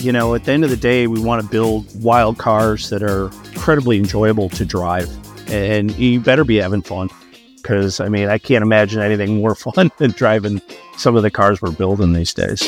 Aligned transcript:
You 0.00 0.12
know, 0.12 0.36
at 0.36 0.44
the 0.44 0.52
end 0.52 0.62
of 0.62 0.70
the 0.70 0.76
day, 0.76 1.08
we 1.08 1.18
want 1.18 1.42
to 1.42 1.48
build 1.48 2.04
wild 2.04 2.38
cars 2.38 2.88
that 2.90 3.02
are 3.02 3.32
incredibly 3.52 3.98
enjoyable 3.98 4.48
to 4.50 4.64
drive. 4.64 5.10
And 5.50 5.90
you 5.98 6.20
better 6.20 6.44
be 6.44 6.56
having 6.56 6.82
fun. 6.82 7.10
Because, 7.56 7.98
I 7.98 8.08
mean, 8.08 8.28
I 8.28 8.38
can't 8.38 8.62
imagine 8.62 9.02
anything 9.02 9.38
more 9.38 9.54
fun 9.56 9.90
than 9.98 10.12
driving 10.12 10.62
some 10.96 11.16
of 11.16 11.24
the 11.24 11.32
cars 11.32 11.60
we're 11.60 11.72
building 11.72 12.12
these 12.12 12.32
days. 12.32 12.62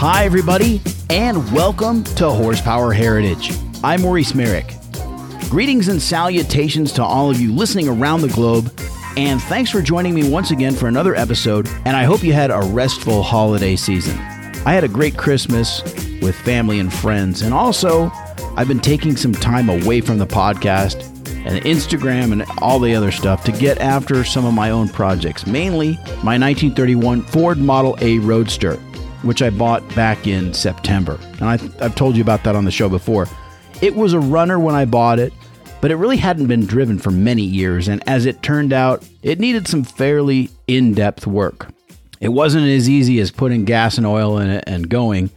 Hi, 0.00 0.24
everybody, 0.24 0.80
and 1.10 1.52
welcome 1.52 2.04
to 2.04 2.30
Horsepower 2.30 2.94
Heritage. 2.94 3.63
I'm 3.84 4.00
Maurice 4.00 4.34
Merrick. 4.34 4.72
Greetings 5.50 5.88
and 5.88 6.00
salutations 6.00 6.90
to 6.92 7.04
all 7.04 7.30
of 7.30 7.38
you 7.38 7.52
listening 7.52 7.86
around 7.86 8.22
the 8.22 8.28
globe, 8.28 8.72
and 9.18 9.42
thanks 9.42 9.70
for 9.70 9.82
joining 9.82 10.14
me 10.14 10.26
once 10.26 10.50
again 10.50 10.72
for 10.72 10.88
another 10.88 11.14
episode. 11.14 11.68
And 11.84 11.94
I 11.94 12.04
hope 12.04 12.22
you 12.22 12.32
had 12.32 12.50
a 12.50 12.60
restful 12.60 13.22
holiday 13.22 13.76
season. 13.76 14.18
I 14.64 14.72
had 14.72 14.84
a 14.84 14.88
great 14.88 15.18
Christmas 15.18 15.82
with 16.22 16.34
family 16.34 16.78
and 16.78 16.90
friends, 16.90 17.42
and 17.42 17.52
also 17.52 18.10
I've 18.56 18.68
been 18.68 18.80
taking 18.80 19.18
some 19.18 19.32
time 19.32 19.68
away 19.68 20.00
from 20.00 20.16
the 20.16 20.26
podcast 20.26 21.04
and 21.44 21.62
Instagram 21.66 22.32
and 22.32 22.46
all 22.62 22.78
the 22.78 22.94
other 22.94 23.10
stuff 23.10 23.44
to 23.44 23.52
get 23.52 23.76
after 23.82 24.24
some 24.24 24.46
of 24.46 24.54
my 24.54 24.70
own 24.70 24.88
projects, 24.88 25.46
mainly 25.46 25.96
my 26.22 26.38
1931 26.38 27.20
Ford 27.20 27.58
Model 27.58 27.98
A 28.00 28.18
Roadster 28.20 28.80
which 29.24 29.40
I 29.40 29.48
bought 29.48 29.82
back 29.94 30.26
in 30.26 30.52
September. 30.52 31.18
And 31.40 31.44
I, 31.44 31.54
I've 31.80 31.94
told 31.94 32.14
you 32.14 32.22
about 32.22 32.44
that 32.44 32.54
on 32.54 32.66
the 32.66 32.70
show 32.70 32.90
before. 32.90 33.26
It 33.84 33.94
was 33.94 34.14
a 34.14 34.18
runner 34.18 34.58
when 34.58 34.74
I 34.74 34.86
bought 34.86 35.18
it, 35.18 35.34
but 35.82 35.90
it 35.90 35.96
really 35.96 36.16
hadn't 36.16 36.46
been 36.46 36.64
driven 36.64 36.98
for 36.98 37.10
many 37.10 37.42
years. 37.42 37.86
And 37.86 38.02
as 38.08 38.24
it 38.24 38.42
turned 38.42 38.72
out, 38.72 39.06
it 39.22 39.38
needed 39.38 39.68
some 39.68 39.84
fairly 39.84 40.48
in 40.66 40.94
depth 40.94 41.26
work. 41.26 41.68
It 42.18 42.30
wasn't 42.30 42.66
as 42.66 42.88
easy 42.88 43.20
as 43.20 43.30
putting 43.30 43.66
gas 43.66 43.98
and 43.98 44.06
oil 44.06 44.38
in 44.38 44.48
it 44.48 44.64
and 44.66 44.88
going, 44.88 45.28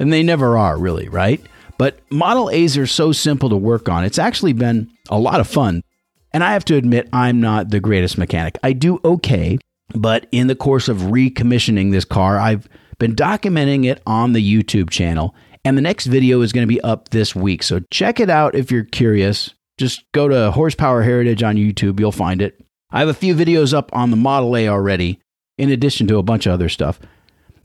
and 0.00 0.12
they 0.12 0.24
never 0.24 0.58
are, 0.58 0.76
really, 0.76 1.08
right? 1.10 1.40
But 1.78 2.00
Model 2.10 2.50
A's 2.50 2.76
are 2.76 2.88
so 2.88 3.12
simple 3.12 3.48
to 3.50 3.56
work 3.56 3.88
on. 3.88 4.04
It's 4.04 4.18
actually 4.18 4.52
been 4.52 4.90
a 5.08 5.16
lot 5.20 5.38
of 5.38 5.46
fun. 5.46 5.84
And 6.32 6.42
I 6.42 6.54
have 6.54 6.64
to 6.64 6.74
admit, 6.74 7.08
I'm 7.12 7.40
not 7.40 7.70
the 7.70 7.78
greatest 7.78 8.18
mechanic. 8.18 8.58
I 8.64 8.72
do 8.72 8.98
okay, 9.04 9.58
but 9.94 10.26
in 10.32 10.48
the 10.48 10.56
course 10.56 10.88
of 10.88 10.96
recommissioning 11.02 11.92
this 11.92 12.04
car, 12.04 12.36
I've 12.36 12.68
been 12.98 13.14
documenting 13.14 13.86
it 13.86 14.02
on 14.08 14.32
the 14.32 14.42
YouTube 14.42 14.90
channel, 14.90 15.36
and 15.64 15.76
the 15.76 15.82
next 15.82 16.06
video 16.06 16.40
is 16.40 16.52
going 16.52 16.66
to 16.66 16.72
be 16.72 16.80
up 16.80 17.10
this 17.10 17.34
week. 17.34 17.62
So 17.62 17.80
check 17.90 18.20
it 18.20 18.30
out 18.30 18.54
if 18.54 18.70
you're 18.70 18.84
curious. 18.84 19.54
Just 19.78 20.04
go 20.12 20.28
to 20.28 20.50
Horsepower 20.50 21.02
Heritage 21.02 21.42
on 21.42 21.56
YouTube, 21.56 21.98
you'll 21.98 22.12
find 22.12 22.42
it. 22.42 22.62
I 22.90 23.00
have 23.00 23.08
a 23.08 23.14
few 23.14 23.34
videos 23.34 23.72
up 23.72 23.90
on 23.94 24.10
the 24.10 24.16
Model 24.16 24.56
A 24.56 24.68
already, 24.68 25.18
in 25.56 25.70
addition 25.70 26.06
to 26.08 26.18
a 26.18 26.22
bunch 26.22 26.46
of 26.46 26.52
other 26.52 26.68
stuff. 26.68 27.00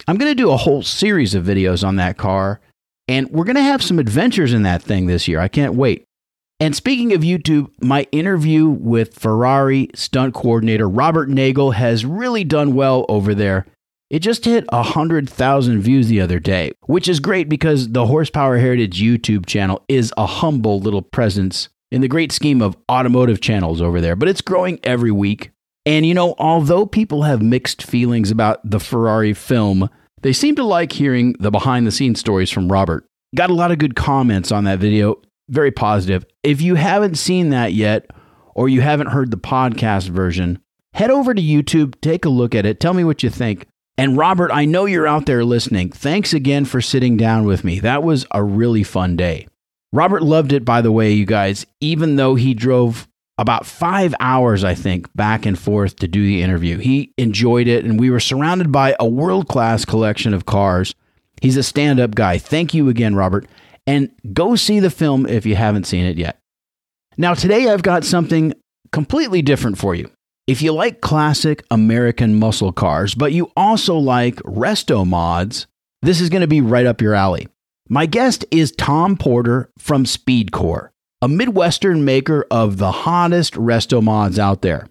I'm 0.08 0.17
going 0.17 0.31
to 0.31 0.36
do 0.36 0.52
a 0.52 0.58
whole 0.58 0.84
series 0.84 1.36
of 1.36 1.44
videos 1.44 1.86
on 1.86 1.98
that 1.98 2.17
car, 2.17 2.62
and 3.08 3.30
we're 3.30 3.44
going 3.44 3.58
to 3.58 3.62
have 3.62 3.84
some 3.84 4.00
adventures 4.00 4.54
in 4.54 4.64
that 4.64 4.82
thing 4.82 5.08
this 5.08 5.28
year. 5.28 5.39
I 5.39 5.50
can't 5.50 5.76
wait. 5.76 6.06
And 6.59 6.76
speaking 6.76 7.14
of 7.14 7.22
YouTube, 7.22 7.70
my 7.82 8.08
interview 8.11 8.67
with 8.67 9.14
Ferrari 9.14 9.89
stunt 9.94 10.34
coordinator 10.34 10.89
Robert 10.89 11.30
Nagle 11.30 11.72
has 11.72 12.06
really 12.06 12.44
done 12.44 12.73
well 12.73 13.06
over 13.09 13.36
there. 13.36 13.67
It 14.10 14.20
just 14.20 14.46
hit 14.46 14.66
100,000 14.72 15.82
views 15.82 16.08
the 16.08 16.22
other 16.22 16.40
day, 16.40 16.72
which 16.86 17.10
is 17.10 17.20
great 17.20 17.50
because 17.50 17.90
the 17.90 18.06
Horsepower 18.06 18.58
Heritage 18.58 19.02
YouTube 19.02 19.46
channel 19.46 19.84
is 19.90 20.14
a 20.16 20.26
humble 20.26 20.80
little 20.80 21.02
presence 21.02 21.68
in 21.92 22.00
the 22.00 22.08
great 22.08 22.32
scheme 22.32 22.62
of 22.62 22.78
automotive 22.90 23.42
channels 23.42 23.82
over 23.82 24.00
there, 24.00 24.16
but 24.16 24.30
it's 24.30 24.40
growing 24.40 24.80
every 24.84 25.12
week. 25.12 25.52
And 25.86 26.06
you 26.06 26.14
know, 26.14 26.36
although 26.38 26.86
people 26.86 27.23
have 27.23 27.42
mixed 27.42 27.84
feelings 27.84 28.32
about 28.32 28.60
the 28.70 28.80
Ferrari 28.80 29.34
film, 29.34 29.90
they 30.22 30.34
seem 30.34 30.56
to 30.56 30.64
like 30.64 30.94
hearing 30.94 31.36
the 31.40 31.52
behind 31.52 31.86
the 31.86 31.92
scenes 31.92 32.20
stories 32.20 32.50
from 32.50 32.72
Robert. 32.72 33.06
Got 33.36 33.50
a 33.50 33.56
lot 33.56 33.72
of 33.72 33.78
good 33.78 33.96
comments 33.98 34.54
on 34.54 34.64
that 34.64 34.80
video, 34.80 35.22
very 35.50 35.72
positive. 35.72 36.26
If 36.44 36.62
you 36.62 36.76
haven't 36.76 37.16
seen 37.16 37.50
that 37.50 37.73
yet, 37.73 38.10
or 38.56 38.70
you 38.70 38.80
haven't 38.80 39.08
heard 39.08 39.32
the 39.32 39.38
podcast 39.38 40.08
version, 40.08 40.60
head 40.94 41.12
over 41.12 41.34
to 41.34 41.42
YouTube, 41.42 42.00
take 42.00 42.23
a 42.23 42.30
look 42.30 42.56
at 42.56 42.66
it, 42.66 42.80
tell 42.80 42.94
me 42.94 43.04
what 43.04 43.22
you 43.22 43.30
think. 43.30 43.67
And 43.98 44.16
Robert, 44.16 44.52
I 44.52 44.66
know 44.66 44.86
you're 44.86 45.08
out 45.08 45.26
there 45.26 45.44
listening. 45.44 45.90
Thanks 45.92 46.34
again 46.34 46.66
for 46.66 46.82
sitting 46.82 47.18
down 47.18 47.46
with 47.46 47.64
me. 47.64 47.80
That 47.80 48.04
was 48.04 48.28
a 48.32 48.44
really 48.44 48.84
fun 48.84 49.16
day. 49.16 49.48
Robert 49.92 50.22
loved 50.22 50.54
it, 50.54 50.64
by 50.64 50.82
the 50.82 50.92
way, 50.92 51.14
you 51.14 51.26
guys, 51.26 51.66
even 51.82 52.16
though 52.16 52.36
he 52.36 52.54
drove 52.54 53.08
about 53.40 53.66
five 53.66 54.14
hours, 54.20 54.64
I 54.64 54.76
think, 54.76 55.08
back 55.16 55.46
and 55.46 55.58
forth 55.58 55.96
to 55.98 56.08
do 56.08 56.24
the 56.24 56.42
interview. 56.42 56.78
He 56.78 57.14
enjoyed 57.18 57.68
it, 57.68 57.86
and 57.86 58.00
we 58.00 58.10
were 58.10 58.20
surrounded 58.20 58.72
by 58.72 58.96
a 59.00 59.08
world 59.08 59.48
class 59.48 59.86
collection 59.86 60.34
of 60.34 60.46
cars. 60.46 60.94
He's 61.42 61.58
a 61.58 61.64
stand 61.64 62.00
up 62.00 62.16
guy. 62.16 62.38
Thank 62.38 62.74
you 62.74 62.90
again, 62.90 63.16
Robert. 63.16 63.48
And 63.86 64.12
go 64.34 64.56
see 64.56 64.80
the 64.80 64.90
film 64.90 65.26
if 65.26 65.46
you 65.46 65.56
haven't 65.56 65.86
seen 65.86 66.06
it 66.06 66.18
yet. 66.18 66.40
Now, 67.18 67.34
today 67.34 67.70
I've 67.70 67.84
got 67.84 68.04
something 68.04 68.54
completely 68.92 69.42
different 69.42 69.78
for 69.78 69.96
you. 69.96 70.10
If 70.48 70.62
you 70.62 70.72
like 70.72 71.02
classic 71.02 71.66
American 71.70 72.40
muscle 72.40 72.72
cars, 72.72 73.14
but 73.14 73.34
you 73.34 73.52
also 73.58 73.98
like 73.98 74.36
resto 74.38 75.06
mods, 75.06 75.68
this 76.02 76.22
is 76.22 76.30
going 76.30 76.40
to 76.40 76.48
be 76.48 76.62
right 76.62 76.86
up 76.86 77.02
your 77.02 77.14
alley. 77.14 77.50
My 77.90 78.06
guest 78.06 78.46
is 78.50 78.72
Tom 78.72 79.18
Porter 79.18 79.70
from 79.78 80.06
SpeedKore, 80.06 80.92
a 81.22 81.28
Midwestern 81.28 82.06
maker 82.06 82.46
of 82.50 82.78
the 82.78 82.92
hottest 82.92 83.56
resto 83.56 84.02
mods 84.02 84.40
out 84.40 84.62
there. 84.62 84.88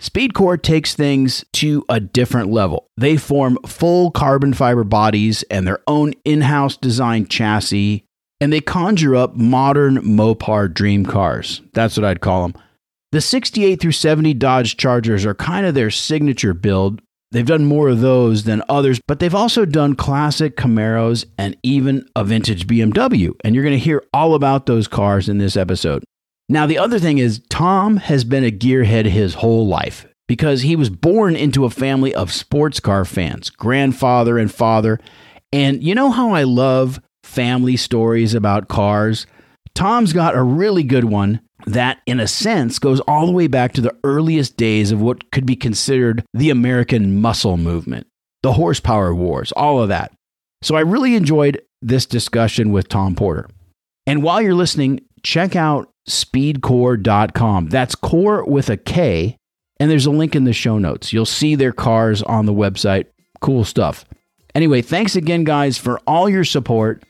SpeedKore 0.00 0.62
takes 0.62 0.94
things 0.94 1.44
to 1.54 1.84
a 1.88 1.98
different 1.98 2.52
level. 2.52 2.86
They 2.96 3.16
form 3.16 3.58
full 3.66 4.12
carbon 4.12 4.54
fiber 4.54 4.84
bodies 4.84 5.42
and 5.50 5.66
their 5.66 5.80
own 5.88 6.12
in 6.24 6.42
house 6.42 6.76
designed 6.76 7.28
chassis, 7.28 8.04
and 8.40 8.52
they 8.52 8.60
conjure 8.60 9.16
up 9.16 9.34
modern 9.34 9.96
Mopar 9.96 10.72
dream 10.72 11.04
cars. 11.04 11.60
That's 11.72 11.96
what 11.96 12.04
I'd 12.04 12.20
call 12.20 12.46
them. 12.48 12.62
The 13.12 13.20
68 13.20 13.78
through 13.78 13.92
70 13.92 14.32
Dodge 14.34 14.78
Chargers 14.78 15.26
are 15.26 15.34
kind 15.34 15.66
of 15.66 15.74
their 15.74 15.90
signature 15.90 16.54
build. 16.54 17.02
They've 17.30 17.44
done 17.44 17.66
more 17.66 17.90
of 17.90 18.00
those 18.00 18.44
than 18.44 18.62
others, 18.70 19.00
but 19.06 19.18
they've 19.18 19.34
also 19.34 19.66
done 19.66 19.96
classic 19.96 20.56
Camaros 20.56 21.26
and 21.36 21.54
even 21.62 22.08
a 22.16 22.24
vintage 22.24 22.66
BMW. 22.66 23.34
And 23.44 23.54
you're 23.54 23.64
going 23.64 23.78
to 23.78 23.84
hear 23.84 24.02
all 24.14 24.34
about 24.34 24.64
those 24.64 24.88
cars 24.88 25.28
in 25.28 25.36
this 25.36 25.58
episode. 25.58 26.04
Now, 26.48 26.64
the 26.64 26.78
other 26.78 26.98
thing 26.98 27.18
is, 27.18 27.42
Tom 27.50 27.98
has 27.98 28.24
been 28.24 28.44
a 28.44 28.50
gearhead 28.50 29.04
his 29.04 29.34
whole 29.34 29.66
life 29.66 30.06
because 30.26 30.62
he 30.62 30.74
was 30.74 30.88
born 30.88 31.36
into 31.36 31.66
a 31.66 31.70
family 31.70 32.14
of 32.14 32.32
sports 32.32 32.80
car 32.80 33.04
fans, 33.04 33.50
grandfather 33.50 34.38
and 34.38 34.52
father. 34.52 34.98
And 35.52 35.82
you 35.82 35.94
know 35.94 36.10
how 36.10 36.32
I 36.32 36.44
love 36.44 36.98
family 37.24 37.76
stories 37.76 38.32
about 38.32 38.68
cars? 38.68 39.26
Tom's 39.74 40.12
got 40.12 40.36
a 40.36 40.42
really 40.42 40.82
good 40.82 41.04
one 41.04 41.40
that, 41.66 42.00
in 42.06 42.20
a 42.20 42.28
sense, 42.28 42.78
goes 42.78 43.00
all 43.00 43.26
the 43.26 43.32
way 43.32 43.46
back 43.46 43.72
to 43.72 43.80
the 43.80 43.96
earliest 44.04 44.56
days 44.56 44.90
of 44.90 45.00
what 45.00 45.30
could 45.30 45.46
be 45.46 45.56
considered 45.56 46.24
the 46.34 46.50
American 46.50 47.20
muscle 47.20 47.56
movement, 47.56 48.06
the 48.42 48.52
horsepower 48.54 49.14
wars, 49.14 49.52
all 49.52 49.82
of 49.82 49.88
that. 49.88 50.12
So 50.62 50.74
I 50.74 50.80
really 50.80 51.14
enjoyed 51.14 51.60
this 51.80 52.06
discussion 52.06 52.70
with 52.70 52.88
Tom 52.88 53.14
Porter. 53.14 53.48
And 54.06 54.22
while 54.22 54.42
you're 54.42 54.54
listening, 54.54 55.00
check 55.22 55.56
out 55.56 55.90
speedkore.com. 56.08 57.68
That's 57.68 57.94
core 57.94 58.44
with 58.44 58.68
a 58.70 58.76
K, 58.76 59.36
and 59.78 59.90
there's 59.90 60.06
a 60.06 60.10
link 60.10 60.34
in 60.34 60.44
the 60.44 60.52
show 60.52 60.78
notes. 60.78 61.12
You'll 61.12 61.26
see 61.26 61.54
their 61.54 61.72
cars 61.72 62.22
on 62.22 62.46
the 62.46 62.52
website. 62.52 63.06
Cool 63.40 63.64
stuff. 63.64 64.04
Anyway, 64.54 64.82
thanks 64.82 65.16
again, 65.16 65.44
guys, 65.44 65.78
for 65.78 65.98
all 66.06 66.28
your 66.28 66.44
support. 66.44 67.04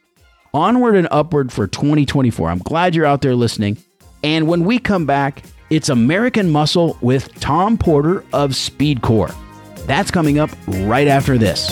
Onward 0.55 0.97
and 0.97 1.09
upward 1.11 1.51
for 1.51 1.67
2024. 1.67 2.51
I'm 2.51 2.59
glad 2.59 2.95
you're 2.95 3.07
out 3.07 3.23
there 3.23 3.35
listening. 3.35 3.79
And 4.23 4.47
when 4.47 4.67
we 4.67 4.79
come 4.79 5.07
back, 5.07 5.45
it's 5.71 5.89
American 5.89 6.51
Muscle 6.51 6.99
with 7.01 7.35
Tom 7.41 7.79
Porter 7.79 8.23
of 8.35 8.51
SpeedKore. 8.51 9.35
That's 9.87 10.11
coming 10.11 10.39
up 10.39 10.51
right 10.67 11.09
after 11.09 11.39
this. 11.39 11.69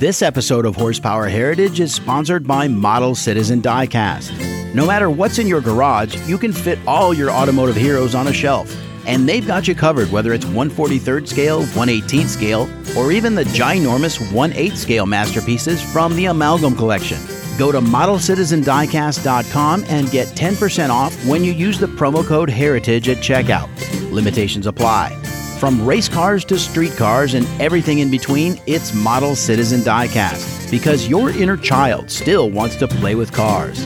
This 0.00 0.22
episode 0.22 0.66
of 0.66 0.74
Horsepower 0.74 1.28
Heritage 1.28 1.78
is 1.78 1.94
sponsored 1.94 2.48
by 2.48 2.66
Model 2.66 3.14
Citizen 3.14 3.62
Diecast. 3.62 4.74
No 4.74 4.86
matter 4.86 5.08
what's 5.08 5.38
in 5.38 5.46
your 5.46 5.60
garage, 5.60 6.16
you 6.28 6.36
can 6.36 6.52
fit 6.52 6.80
all 6.84 7.14
your 7.14 7.30
automotive 7.30 7.76
heroes 7.76 8.16
on 8.16 8.26
a 8.26 8.32
shelf. 8.32 8.74
And 9.10 9.28
they've 9.28 9.44
got 9.44 9.66
you 9.66 9.74
covered 9.74 10.12
whether 10.12 10.32
it's 10.32 10.44
143rd 10.44 11.26
scale, 11.26 11.64
118th 11.64 12.28
scale, 12.28 12.70
or 12.96 13.10
even 13.10 13.34
the 13.34 13.42
ginormous 13.42 14.32
1 14.32 14.52
8 14.52 14.76
scale 14.76 15.04
masterpieces 15.04 15.82
from 15.82 16.14
the 16.14 16.26
Amalgam 16.26 16.76
Collection. 16.76 17.18
Go 17.58 17.72
to 17.72 17.80
modelcitizendiecast.com 17.80 19.84
and 19.88 20.08
get 20.12 20.28
10% 20.28 20.90
off 20.90 21.26
when 21.26 21.42
you 21.42 21.52
use 21.52 21.80
the 21.80 21.88
promo 21.88 22.24
code 22.24 22.48
HERITAGE 22.48 23.08
at 23.08 23.16
checkout. 23.16 23.68
Limitations 24.12 24.66
apply. 24.66 25.10
From 25.58 25.84
race 25.84 26.08
cars 26.08 26.44
to 26.44 26.56
street 26.56 26.92
cars 26.92 27.34
and 27.34 27.48
everything 27.60 27.98
in 27.98 28.12
between, 28.12 28.60
it's 28.68 28.94
Model 28.94 29.34
Citizen 29.34 29.80
Diecast 29.80 30.70
because 30.70 31.08
your 31.08 31.30
inner 31.30 31.56
child 31.56 32.12
still 32.12 32.48
wants 32.48 32.76
to 32.76 32.86
play 32.86 33.16
with 33.16 33.32
cars. 33.32 33.84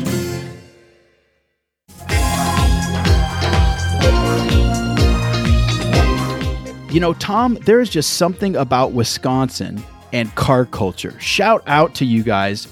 You 6.95 7.01
know, 7.01 7.15
Tom, 7.15 7.57
there 7.63 7.81
is 7.81 7.91
just 7.91 8.13
something 8.13 8.55
about 8.55 8.93
Wisconsin 8.93 9.83
and 10.13 10.33
car 10.37 10.65
culture. 10.65 11.19
Shout 11.19 11.65
out 11.67 11.93
to 11.97 12.05
you 12.05 12.23
guys. 12.23 12.69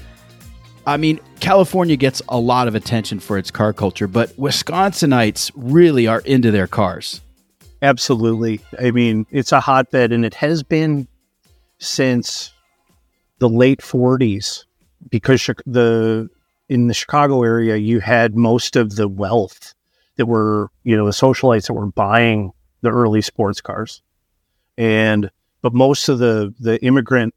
I 0.87 0.97
mean, 0.97 1.19
California 1.41 1.97
gets 1.97 2.23
a 2.29 2.39
lot 2.39 2.69
of 2.69 2.77
attention 2.77 3.19
for 3.19 3.37
its 3.37 3.51
car 3.51 3.73
culture, 3.73 4.07
but 4.07 4.29
Wisconsinites 4.37 5.51
really 5.57 6.07
are 6.07 6.21
into 6.21 6.53
their 6.53 6.69
cars. 6.69 7.21
Absolutely. 7.83 8.61
I 8.79 8.93
mean, 8.93 9.27
it's 9.33 9.51
a 9.51 9.59
hotbed, 9.59 10.13
and 10.13 10.25
it 10.25 10.35
has 10.35 10.63
been 10.63 11.09
since 11.81 12.53
the 13.41 13.49
late 13.49 13.81
40s 13.81 14.67
because 15.11 15.51
the 15.67 16.31
in 16.69 16.87
the 16.87 16.95
Chicago 16.95 17.43
area 17.43 17.75
you 17.75 17.99
had 17.99 18.37
most 18.37 18.77
of 18.77 18.95
the 18.95 19.09
wealth 19.09 19.75
that 20.15 20.27
were 20.27 20.71
you 20.85 20.97
know 20.97 21.07
the 21.07 21.11
socialites 21.11 21.67
that 21.67 21.75
were 21.75 21.87
buying 21.87 22.53
the 22.83 22.91
early 22.91 23.21
sports 23.21 23.61
cars, 23.61 24.01
and 24.77 25.31
but 25.61 25.75
most 25.75 26.09
of 26.09 26.19
the 26.19 26.55
the 26.59 26.83
immigrant 26.85 27.35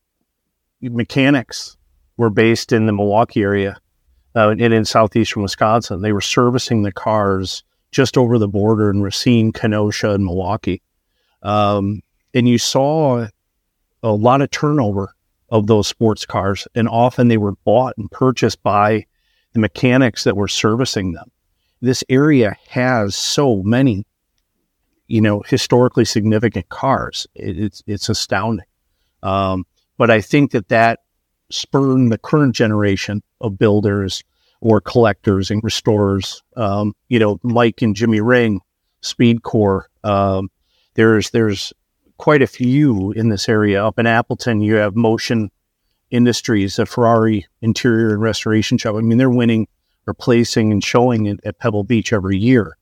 mechanics 0.82 1.78
were 2.18 2.30
based 2.30 2.72
in 2.72 2.86
the 2.86 2.94
Milwaukee 2.94 3.42
area 3.42 3.78
uh, 4.36 4.50
and 4.50 4.74
in 4.74 4.86
southeastern 4.86 5.44
Wisconsin. 5.44 6.02
They 6.02 6.14
were 6.14 6.22
servicing 6.22 6.84
the 6.84 6.92
cars 6.92 7.64
just 7.92 8.18
over 8.18 8.38
the 8.38 8.48
border 8.48 8.90
in 8.90 9.02
Racine, 9.02 9.52
Kenosha, 9.52 10.12
and 10.12 10.26
Milwaukee. 10.26 10.82
Um, 11.42 12.02
and 12.34 12.48
you 12.48 12.58
saw 12.58 13.28
a 14.04 14.12
lot 14.12 14.42
of 14.42 14.52
turnover 14.52 15.16
of 15.50 15.68
those 15.68 15.88
sports 15.88 16.26
cars, 16.26 16.68
and 16.76 16.90
often 16.90 17.28
they 17.28 17.38
were 17.38 17.56
bought 17.64 17.94
and 17.98 18.12
purchased 18.12 18.62
by 18.64 19.06
the 19.54 19.60
mechanics 19.60 20.26
that 20.26 20.36
were 20.36 20.48
servicing 20.48 21.14
them. 21.14 21.32
This 21.82 22.04
area 22.10 22.58
has 22.70 23.16
so 23.16 23.64
many, 23.64 24.06
you 25.08 25.22
know, 25.22 25.44
historically 25.48 26.06
significant 26.06 26.70
cars. 26.70 27.28
It, 27.36 27.60
it's 27.60 27.84
it's 27.88 28.10
astounding. 28.10 28.66
Um, 29.24 29.66
but 29.98 30.12
I 30.12 30.22
think 30.22 30.52
that 30.52 30.70
that 30.70 31.00
spurred 31.50 32.10
the 32.10 32.18
current 32.18 32.56
generation 32.56 33.24
of 33.42 33.58
builders 33.58 34.24
or 34.62 34.82
collectors 34.82 35.52
and 35.52 35.64
restorers. 35.64 36.44
Um, 36.56 36.94
you 37.08 37.20
know, 37.20 37.40
Mike 37.44 37.82
and 37.82 37.96
Jimmy 37.96 38.22
Ring, 38.22 38.62
SpeedKore. 39.02 39.84
Um, 40.04 40.50
there's 40.96 41.30
there's 41.32 41.74
quite 42.18 42.42
a 42.42 42.48
few 42.48 43.12
in 43.12 43.30
this 43.30 43.48
area. 43.50 43.86
Up 43.86 44.00
in 44.00 44.08
Appleton, 44.08 44.62
you 44.62 44.76
have 44.76 44.96
Motion 44.96 45.52
Industries, 46.10 46.80
a 46.80 46.86
Ferrari 46.86 47.48
interior 47.62 48.14
and 48.14 48.22
restoration 48.22 48.78
shop. 48.78 48.96
I 48.96 49.02
mean, 49.02 49.18
they're 49.18 49.30
winning, 49.30 49.68
replacing, 50.06 50.72
and 50.72 50.84
showing 50.84 51.26
it 51.26 51.40
at 51.44 51.60
Pebble 51.60 51.84
Beach 51.84 52.14
every 52.14 52.38
year. 52.38 52.78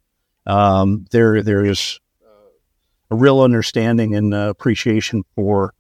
Um, 0.45 1.05
there 1.11 1.41
there 1.41 1.65
is 1.65 1.99
a 3.13 3.15
real 3.15 3.41
understanding 3.41 4.15
and 4.15 4.33
uh, 4.33 4.49
appreciation 4.49 5.23
for 5.35 5.73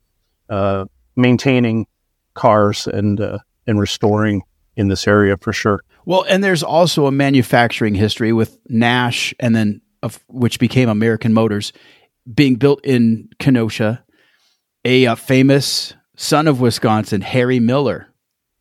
uh, 0.49 0.85
maintaining 1.15 1.87
cars 2.35 2.87
and 2.87 3.19
uh, 3.19 3.39
and 3.65 3.79
restoring 3.79 4.43
in 4.75 4.87
this 4.87 5.07
area 5.07 5.35
for 5.37 5.51
sure. 5.51 5.83
Well, 6.05 6.25
and 6.29 6.43
there's 6.43 6.63
also 6.63 7.07
a 7.07 7.11
manufacturing 7.11 7.95
history 7.95 8.33
with 8.33 8.59
Nash, 8.69 9.33
and 9.39 9.55
then 9.55 9.81
of 10.03 10.23
which 10.27 10.59
became 10.59 10.89
American 10.89 11.33
Motors, 11.33 11.73
being 12.31 12.55
built 12.55 12.81
in 12.83 13.29
Kenosha. 13.39 14.03
A, 14.85 15.05
a 15.05 15.15
famous 15.15 15.93
son 16.17 16.45
of 16.45 16.59
Wisconsin, 16.59 17.21
Harry 17.21 17.59
Miller, 17.59 18.13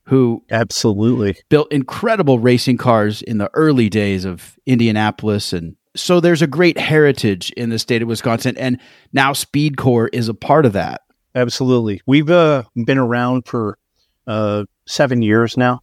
who 0.04 0.44
absolutely 0.52 1.36
built 1.48 1.72
incredible 1.72 2.38
racing 2.38 2.76
cars 2.76 3.22
in 3.22 3.38
the 3.38 3.50
early 3.54 3.88
days 3.88 4.24
of 4.24 4.56
Indianapolis 4.64 5.52
and 5.52 5.74
so 5.94 6.20
there's 6.20 6.42
a 6.42 6.46
great 6.46 6.78
heritage 6.78 7.50
in 7.52 7.70
the 7.70 7.78
state 7.78 8.02
of 8.02 8.08
Wisconsin 8.08 8.56
and 8.56 8.78
now 9.12 9.32
SpeedKore 9.32 10.08
is 10.12 10.28
a 10.28 10.34
part 10.34 10.66
of 10.66 10.72
that. 10.72 11.02
Absolutely. 11.34 12.00
We've 12.06 12.30
uh, 12.30 12.64
been 12.84 12.98
around 12.98 13.46
for 13.46 13.78
uh, 14.26 14.64
7 14.86 15.22
years 15.22 15.56
now. 15.56 15.80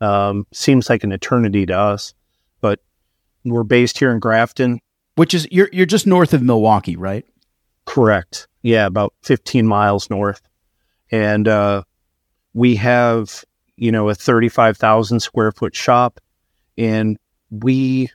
Um, 0.00 0.46
seems 0.52 0.88
like 0.88 1.04
an 1.04 1.12
eternity 1.12 1.66
to 1.66 1.76
us, 1.76 2.14
but 2.60 2.80
we're 3.44 3.64
based 3.64 3.98
here 3.98 4.10
in 4.10 4.18
Grafton, 4.18 4.80
which 5.16 5.34
is 5.34 5.46
you're 5.50 5.68
you're 5.72 5.84
just 5.84 6.06
north 6.06 6.32
of 6.32 6.42
Milwaukee, 6.42 6.96
right? 6.96 7.26
Correct. 7.84 8.48
Yeah, 8.62 8.86
about 8.86 9.12
15 9.24 9.66
miles 9.66 10.08
north, 10.08 10.40
and 11.10 11.46
uh, 11.46 11.82
we 12.54 12.76
have 12.76 13.44
you 13.76 13.92
know 13.92 14.08
a 14.08 14.14
35,000 14.14 15.20
square 15.20 15.52
foot 15.52 15.74
shop, 15.74 16.18
and 16.78 17.18
we 17.50 18.08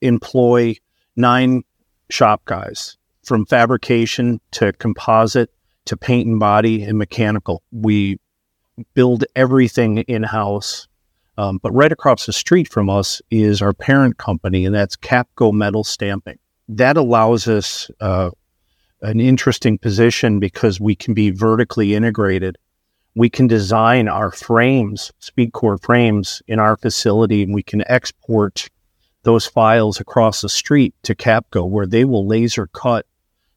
employ 0.00 0.76
nine 1.16 1.62
shop 2.10 2.44
guys 2.44 2.96
from 3.24 3.46
fabrication 3.46 4.40
to 4.52 4.72
composite 4.74 5.50
to 5.84 5.96
paint 5.96 6.28
and 6.28 6.38
body 6.38 6.82
and 6.82 6.98
mechanical. 6.98 7.62
We 7.70 8.18
build 8.94 9.24
everything 9.34 9.98
in 9.98 10.22
house 10.22 10.88
um, 11.38 11.58
but 11.62 11.72
right 11.72 11.92
across 11.92 12.26
the 12.26 12.32
street 12.32 12.68
from 12.68 12.90
us 12.90 13.22
is 13.30 13.62
our 13.62 13.72
parent 13.72 14.18
company, 14.18 14.66
and 14.66 14.74
that's 14.74 14.96
Kapco 14.96 15.52
Metal 15.52 15.84
Stamping. 15.84 16.38
That 16.68 16.96
allows 16.96 17.48
us 17.48 17.90
uh, 18.00 18.30
an 19.00 19.20
interesting 19.20 19.78
position 19.78 20.40
because 20.40 20.80
we 20.80 20.94
can 20.94 21.14
be 21.14 21.30
vertically 21.30 21.94
integrated. 21.94 22.58
We 23.14 23.30
can 23.30 23.46
design 23.46 24.08
our 24.08 24.30
frames, 24.30 25.12
SpeedKore 25.20 25.82
frames, 25.82 26.42
in 26.46 26.58
our 26.58 26.76
facility, 26.76 27.42
and 27.42 27.54
we 27.54 27.62
can 27.62 27.82
export 27.90 28.68
those 29.22 29.46
files 29.46 30.00
across 30.00 30.40
the 30.40 30.48
street 30.48 30.94
to 31.02 31.14
Kapco, 31.14 31.68
where 31.68 31.86
they 31.86 32.04
will 32.04 32.26
laser 32.26 32.66
cut 32.68 33.06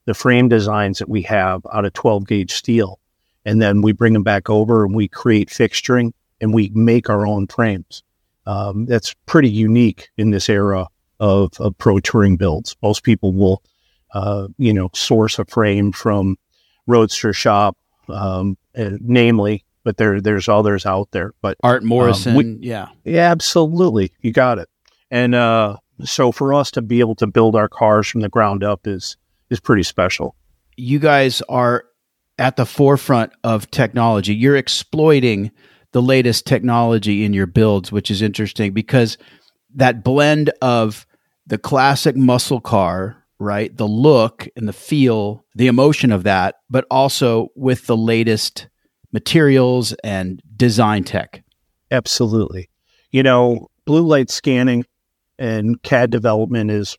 the 0.04 0.14
frame 0.14 0.48
designs 0.48 0.98
that 0.98 1.08
we 1.08 1.22
have 1.22 1.66
out 1.72 1.84
of 1.84 1.92
12 1.92 2.26
gauge 2.26 2.52
steel. 2.52 3.00
And 3.44 3.60
then 3.60 3.82
we 3.82 3.92
bring 3.92 4.12
them 4.12 4.22
back 4.22 4.48
over 4.48 4.84
and 4.84 4.94
we 4.94 5.08
create 5.08 5.48
fixturing 5.50 6.12
and 6.40 6.54
we 6.54 6.70
make 6.74 7.10
our 7.10 7.26
own 7.26 7.46
frames. 7.46 8.02
Um, 8.46 8.86
that's 8.86 9.14
pretty 9.26 9.50
unique 9.50 10.08
in 10.16 10.30
this 10.30 10.48
era 10.48 10.86
of, 11.18 11.52
of 11.58 11.76
pro 11.78 11.98
touring 12.00 12.36
builds. 12.36 12.76
Most 12.82 13.02
people 13.02 13.32
will, 13.32 13.62
uh, 14.14 14.48
you 14.58 14.72
know, 14.72 14.90
source 14.94 15.38
a 15.38 15.44
frame 15.44 15.92
from 15.92 16.36
Roadster 16.86 17.32
Shop, 17.32 17.76
um, 18.08 18.56
uh, 18.76 18.90
namely, 19.00 19.64
but 19.82 19.96
there 19.96 20.20
there's 20.20 20.48
others 20.48 20.86
out 20.86 21.10
there. 21.10 21.32
But 21.42 21.56
Art 21.62 21.82
Morrison, 21.82 22.32
um, 22.32 22.36
we, 22.36 22.56
yeah, 22.60 22.88
yeah, 23.04 23.30
absolutely, 23.30 24.12
you 24.20 24.32
got 24.32 24.58
it. 24.58 24.68
And 25.10 25.34
uh, 25.34 25.76
so 26.04 26.32
for 26.32 26.54
us 26.54 26.70
to 26.72 26.82
be 26.82 27.00
able 27.00 27.14
to 27.16 27.26
build 27.26 27.56
our 27.56 27.68
cars 27.68 28.06
from 28.06 28.20
the 28.20 28.28
ground 28.28 28.64
up 28.64 28.86
is 28.86 29.16
is 29.50 29.60
pretty 29.60 29.84
special. 29.84 30.34
You 30.76 30.98
guys 30.98 31.40
are 31.48 31.84
at 32.38 32.56
the 32.56 32.66
forefront 32.66 33.32
of 33.44 33.70
technology. 33.70 34.34
You're 34.34 34.56
exploiting 34.56 35.50
the 35.92 36.02
latest 36.02 36.46
technology 36.46 37.24
in 37.24 37.32
your 37.32 37.46
builds, 37.46 37.90
which 37.90 38.10
is 38.10 38.20
interesting 38.20 38.72
because 38.72 39.16
that 39.74 40.02
blend 40.02 40.50
of 40.60 41.06
the 41.46 41.58
classic 41.58 42.16
muscle 42.16 42.60
car, 42.60 43.24
right? 43.38 43.74
The 43.74 43.86
look 43.86 44.48
and 44.56 44.68
the 44.68 44.72
feel, 44.72 45.44
the 45.54 45.68
emotion 45.68 46.10
of 46.12 46.24
that, 46.24 46.56
but 46.68 46.84
also 46.90 47.48
with 47.54 47.86
the 47.86 47.96
latest 47.96 48.68
materials 49.12 49.92
and 50.04 50.42
design 50.56 51.04
tech. 51.04 51.44
Absolutely. 51.90 52.68
You 53.12 53.22
know, 53.22 53.68
blue 53.86 54.06
light 54.06 54.28
scanning 54.28 54.84
and 55.38 55.82
CAD 55.82 56.10
development 56.10 56.70
is 56.70 56.98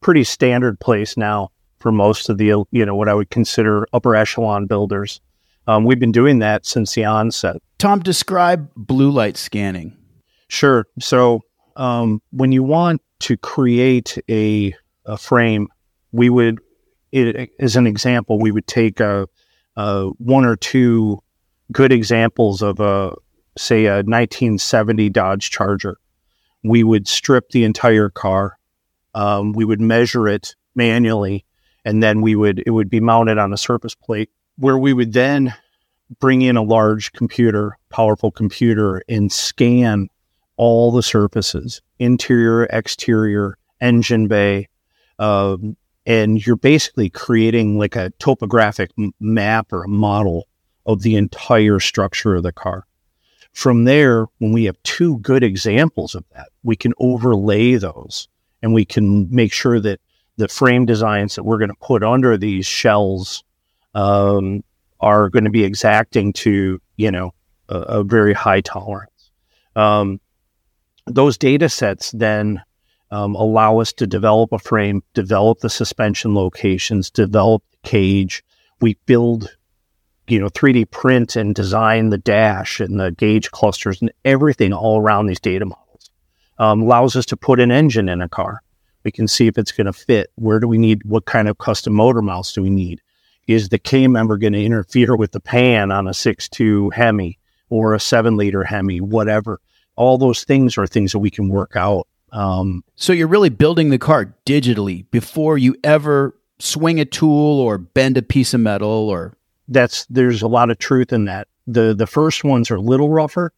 pretty 0.00 0.24
standard 0.24 0.78
place 0.80 1.16
now 1.16 1.50
for 1.78 1.92
most 1.92 2.28
of 2.28 2.38
the, 2.38 2.64
you 2.70 2.86
know, 2.86 2.94
what 2.94 3.08
I 3.08 3.14
would 3.14 3.30
consider 3.30 3.86
upper 3.92 4.16
echelon 4.16 4.66
builders. 4.66 5.20
Um, 5.66 5.84
we've 5.84 5.98
been 5.98 6.12
doing 6.12 6.38
that 6.38 6.64
since 6.64 6.94
the 6.94 7.04
onset. 7.04 7.56
Tom, 7.78 8.00
describe 8.00 8.70
blue 8.76 9.10
light 9.10 9.36
scanning. 9.36 9.96
Sure. 10.48 10.86
So 11.00 11.42
um, 11.76 12.22
when 12.30 12.52
you 12.52 12.62
want 12.62 13.02
to 13.20 13.36
create 13.36 14.18
a, 14.30 14.74
a 15.04 15.16
frame, 15.16 15.68
we 16.12 16.30
would, 16.30 16.60
it, 17.12 17.50
as 17.58 17.76
an 17.76 17.86
example, 17.86 18.38
we 18.38 18.52
would 18.52 18.66
take 18.66 19.00
a, 19.00 19.28
a 19.76 20.06
one 20.18 20.44
or 20.44 20.56
two 20.56 21.18
good 21.72 21.92
examples 21.92 22.62
of 22.62 22.80
a, 22.80 23.12
say, 23.58 23.86
a 23.86 23.96
1970 23.96 25.10
Dodge 25.10 25.50
Charger. 25.50 25.98
We 26.66 26.84
would 26.84 27.08
strip 27.08 27.50
the 27.50 27.64
entire 27.64 28.08
car. 28.08 28.58
Um, 29.14 29.52
we 29.52 29.64
would 29.64 29.80
measure 29.80 30.28
it 30.28 30.54
manually, 30.74 31.44
and 31.84 32.02
then 32.02 32.20
we 32.20 32.34
would 32.36 32.62
it 32.66 32.70
would 32.70 32.90
be 32.90 33.00
mounted 33.00 33.38
on 33.38 33.52
a 33.52 33.56
surface 33.56 33.94
plate 33.94 34.30
where 34.56 34.78
we 34.78 34.92
would 34.92 35.12
then 35.12 35.54
bring 36.20 36.42
in 36.42 36.56
a 36.56 36.62
large 36.62 37.12
computer, 37.12 37.78
powerful 37.90 38.30
computer, 38.30 39.02
and 39.08 39.32
scan 39.32 40.08
all 40.56 40.90
the 40.90 41.02
surfaces 41.02 41.82
interior, 41.98 42.64
exterior, 42.64 43.58
engine 43.80 44.28
bay, 44.28 44.68
uh, 45.18 45.56
and 46.04 46.46
you're 46.46 46.56
basically 46.56 47.10
creating 47.10 47.78
like 47.78 47.96
a 47.96 48.10
topographic 48.18 48.90
m- 48.98 49.12
map 49.20 49.72
or 49.72 49.84
a 49.84 49.88
model 49.88 50.46
of 50.84 51.02
the 51.02 51.16
entire 51.16 51.80
structure 51.80 52.36
of 52.36 52.42
the 52.42 52.52
car. 52.52 52.86
From 53.56 53.84
there, 53.84 54.26
when 54.36 54.52
we 54.52 54.64
have 54.64 54.76
two 54.82 55.16
good 55.20 55.42
examples 55.42 56.14
of 56.14 56.26
that, 56.34 56.50
we 56.62 56.76
can 56.76 56.92
overlay 56.98 57.76
those 57.76 58.28
and 58.62 58.74
we 58.74 58.84
can 58.84 59.34
make 59.34 59.50
sure 59.50 59.80
that 59.80 59.98
the 60.36 60.46
frame 60.46 60.84
designs 60.84 61.36
that 61.36 61.44
we're 61.44 61.56
going 61.56 61.70
to 61.70 61.76
put 61.80 62.02
under 62.02 62.36
these 62.36 62.66
shells 62.66 63.42
um, 63.94 64.62
are 65.00 65.30
going 65.30 65.44
to 65.44 65.50
be 65.50 65.64
exacting 65.64 66.34
to, 66.34 66.78
you 66.96 67.10
know, 67.10 67.32
a, 67.70 67.78
a 67.78 68.04
very 68.04 68.34
high 68.34 68.60
tolerance. 68.60 69.30
Um, 69.74 70.20
those 71.06 71.38
data 71.38 71.70
sets 71.70 72.10
then 72.10 72.62
um, 73.10 73.34
allow 73.36 73.78
us 73.78 73.90
to 73.94 74.06
develop 74.06 74.52
a 74.52 74.58
frame, 74.58 75.02
develop 75.14 75.60
the 75.60 75.70
suspension 75.70 76.34
locations, 76.34 77.10
develop 77.10 77.62
the 77.70 77.88
cage. 77.88 78.44
We 78.82 78.98
build, 79.06 79.56
you 80.28 80.40
know, 80.40 80.48
3D 80.48 80.90
print 80.90 81.36
and 81.36 81.54
design 81.54 82.10
the 82.10 82.18
dash 82.18 82.80
and 82.80 82.98
the 82.98 83.12
gauge 83.12 83.50
clusters 83.50 84.00
and 84.00 84.12
everything 84.24 84.72
all 84.72 85.00
around 85.00 85.26
these 85.26 85.40
data 85.40 85.64
models. 85.64 86.10
Um, 86.58 86.82
allows 86.82 87.16
us 87.16 87.26
to 87.26 87.36
put 87.36 87.60
an 87.60 87.70
engine 87.70 88.08
in 88.08 88.22
a 88.22 88.28
car. 88.28 88.62
We 89.04 89.12
can 89.12 89.28
see 89.28 89.46
if 89.46 89.58
it's 89.58 89.72
going 89.72 89.86
to 89.86 89.92
fit. 89.92 90.30
Where 90.36 90.58
do 90.58 90.66
we 90.66 90.78
need? 90.78 91.04
What 91.04 91.26
kind 91.26 91.48
of 91.48 91.58
custom 91.58 91.94
motor 91.94 92.22
mounts 92.22 92.52
do 92.52 92.62
we 92.62 92.70
need? 92.70 93.00
Is 93.46 93.68
the 93.68 93.78
K 93.78 94.08
member 94.08 94.36
going 94.38 94.54
to 94.54 94.64
interfere 94.64 95.16
with 95.16 95.32
the 95.32 95.40
pan 95.40 95.92
on 95.92 96.08
a 96.08 96.14
six-two 96.14 96.90
Hemi 96.90 97.38
or 97.68 97.94
a 97.94 98.00
seven 98.00 98.36
liter 98.36 98.64
Hemi, 98.64 99.00
whatever? 99.00 99.60
All 99.94 100.18
those 100.18 100.44
things 100.44 100.76
are 100.76 100.86
things 100.86 101.12
that 101.12 101.20
we 101.20 101.30
can 101.30 101.48
work 101.48 101.76
out 101.76 102.08
um, 102.32 102.84
so 102.96 103.12
you're 103.12 103.28
really 103.28 103.48
building 103.48 103.90
the 103.90 103.98
car 103.98 104.34
digitally 104.44 105.06
before 105.10 105.58
you 105.58 105.76
ever 105.84 106.36
swing 106.58 107.00
a 107.00 107.04
tool 107.04 107.60
or 107.60 107.78
bend 107.78 108.16
a 108.16 108.22
piece 108.22 108.54
of 108.54 108.60
metal 108.60 109.08
or 109.08 109.35
that's 109.68 110.06
there's 110.06 110.42
a 110.42 110.48
lot 110.48 110.70
of 110.70 110.78
truth 110.78 111.12
in 111.12 111.24
that. 111.26 111.48
The 111.66 111.94
the 111.94 112.06
first 112.06 112.44
ones 112.44 112.70
are 112.70 112.76
a 112.76 112.80
little 112.80 113.10
rougher, 113.10 113.52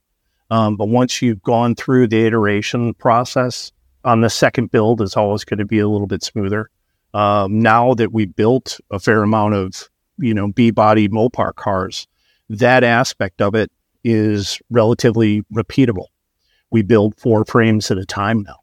um, 0.49 0.75
but 0.75 0.87
once 0.87 1.21
you've 1.21 1.43
gone 1.43 1.75
through 1.75 2.07
the 2.07 2.25
iteration 2.25 2.93
process 2.95 3.71
on 4.03 4.21
the 4.21 4.29
second 4.29 4.71
build, 4.71 5.01
it's 5.01 5.17
always 5.17 5.43
going 5.43 5.59
to 5.59 5.65
be 5.65 5.79
a 5.79 5.87
little 5.87 6.07
bit 6.07 6.23
smoother. 6.23 6.69
Um, 7.13 7.59
now 7.59 7.93
that 7.95 8.13
we 8.13 8.25
built 8.25 8.79
a 8.91 8.99
fair 8.99 9.23
amount 9.23 9.55
of 9.55 9.89
you 10.17 10.33
know 10.33 10.51
B 10.51 10.71
body 10.71 11.07
Mopar 11.07 11.53
cars, 11.55 12.07
that 12.49 12.83
aspect 12.83 13.41
of 13.41 13.55
it 13.55 13.71
is 14.03 14.59
relatively 14.69 15.43
repeatable 15.53 16.05
we 16.71 16.81
build 16.81 17.15
four 17.19 17.45
frames 17.45 17.89
at 17.91 17.97
a 17.97 18.05
time 18.05 18.43
now. 18.43 18.57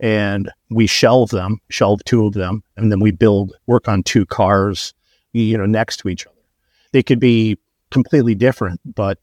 And 0.00 0.50
we 0.70 0.86
shelve 0.86 1.30
them, 1.30 1.60
shelve 1.70 2.02
two 2.04 2.26
of 2.26 2.34
them, 2.34 2.64
and 2.76 2.90
then 2.90 2.98
we 2.98 3.12
build, 3.12 3.54
work 3.66 3.88
on 3.88 4.02
two 4.02 4.26
cars, 4.26 4.94
you 5.32 5.56
know, 5.56 5.66
next 5.66 5.98
to 5.98 6.08
each 6.08 6.26
other. 6.26 6.36
They 6.92 7.02
could 7.02 7.20
be 7.20 7.58
completely 7.90 8.34
different, 8.34 8.80
but 8.84 9.18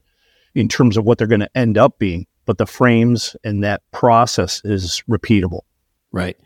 in 0.54 0.68
terms 0.68 0.96
of 0.96 1.04
what 1.04 1.18
they're 1.18 1.26
going 1.26 1.40
to 1.40 1.56
end 1.56 1.78
up 1.78 1.98
being, 1.98 2.26
but 2.44 2.58
the 2.58 2.66
frames 2.66 3.36
and 3.44 3.62
that 3.64 3.82
process 3.92 4.60
is 4.64 5.02
repeatable. 5.08 5.60
Right. 6.12 6.36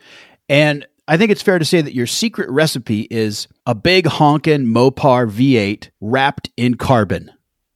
And 0.48 0.86
I 1.06 1.16
think 1.16 1.30
it's 1.30 1.42
fair 1.42 1.58
to 1.58 1.64
say 1.64 1.80
that 1.80 1.94
your 1.94 2.06
secret 2.06 2.50
recipe 2.50 3.02
is 3.10 3.48
a 3.66 3.74
big 3.74 4.06
honkin' 4.06 4.66
Mopar 4.66 5.30
V8 5.30 5.90
wrapped 6.00 6.50
in 6.56 6.76
carbon. 6.76 7.30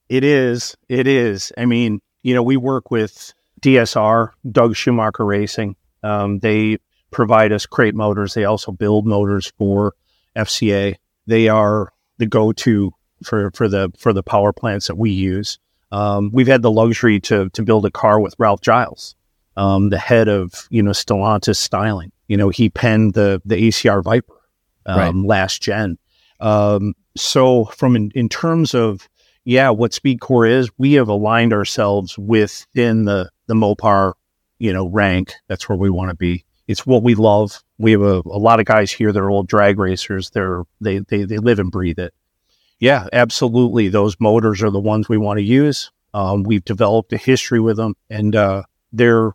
It 0.09 0.25
is. 0.25 0.77
It 0.89 1.07
is. 1.07 1.53
I 1.59 1.67
mean, 1.67 2.01
you 2.23 2.35
know, 2.35 2.43
we 2.43 2.57
work 2.57 2.91
with 2.91 3.33
DSR, 3.61 4.31
Doug 4.51 4.77
Schumacher 4.77 5.25
Racing. 5.25 5.77
Um, 6.03 6.39
they 6.39 6.79
provide 7.11 7.53
us 7.53 7.67
crate 7.67 7.95
motors. 7.95 8.35
They 8.35 8.45
also 8.45 8.73
build 8.73 9.07
motors 9.07 9.53
for 9.59 9.95
FCA. 10.37 10.97
They 11.27 11.49
are 11.49 11.93
the 12.19 12.27
go-to 12.27 12.93
for, 13.25 13.51
for 13.53 13.69
the 13.69 13.93
for 13.99 14.13
the 14.13 14.23
power 14.23 14.53
plants 14.53 14.87
that 14.87 14.97
we 14.97 15.11
use. 15.11 15.59
Um, 15.91 16.31
we've 16.33 16.47
had 16.47 16.63
the 16.63 16.71
luxury 16.71 17.21
to 17.21 17.49
to 17.51 17.63
build 17.63 17.87
a 17.87 17.91
car 17.91 18.21
with 18.21 18.35
Ralph 18.39 18.61
Gilles, 18.65 19.15
um, 19.57 19.91
the 19.91 19.99
head 19.99 20.29
of 20.29 20.67
you 20.71 20.83
know 20.83 20.91
Stellantis 20.93 21.57
styling. 21.57 22.13
You 22.27 22.37
know 22.37 22.49
he 22.49 22.69
penned 22.69 23.15
the 23.15 23.41
the 23.45 23.69
ACR 23.69 24.03
Viper 24.03 24.35
um, 24.87 24.99
right. 24.99 25.15
last 25.15 25.63
gen. 25.63 25.99
Um, 26.41 26.95
so 27.17 27.67
from 27.67 27.97
in, 27.97 28.11
in 28.15 28.29
terms 28.29 28.75
of 28.75 29.09
yeah, 29.45 29.71
what 29.71 29.93
SpeedKore 29.93 30.51
is, 30.51 30.71
we 30.77 30.93
have 30.95 31.09
aligned 31.09 31.55
ourselves 31.55 32.19
within 32.19 33.05
the 33.05 33.31
the 33.47 33.55
Mopar, 33.55 34.13
you 34.59 34.73
know, 34.73 34.87
rank. 34.87 35.33
That's 35.49 35.69
where 35.69 35.79
we 35.79 35.89
want 35.89 36.11
to 36.11 36.15
be. 36.15 36.45
It's 36.67 36.85
what 36.85 37.03
we 37.03 37.15
love. 37.15 37.63
We 37.79 37.93
have 37.93 38.03
a, 38.03 38.21
a 38.27 38.39
lot 38.39 38.61
of 38.61 38.67
guys 38.67 38.93
here 38.93 39.11
that 39.11 39.19
are 39.19 39.31
old 39.31 39.49
drag 39.49 39.79
racers. 39.79 40.31
They're 40.31 40.65
they 40.81 40.99
they 40.99 41.25
they 41.25 41.39
live 41.39 41.59
and 41.59 41.71
breathe 41.71 41.99
it. 41.99 42.13
Yeah, 42.81 43.07
absolutely. 43.13 43.89
Those 43.89 44.17
motors 44.21 44.63
are 44.63 44.71
the 44.71 44.81
ones 44.81 45.09
we 45.09 45.19
want 45.19 45.39
to 45.39 45.45
use. 45.45 45.91
Um, 46.15 46.43
we've 46.43 46.65
developed 46.65 47.13
a 47.13 47.17
history 47.17 47.61
with 47.61 47.77
them, 47.77 47.95
and 48.09 48.35
uh, 48.35 48.63
they're 48.93 49.33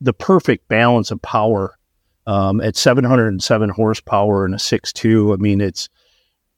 the 0.00 0.12
perfect 0.12 0.68
balance 0.68 1.10
of 1.10 1.20
power 1.22 1.78
um, 2.26 2.60
at 2.60 2.76
707 2.76 3.70
horsepower 3.70 4.44
and 4.44 4.54
a 4.54 4.58
6.2. 4.58 5.32
I 5.32 5.36
mean, 5.36 5.60
it's 5.60 5.88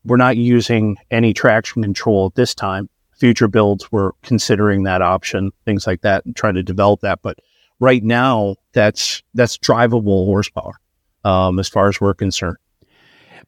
we're 0.04 0.16
not 0.16 0.36
using 0.36 0.96
any 1.10 1.32
traction 1.34 1.82
control 1.82 2.26
at 2.26 2.34
this 2.34 2.54
time 2.54 2.88
future 3.18 3.48
builds, 3.48 3.90
we're 3.92 4.12
considering 4.22 4.84
that 4.84 5.02
option, 5.02 5.50
things 5.64 5.86
like 5.86 6.00
that, 6.02 6.24
and 6.24 6.34
trying 6.34 6.54
to 6.54 6.62
develop 6.62 7.00
that. 7.00 7.20
But 7.20 7.38
right 7.80 8.02
now, 8.02 8.56
that's 8.72 9.22
that's 9.34 9.58
drivable 9.58 10.24
horsepower 10.24 10.74
um, 11.24 11.58
as 11.58 11.68
far 11.68 11.88
as 11.88 12.00
we're 12.00 12.14
concerned. 12.14 12.56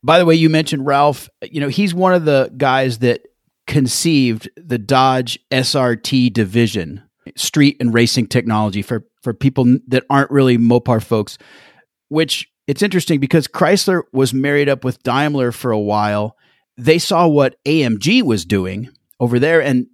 By 0.02 0.19
the 0.19 0.25
way, 0.25 0.35
you 0.35 0.49
mentioned 0.49 0.87
Ralph. 0.87 1.28
You 1.42 1.61
know, 1.61 1.69
he's 1.69 1.95
one 1.95 2.14
of 2.14 2.25
the 2.25 2.52
guys 2.57 2.99
that 2.99 3.23
conceived 3.66 4.49
the 4.57 4.78
Dodge 4.78 5.38
SRT 5.50 6.33
division, 6.33 7.02
street 7.37 7.76
and 7.80 7.92
racing 7.92 8.26
technology 8.26 8.83
for 8.83 9.07
for 9.23 9.35
people 9.35 9.76
that 9.88 10.04
aren't 10.09 10.30
really 10.30 10.57
Mopar 10.57 11.02
folks. 11.02 11.37
Which 12.09 12.50
it's 12.66 12.83
interesting 12.83 13.19
because 13.19 13.49
Chrysler 13.49 14.02
was 14.12 14.33
married 14.33 14.69
up 14.69 14.85
with 14.85 15.02
Daimler 15.02 15.50
for 15.50 15.73
a 15.73 15.78
while. 15.78 16.37
They 16.76 16.99
saw 16.99 17.26
what 17.26 17.57
AMG 17.64 18.23
was 18.23 18.45
doing 18.45 18.90
over 19.19 19.38
there. 19.38 19.61
And 19.61 19.88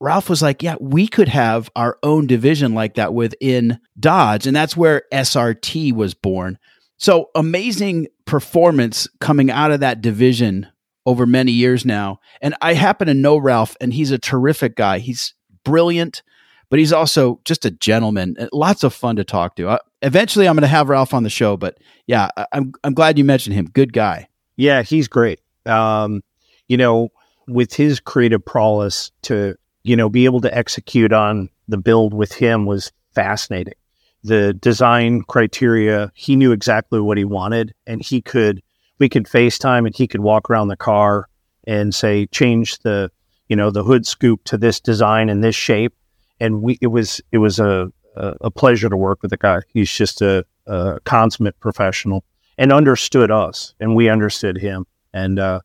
Ralph 0.00 0.30
was 0.30 0.40
like, 0.40 0.62
yeah, 0.62 0.76
we 0.80 1.08
could 1.08 1.28
have 1.28 1.70
our 1.76 1.98
own 2.02 2.26
division 2.26 2.72
like 2.72 2.94
that 2.94 3.12
within 3.14 3.80
Dodge. 3.98 4.46
And 4.46 4.54
that's 4.56 4.76
where 4.76 5.02
SRT 5.12 5.92
was 5.92 6.14
born. 6.14 6.58
So 7.00 7.30
amazing 7.34 8.08
performance 8.26 9.08
coming 9.20 9.50
out 9.50 9.72
of 9.72 9.80
that 9.80 10.02
division 10.02 10.68
over 11.06 11.24
many 11.24 11.50
years 11.50 11.86
now. 11.86 12.20
And 12.42 12.54
I 12.60 12.74
happen 12.74 13.06
to 13.06 13.14
know 13.14 13.38
Ralph, 13.38 13.74
and 13.80 13.92
he's 13.92 14.10
a 14.10 14.18
terrific 14.18 14.76
guy. 14.76 14.98
He's 14.98 15.34
brilliant, 15.64 16.22
but 16.68 16.78
he's 16.78 16.92
also 16.92 17.40
just 17.46 17.64
a 17.64 17.70
gentleman. 17.70 18.36
Lots 18.52 18.84
of 18.84 18.92
fun 18.92 19.16
to 19.16 19.24
talk 19.24 19.56
to. 19.56 19.70
Uh, 19.70 19.78
eventually, 20.02 20.46
I'm 20.46 20.54
going 20.54 20.60
to 20.60 20.68
have 20.68 20.90
Ralph 20.90 21.14
on 21.14 21.22
the 21.22 21.30
show, 21.30 21.56
but 21.56 21.78
yeah, 22.06 22.28
I, 22.36 22.46
I'm 22.52 22.72
I'm 22.84 22.92
glad 22.92 23.16
you 23.16 23.24
mentioned 23.24 23.56
him. 23.56 23.70
Good 23.72 23.94
guy. 23.94 24.28
Yeah, 24.56 24.82
he's 24.82 25.08
great. 25.08 25.40
Um, 25.64 26.20
you 26.68 26.76
know, 26.76 27.08
with 27.48 27.72
his 27.72 27.98
creative 27.98 28.44
prowess 28.44 29.10
to, 29.22 29.56
you 29.84 29.96
know, 29.96 30.10
be 30.10 30.26
able 30.26 30.42
to 30.42 30.54
execute 30.54 31.14
on 31.14 31.48
the 31.66 31.78
build 31.78 32.12
with 32.12 32.32
him 32.32 32.66
was 32.66 32.92
fascinating. 33.14 33.74
The 34.22 34.52
design 34.52 35.22
criteria, 35.22 36.12
he 36.14 36.36
knew 36.36 36.52
exactly 36.52 37.00
what 37.00 37.18
he 37.18 37.24
wanted 37.24 37.74
and 37.86 38.02
he 38.02 38.20
could, 38.20 38.62
we 38.98 39.08
could 39.08 39.24
FaceTime 39.24 39.86
and 39.86 39.96
he 39.96 40.06
could 40.06 40.20
walk 40.20 40.50
around 40.50 40.68
the 40.68 40.76
car 40.76 41.26
and 41.66 41.94
say, 41.94 42.26
change 42.26 42.78
the, 42.80 43.10
you 43.48 43.56
know, 43.56 43.70
the 43.70 43.82
hood 43.82 44.06
scoop 44.06 44.44
to 44.44 44.58
this 44.58 44.80
design 44.80 45.28
and 45.28 45.42
this 45.42 45.56
shape. 45.56 45.94
And 46.38 46.62
we, 46.62 46.78
it 46.80 46.88
was, 46.88 47.20
it 47.32 47.38
was 47.38 47.58
a, 47.58 47.90
a 48.16 48.50
pleasure 48.50 48.88
to 48.88 48.96
work 48.96 49.22
with 49.22 49.30
the 49.30 49.36
guy. 49.36 49.60
He's 49.72 49.90
just 49.90 50.20
a, 50.20 50.44
a 50.66 51.00
consummate 51.04 51.58
professional 51.60 52.24
and 52.58 52.72
understood 52.72 53.30
us 53.30 53.74
and 53.80 53.96
we 53.96 54.08
understood 54.08 54.58
him. 54.58 54.86
And, 55.14 55.38
uh, 55.38 55.60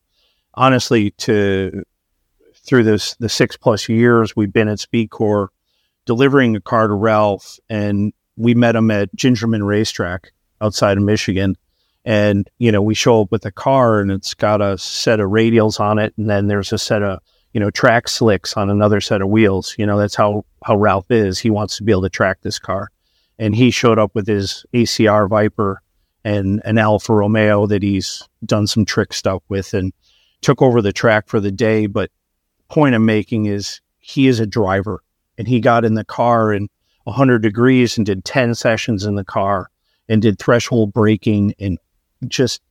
honestly, 0.56 1.12
to 1.12 1.84
through 2.66 2.84
this 2.84 3.16
the 3.16 3.30
six 3.30 3.56
plus 3.56 3.88
years 3.88 4.36
we've 4.36 4.52
been 4.52 4.68
at 4.68 4.80
SpeedKore, 4.80 5.50
delivering 6.06 6.56
a 6.56 6.62
car 6.62 6.88
to 6.88 6.94
Ralph, 6.94 7.60
and 7.70 8.12
we 8.38 8.54
met 8.54 8.76
him 8.76 8.92
at 8.92 9.16
Gingerman 9.16 9.66
Racetrack 9.66 10.32
outside 10.62 10.98
of 10.98 11.04
Michigan. 11.04 11.56
And 12.04 12.50
you 12.60 12.72
know, 12.72 12.82
we 12.82 12.94
show 12.94 13.22
up 13.22 13.32
with 13.32 13.46
a 13.46 13.52
car, 13.52 14.00
and 14.00 14.12
it's 14.12 14.34
got 14.34 14.62
a 14.62 14.78
set 14.78 15.20
of 15.20 15.32
radials 15.32 15.80
on 15.80 15.98
it, 15.98 16.14
and 16.18 16.30
then 16.30 16.48
there's 16.48 16.72
a 16.72 16.78
set 16.78 17.02
of 17.02 17.20
you 17.54 17.60
know 17.60 17.72
track 17.72 18.08
slicks 18.08 18.56
on 18.56 18.70
another 18.70 19.02
set 19.02 19.22
of 19.22 19.30
wheels. 19.30 19.76
You 19.78 19.88
know, 19.88 19.98
that's 19.98 20.16
how 20.16 20.46
how 20.64 20.76
Ralph 20.76 21.10
is. 21.10 21.40
He 21.40 21.50
wants 21.50 21.78
to 21.78 21.84
be 21.84 21.92
able 21.92 22.04
to 22.04 22.10
track 22.10 22.42
this 22.42 22.60
car, 22.60 22.92
and 23.40 23.56
he 23.56 23.72
showed 23.72 23.98
up 23.98 24.14
with 24.14 24.28
his 24.28 24.66
ACR 24.74 25.28
Viper 25.28 25.82
and 26.24 26.62
an 26.64 26.78
Alfa 26.78 27.14
Romeo 27.14 27.66
that 27.68 27.82
he's 27.82 28.28
done 28.46 28.68
some 28.68 28.86
trick 28.86 29.12
stuff 29.12 29.42
with, 29.50 29.74
and 29.74 29.92
took 30.42 30.62
over 30.62 30.84
the 30.84 30.94
track 30.94 31.28
for 31.28 31.40
the 31.40 31.52
day. 31.52 31.88
But 31.88 32.12
point 32.70 32.94
I'm 32.94 33.06
making 33.06 33.48
is 33.48 33.82
he 33.98 34.28
is 34.28 34.40
a 34.40 34.46
driver 34.46 35.02
and 35.38 35.48
he 35.48 35.60
got 35.60 35.86
in 35.86 35.96
the 35.96 36.06
car 36.06 36.54
in 36.54 36.70
100 37.06 37.42
degrees 37.42 37.98
and 37.98 38.06
did 38.06 38.26
10 38.26 38.56
sessions 38.56 39.06
in 39.06 39.16
the 39.16 39.24
car 39.24 39.70
and 40.10 40.22
did 40.22 40.38
threshold 40.38 40.94
braking 40.94 41.54
and 41.60 41.80
just 42.28 42.62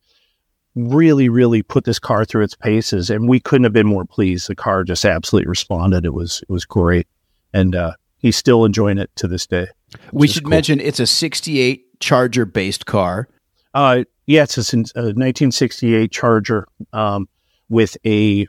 really, 0.74 1.28
really 1.28 1.62
put 1.62 1.84
this 1.84 1.98
car 1.98 2.24
through 2.24 2.44
its 2.44 2.54
paces, 2.54 3.10
and 3.10 3.28
we 3.28 3.40
couldn't 3.40 3.64
have 3.64 3.72
been 3.72 3.86
more 3.86 4.04
pleased. 4.04 4.48
The 4.48 4.54
car 4.54 4.84
just 4.84 5.04
absolutely 5.04 5.48
responded. 5.48 6.04
It 6.04 6.14
was 6.14 6.42
it 6.42 6.52
was 6.52 6.64
great, 6.64 7.06
and 7.52 7.74
uh, 7.74 7.92
he's 8.18 8.36
still 8.36 8.64
enjoying 8.64 8.98
it 8.98 9.10
to 9.16 9.28
this 9.28 9.46
day. 9.46 9.68
We 10.12 10.26
should 10.26 10.44
cool. 10.44 10.50
mention 10.50 10.80
it's 10.80 11.00
a 11.00 11.06
'68 11.06 12.00
Charger 12.00 12.44
based 12.44 12.86
car. 12.86 13.28
Uh, 13.72 14.04
yeah, 14.26 14.44
it's 14.44 14.56
a, 14.56 14.76
a 14.76 15.12
1968 15.14 16.10
Charger 16.10 16.66
um, 16.92 17.28
with 17.68 17.96
a 18.06 18.46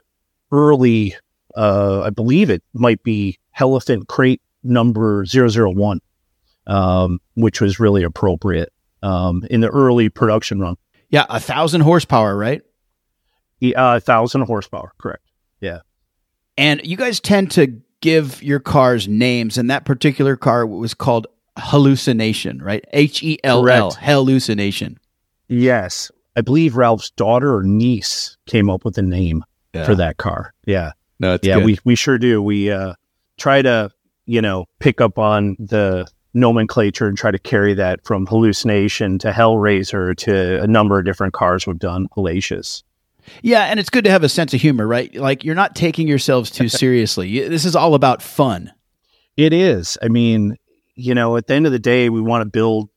early, 0.52 1.16
uh, 1.56 2.02
I 2.02 2.10
believe 2.10 2.50
it 2.50 2.62
might 2.72 3.02
be 3.02 3.38
Hellephant 3.50 4.08
crate 4.08 4.40
number 4.66 5.24
001, 5.24 6.00
um, 6.66 7.20
which 7.34 7.60
was 7.60 7.80
really 7.80 8.02
appropriate 8.02 8.72
um, 9.02 9.44
in 9.50 9.60
the 9.60 9.68
early 9.68 10.08
production 10.08 10.60
run. 10.60 10.76
Yeah, 11.10 11.26
a 11.28 11.40
thousand 11.40 11.82
horsepower, 11.82 12.36
right? 12.36 12.62
Yeah, 13.60 13.96
a 13.96 14.00
thousand 14.00 14.42
horsepower, 14.42 14.92
correct. 14.98 15.22
Yeah. 15.60 15.80
And 16.58 16.80
you 16.84 16.96
guys 16.96 17.20
tend 17.20 17.50
to 17.52 17.80
give 18.00 18.42
your 18.42 18.60
cars 18.60 19.08
names, 19.08 19.58
and 19.58 19.70
that 19.70 19.84
particular 19.84 20.36
car 20.36 20.66
was 20.66 20.94
called 20.94 21.26
Hellucination, 21.58 22.62
right? 22.62 22.84
H 22.92 23.22
E 23.22 23.38
L 23.42 23.68
L, 23.68 23.92
hellucination. 23.92 24.98
Yes. 25.48 26.10
I 26.36 26.42
believe 26.42 26.76
Ralph's 26.76 27.10
daughter 27.10 27.54
or 27.54 27.62
niece 27.62 28.36
came 28.46 28.68
up 28.68 28.84
with 28.84 28.98
a 28.98 29.02
name 29.02 29.42
yeah. 29.72 29.86
for 29.86 29.94
that 29.94 30.18
car. 30.18 30.52
Yeah. 30.66 30.92
No, 31.18 31.38
yeah, 31.42 31.56
good. 31.56 31.64
we 31.64 31.78
we 31.84 31.94
sure 31.94 32.18
do. 32.18 32.42
We 32.42 32.70
uh, 32.70 32.92
try 33.38 33.62
to, 33.62 33.90
you 34.26 34.42
know, 34.42 34.66
pick 34.78 35.00
up 35.00 35.18
on 35.18 35.56
the 35.58 36.06
nomenclature 36.34 37.06
and 37.06 37.16
try 37.16 37.30
to 37.30 37.38
carry 37.38 37.74
that 37.74 38.04
from 38.04 38.26
Hellucination 38.26 39.18
to 39.20 39.30
Hellraiser 39.32 40.16
to 40.18 40.62
a 40.62 40.66
number 40.66 40.98
of 40.98 41.04
different 41.04 41.32
cars 41.32 41.66
we've 41.66 41.78
done, 41.78 42.08
Hellacious. 42.16 42.82
Yeah, 43.42 43.64
and 43.64 43.80
it's 43.80 43.90
good 43.90 44.04
to 44.04 44.10
have 44.10 44.22
a 44.22 44.28
sense 44.28 44.54
of 44.54 44.60
humor, 44.60 44.86
right? 44.86 45.12
Like 45.14 45.44
you're 45.44 45.54
not 45.54 45.74
taking 45.74 46.06
yourselves 46.06 46.50
too 46.50 46.68
seriously. 46.68 47.48
this 47.48 47.64
is 47.64 47.74
all 47.74 47.94
about 47.94 48.22
fun. 48.22 48.72
It 49.36 49.52
is. 49.52 49.98
I 50.02 50.08
mean, 50.08 50.56
you 50.94 51.14
know, 51.14 51.36
at 51.36 51.46
the 51.46 51.54
end 51.54 51.66
of 51.66 51.72
the 51.72 51.78
day, 51.78 52.08
we 52.08 52.20
want 52.20 52.42
to 52.42 52.48
build, 52.48 52.88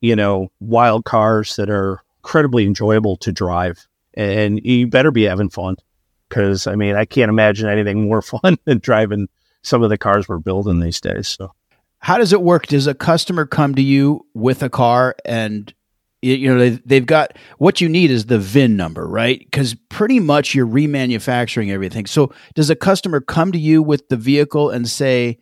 you 0.00 0.16
know, 0.16 0.50
wild 0.60 1.04
cars 1.04 1.56
that 1.56 1.70
are 1.70 2.00
incredibly 2.18 2.64
enjoyable 2.64 3.16
to 3.18 3.32
drive, 3.32 3.86
and 4.14 4.60
you 4.64 4.86
better 4.86 5.10
be 5.10 5.24
having 5.24 5.50
fun 5.50 5.76
because 6.28 6.66
I 6.66 6.74
mean 6.74 6.96
I 6.96 7.04
can't 7.04 7.28
imagine 7.28 7.68
anything 7.68 8.08
more 8.08 8.22
fun 8.22 8.56
than 8.64 8.78
driving 8.78 9.28
some 9.64 9.82
of 9.82 9.90
the 9.90 9.98
cars 9.98 10.28
we're 10.28 10.38
building 10.38 10.78
these 10.78 11.00
days. 11.00 11.28
So, 11.28 11.52
how 11.98 12.18
does 12.18 12.32
it 12.32 12.42
work? 12.42 12.66
Does 12.66 12.86
a 12.86 12.94
customer 12.94 13.46
come 13.46 13.74
to 13.74 13.82
you 13.82 14.26
with 14.34 14.62
a 14.62 14.70
car 14.70 15.16
and 15.24 15.72
you 16.22 16.54
know 16.54 16.78
they've 16.86 17.04
got 17.04 17.36
what 17.58 17.80
you 17.80 17.88
need 17.88 18.10
is 18.10 18.26
the 18.26 18.38
VIN 18.38 18.76
number, 18.76 19.06
right? 19.06 19.38
Because 19.38 19.74
pretty 19.88 20.20
much 20.20 20.54
you're 20.54 20.66
remanufacturing 20.66 21.70
everything. 21.70 22.06
So, 22.06 22.32
does 22.54 22.70
a 22.70 22.76
customer 22.76 23.20
come 23.20 23.52
to 23.52 23.58
you 23.58 23.82
with 23.82 24.08
the 24.08 24.16
vehicle 24.16 24.70
and 24.70 24.88
say, 24.88 25.38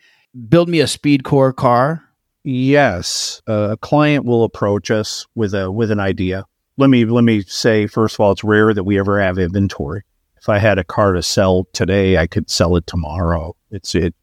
"Build 0.48 0.68
me 0.68 0.80
a 0.80 0.86
SpeedKore 0.86 1.54
car"? 1.54 2.04
Yes, 2.44 3.42
uh, 3.48 3.70
a 3.72 3.76
client 3.76 4.24
will 4.24 4.42
approach 4.42 4.90
us 4.90 5.26
with 5.34 5.54
a 5.54 5.70
with 5.70 5.90
an 5.90 6.00
idea. 6.00 6.44
Let 6.78 6.90
me 6.90 7.04
let 7.04 7.22
me 7.22 7.42
say 7.42 7.86
first 7.86 8.16
of 8.16 8.20
all, 8.20 8.32
it's 8.32 8.42
rare 8.42 8.74
that 8.74 8.84
we 8.84 8.98
ever 8.98 9.20
have 9.20 9.38
inventory 9.38 10.02
if 10.42 10.48
I 10.48 10.58
had 10.58 10.76
a 10.76 10.84
car 10.84 11.12
to 11.12 11.22
sell 11.22 11.68
today, 11.72 12.18
I 12.18 12.26
could 12.26 12.50
sell 12.50 12.74
it 12.74 12.84
tomorrow. 12.88 13.54
It's 13.72 13.94
it. 13.94 14.14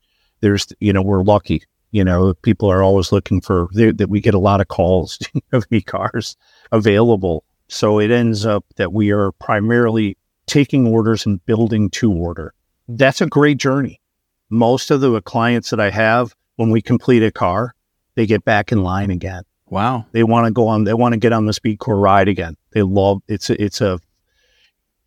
There's 0.42 0.68
you 0.80 0.94
know 0.94 1.02
we're 1.02 1.24
lucky. 1.24 1.64
You 1.92 2.04
know 2.04 2.34
people 2.36 2.72
are 2.72 2.84
always 2.84 3.12
looking 3.12 3.42
for 3.42 3.68
that. 3.74 4.08
We 4.10 4.22
get 4.22 4.34
a 4.34 4.40
lot 4.40 4.62
of 4.62 4.68
calls 4.68 5.20
of 5.52 5.66
e 5.72 5.82
cars 5.82 6.38
available. 6.72 7.44
So 7.68 8.00
it 8.00 8.10
ends 8.12 8.46
up 8.46 8.66
that 8.78 8.94
we 8.94 9.12
are 9.12 9.32
primarily 9.34 10.18
taking 10.48 10.88
orders 10.88 11.26
and 11.26 11.44
building 11.46 11.90
to 11.92 12.12
order. 12.12 12.54
That's 12.88 13.22
a 13.22 13.28
great 13.28 13.58
journey. 13.58 14.02
Most 14.50 14.90
of 14.90 15.02
the 15.02 15.22
clients 15.22 15.70
that 15.70 15.80
I 15.80 15.92
have, 15.92 16.36
when 16.56 16.72
we 16.72 16.82
complete 16.82 17.22
a 17.22 17.32
car, 17.32 17.76
they 18.16 18.26
get 18.26 18.44
back 18.44 18.72
in 18.72 18.82
line 18.82 19.12
again. 19.12 19.44
Wow. 19.68 20.06
They 20.12 20.24
want 20.24 20.48
to 20.48 20.52
go 20.52 20.68
on, 20.68 20.86
they 20.86 20.96
want 20.96 21.14
to 21.14 21.20
get 21.20 21.34
on 21.34 21.46
the 21.46 21.52
SpeedKore 21.52 22.02
ride 22.02 22.28
again. 22.28 22.58
They 22.72 22.82
love 22.82 23.22
it's 23.28 23.52
a, 23.52 23.64
it's 23.64 23.82
a 23.82 24.00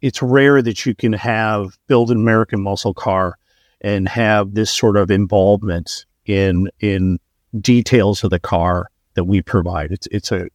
it's 0.00 0.22
rare 0.22 0.62
that 0.62 0.86
you 0.86 0.94
can 0.94 1.12
have 1.12 1.76
build 1.86 2.10
an 2.10 2.16
American 2.16 2.62
muscle 2.62 2.94
car 2.94 3.36
and 3.82 4.08
have 4.08 4.54
this 4.54 4.70
sort 4.70 4.96
of 4.96 5.10
involvement 5.10 6.06
in 6.24 6.70
in 6.80 7.18
details 7.60 8.24
of 8.24 8.30
the 8.30 8.40
car 8.40 8.88
that 9.14 9.24
we 9.24 9.42
provide. 9.42 9.92
It's 9.92 10.08
it's 10.10 10.32
a 10.32 10.48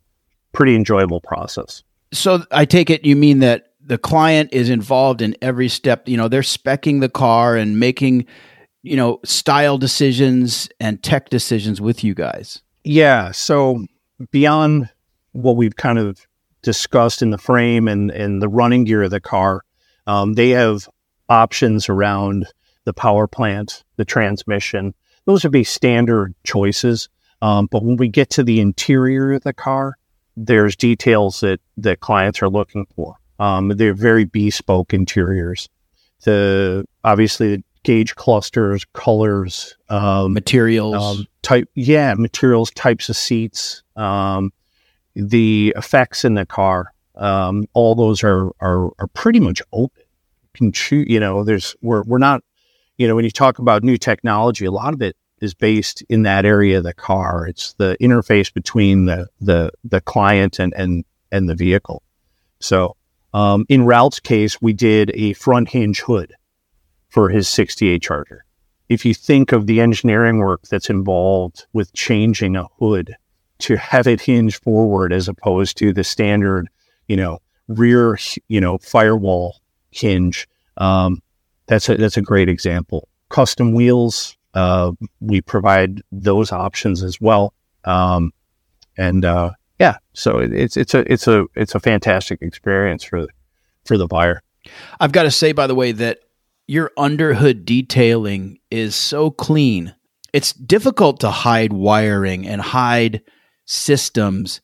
pretty 0.54 0.76
enjoyable 0.76 1.22
process. 1.22 1.84
So 2.12 2.44
I 2.52 2.66
take 2.66 2.90
it 2.90 3.06
you 3.06 3.16
mean 3.16 3.40
that 3.40 3.68
the 3.88 3.98
client 3.98 4.50
is 4.52 4.70
involved 4.70 5.22
in 5.22 5.36
every 5.42 5.70
step. 5.70 6.08
You 6.08 6.18
know, 6.18 6.28
they're 6.28 6.42
specking 6.42 7.00
the 7.00 7.10
car 7.10 7.56
and 7.56 7.80
making, 7.80 8.26
you 8.84 8.98
know, 8.98 9.20
style 9.24 9.78
decisions 9.78 10.70
and 10.80 11.02
tech 11.02 11.30
decisions 11.30 11.80
with 11.80 12.04
you 12.04 12.14
guys. 12.14 12.62
Yeah. 12.84 13.32
So 13.32 13.86
beyond 14.32 14.90
what 15.32 15.56
we've 15.56 15.76
kind 15.76 16.00
of 16.00 16.26
discussed 16.64 17.22
in 17.22 17.30
the 17.30 17.38
frame 17.38 17.88
and, 17.88 18.12
and 18.12 18.42
the 18.42 18.50
running 18.50 18.84
gear 18.84 19.04
of 19.04 19.12
the 19.12 19.22
car, 19.22 19.62
um, 20.06 20.34
they 20.34 20.50
have 20.50 20.90
options 21.30 21.88
around 21.88 22.46
the 22.88 22.94
power 22.94 23.28
plant, 23.28 23.84
the 23.98 24.06
transmission. 24.06 24.94
Those 25.26 25.44
would 25.44 25.52
be 25.52 25.66
standard 25.66 26.34
choices. 26.46 27.10
Um, 27.42 27.68
but 27.70 27.84
when 27.84 27.98
we 27.98 28.08
get 28.08 28.30
to 28.32 28.44
the 28.44 28.62
interior 28.62 29.34
of 29.34 29.44
the 29.44 29.52
car, 29.52 29.98
there's 30.38 30.78
details 30.78 31.42
that, 31.42 31.60
that 31.76 32.00
clients 32.00 32.42
are 32.42 32.48
looking 32.48 32.88
for. 32.96 33.18
Um, 33.40 33.68
they're 33.68 33.94
very 33.94 34.24
bespoke 34.24 34.94
interiors. 34.94 35.68
The 36.24 36.86
obviously 37.04 37.58
the 37.58 37.64
gauge 37.84 38.16
clusters, 38.16 38.86
colors, 38.94 39.76
um, 39.90 40.32
materials, 40.34 41.20
um, 41.20 41.28
type, 41.42 41.70
yeah, 41.76 42.14
materials, 42.18 42.72
types 42.72 43.10
of 43.10 43.18
seats, 43.18 43.84
um, 43.98 44.54
the 45.14 45.74
effects 45.76 46.24
in 46.24 46.36
the 46.36 46.46
car, 46.46 46.94
um, 47.16 47.66
all 47.74 47.96
those 47.96 48.24
are, 48.24 48.50
are, 48.62 48.92
are 48.98 49.08
pretty 49.14 49.42
much 49.42 49.62
open. 49.74 50.04
You 50.04 50.50
can 50.54 50.72
choose, 50.72 51.08
you 51.10 51.20
know, 51.20 51.44
there's, 51.44 51.76
we're, 51.82 52.04
we're 52.04 52.18
not, 52.18 52.44
you 52.98 53.08
know, 53.08 53.16
when 53.16 53.26
you 53.26 53.32
talk 53.32 53.60
about 53.60 53.84
new 53.84 53.98
technology, 53.98 54.66
a 54.66 54.72
lot 54.72 54.94
of 54.94 55.02
it 55.02 55.16
is 55.40 55.54
based 55.54 56.04
in 56.10 56.24
that 56.24 56.46
area 56.46 56.80
of 56.80 56.84
the 56.84 56.94
car. 56.94 57.48
It's 57.48 57.74
the 57.74 57.96
interface 58.02 58.52
between 58.52 59.06
the, 59.06 59.28
the, 59.40 59.72
the 59.84 60.02
client 60.02 60.60
and, 60.60 60.74
and, 60.76 61.06
and 61.32 61.48
the 61.48 61.56
vehicle. 61.56 62.02
So, 62.60 62.96
um, 63.34 63.66
in 63.70 63.86
Ralph's 63.86 64.20
case, 64.20 64.62
we 64.62 64.74
did 64.74 65.12
a 65.14 65.34
front 65.34 65.70
hinge 65.70 66.02
hood 66.02 66.34
for 67.10 67.30
his 67.30 67.48
68 67.48 68.02
Charger. 68.02 68.46
If 68.90 69.06
you 69.06 69.14
think 69.14 69.52
of 69.52 69.68
the 69.68 69.82
engineering 69.82 70.40
work 70.40 70.64
that's 70.64 70.90
involved 70.90 71.68
with 71.74 71.94
changing 71.94 72.56
a 72.56 72.66
hood 72.80 73.16
to 73.60 73.76
have 73.76 74.08
it 74.08 74.22
hinge 74.22 74.60
forward 74.60 75.12
as 75.12 75.28
opposed 75.28 75.78
to 75.78 75.94
the 75.94 76.04
standard, 76.04 76.70
you 77.08 77.18
know, 77.18 77.40
rear, 77.68 78.18
you 78.48 78.62
know, 78.62 78.78
firewall 78.78 79.60
hinge. 79.92 80.48
Um, 80.78 81.22
that's 81.68 81.90
a, 81.90 81.96
that's 81.96 82.18
a 82.18 82.22
great 82.22 82.50
example. 82.50 83.08
Custom 83.30 83.74
wheels, 83.74 84.38
uh, 84.54 84.92
we 85.20 85.42
provide 85.42 86.02
those 86.12 86.52
options 86.52 87.04
as 87.04 87.22
well. 87.22 87.54
Um, 87.84 88.32
and, 88.98 89.24
uh, 89.24 89.52
yeah, 89.80 89.98
so 90.14 90.40
it's, 90.40 90.76
it's 90.76 90.94
a, 90.94 91.12
it's 91.12 91.28
a, 91.28 91.46
it's 91.56 91.76
a 91.76 91.80
fantastic 91.80 92.42
experience 92.42 93.04
for, 93.04 93.28
for 93.86 93.98
the 93.98 94.08
buyer. 94.08 94.42
I've 95.00 95.12
got 95.12 95.24
to 95.24 95.32
say, 95.32 95.52
by 95.52 95.68
the 95.68 95.76
way, 95.76 95.92
that 95.92 96.20
your 96.68 96.92
underhood 96.98 97.64
detailing 97.64 98.60
is 98.72 98.96
so 98.96 99.32
clean. 99.32 99.94
It's 100.34 100.52
difficult 100.54 101.22
to 101.22 101.30
hide 101.30 101.72
wiring 101.72 102.48
and 102.48 102.62
hide 102.62 103.22
systems. 103.66 104.62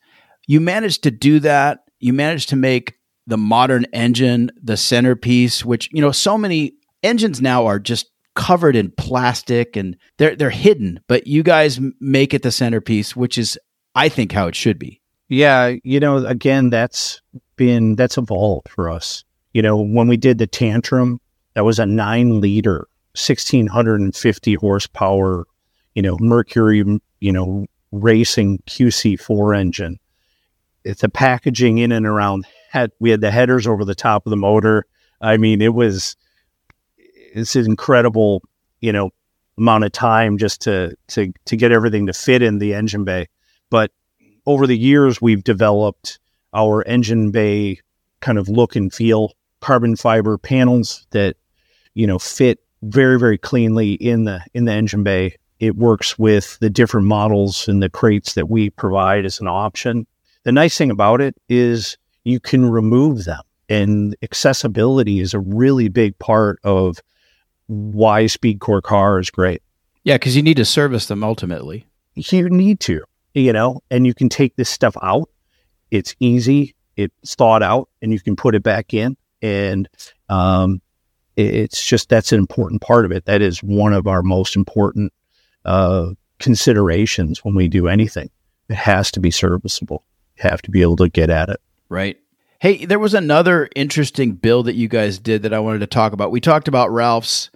You 0.47 0.59
managed 0.59 1.03
to 1.03 1.11
do 1.11 1.39
that. 1.39 1.85
You 1.99 2.11
managed 2.11 2.49
to 2.49 2.55
make 2.57 2.95
the 3.25 3.37
modern 3.37 3.85
engine 3.93 4.51
the 4.61 4.75
centerpiece, 4.75 5.63
which, 5.63 5.89
you 5.93 6.01
know, 6.01 6.11
so 6.11 6.37
many 6.37 6.73
engines 7.03 7.41
now 7.41 7.65
are 7.65 7.79
just 7.79 8.09
covered 8.35 8.75
in 8.75 8.91
plastic 8.91 9.75
and 9.75 9.95
they're 10.17 10.35
they're 10.35 10.49
hidden, 10.49 10.99
but 11.07 11.27
you 11.27 11.43
guys 11.43 11.79
make 11.99 12.33
it 12.33 12.41
the 12.41 12.51
centerpiece, 12.51 13.15
which 13.15 13.37
is 13.37 13.59
I 13.95 14.09
think 14.09 14.31
how 14.31 14.47
it 14.47 14.55
should 14.55 14.79
be. 14.79 15.01
Yeah, 15.29 15.75
you 15.83 15.99
know, 15.99 16.25
again, 16.25 16.69
that's 16.69 17.21
been 17.55 17.95
that's 17.95 18.17
evolved 18.17 18.69
for 18.69 18.89
us. 18.89 19.23
You 19.53 19.61
know, 19.61 19.79
when 19.79 20.07
we 20.07 20.17
did 20.17 20.37
the 20.37 20.47
tantrum, 20.47 21.19
that 21.53 21.63
was 21.63 21.79
a 21.79 21.85
9 21.85 22.41
liter, 22.41 22.87
1650 23.15 24.53
horsepower, 24.55 25.45
you 25.93 26.01
know, 26.01 26.17
Mercury, 26.19 26.83
you 27.19 27.31
know, 27.31 27.67
racing 27.91 28.59
QC4 28.67 29.59
engine. 29.59 29.99
It's 30.83 31.01
the 31.01 31.09
packaging 31.09 31.77
in 31.77 31.91
and 31.91 32.05
around 32.05 32.45
head. 32.69 32.91
We 32.99 33.11
had 33.11 33.21
the 33.21 33.31
headers 33.31 33.67
over 33.67 33.85
the 33.85 33.95
top 33.95 34.25
of 34.25 34.31
the 34.31 34.37
motor. 34.37 34.85
I 35.21 35.37
mean, 35.37 35.61
it 35.61 35.73
was 35.73 36.17
it's 37.33 37.55
an 37.55 37.65
incredible, 37.65 38.43
you 38.79 38.91
know, 38.91 39.09
amount 39.57 39.83
of 39.83 39.91
time 39.91 40.37
just 40.37 40.61
to 40.61 40.95
to 41.07 41.33
to 41.45 41.57
get 41.57 41.71
everything 41.71 42.07
to 42.07 42.13
fit 42.13 42.41
in 42.41 42.59
the 42.59 42.73
engine 42.73 43.03
bay. 43.03 43.27
But 43.69 43.91
over 44.45 44.67
the 44.67 44.77
years, 44.77 45.21
we've 45.21 45.43
developed 45.43 46.19
our 46.53 46.85
engine 46.87 47.31
bay 47.31 47.79
kind 48.21 48.37
of 48.37 48.47
look 48.49 48.75
and 48.75 48.93
feel. 48.93 49.33
Carbon 49.61 49.95
fiber 49.95 50.37
panels 50.37 51.07
that 51.11 51.37
you 51.93 52.05
know 52.05 52.19
fit 52.19 52.59
very 52.81 53.17
very 53.17 53.37
cleanly 53.37 53.93
in 53.93 54.25
the 54.25 54.41
in 54.53 54.65
the 54.65 54.73
engine 54.73 55.03
bay. 55.03 55.37
It 55.59 55.77
works 55.77 56.19
with 56.19 56.59
the 56.59 56.69
different 56.69 57.07
models 57.07 57.69
and 57.69 57.81
the 57.81 57.89
crates 57.89 58.33
that 58.33 58.49
we 58.49 58.69
provide 58.69 59.23
as 59.23 59.39
an 59.39 59.47
option. 59.47 60.05
The 60.43 60.51
nice 60.51 60.77
thing 60.77 60.91
about 60.91 61.21
it 61.21 61.35
is 61.47 61.97
you 62.25 62.41
can 62.41 62.69
remove 62.69 63.23
them, 63.23 63.41
and 63.69 64.15
accessibility 64.21 65.21
is 65.21 65.33
a 65.33 65.39
really 65.39 65.87
big 65.87 66.19
part 66.19 66.59
of 66.65 67.01
why 67.67 68.25
SpeedKore 68.25 68.81
car 68.81 69.19
is 69.19 69.29
great. 69.29 69.61
Yeah, 70.03 70.15
because 70.15 70.35
you 70.35 70.43
need 70.43 70.57
to 70.57 70.65
service 70.65 71.07
them 71.07 71.23
ultimately. 71.23 71.85
You 72.15 72.49
need 72.49 72.79
to, 72.81 73.01
you 73.33 73.53
know, 73.53 73.81
and 73.89 74.05
you 74.05 74.13
can 74.13 74.29
take 74.29 74.55
this 74.55 74.69
stuff 74.69 74.95
out. 75.01 75.29
It's 75.91 76.15
easy, 76.19 76.75
it's 76.95 77.35
thought 77.35 77.63
out, 77.63 77.89
and 78.01 78.11
you 78.11 78.19
can 78.19 78.35
put 78.35 78.55
it 78.55 78.63
back 78.63 78.93
in. 78.93 79.17
And 79.41 79.87
um, 80.29 80.81
it's 81.35 81.83
just 81.83 82.09
that's 82.09 82.31
an 82.31 82.39
important 82.39 82.81
part 82.81 83.05
of 83.05 83.11
it. 83.11 83.25
That 83.25 83.41
is 83.41 83.63
one 83.63 83.93
of 83.93 84.07
our 84.07 84.21
most 84.21 84.55
important 84.55 85.13
uh, 85.65 86.11
considerations 86.39 87.43
when 87.43 87.55
we 87.55 87.67
do 87.67 87.87
anything. 87.87 88.29
It 88.69 88.75
has 88.75 89.11
to 89.11 89.19
be 89.19 89.31
serviceable. 89.31 90.03
You 90.37 90.49
have 90.49 90.61
to 90.63 90.71
be 90.71 90.81
able 90.81 90.97
to 90.97 91.09
get 91.09 91.29
at 91.29 91.49
it. 91.49 91.61
Right. 91.89 92.17
Hey, 92.63 92.85
there 92.85 92.97
was 92.97 93.13
another 93.13 93.67
interesting 93.75 94.35
build 94.35 94.67
that 94.67 94.75
you 94.75 94.87
guys 94.87 95.19
did 95.19 95.43
that 95.43 95.53
I 95.53 95.59
wanted 95.59 95.79
to 95.79 95.87
talk 95.87 96.13
about. 96.13 96.31
We 96.31 96.39
talked 96.39 96.69
about 96.69 96.93
Ralph's 96.93 97.49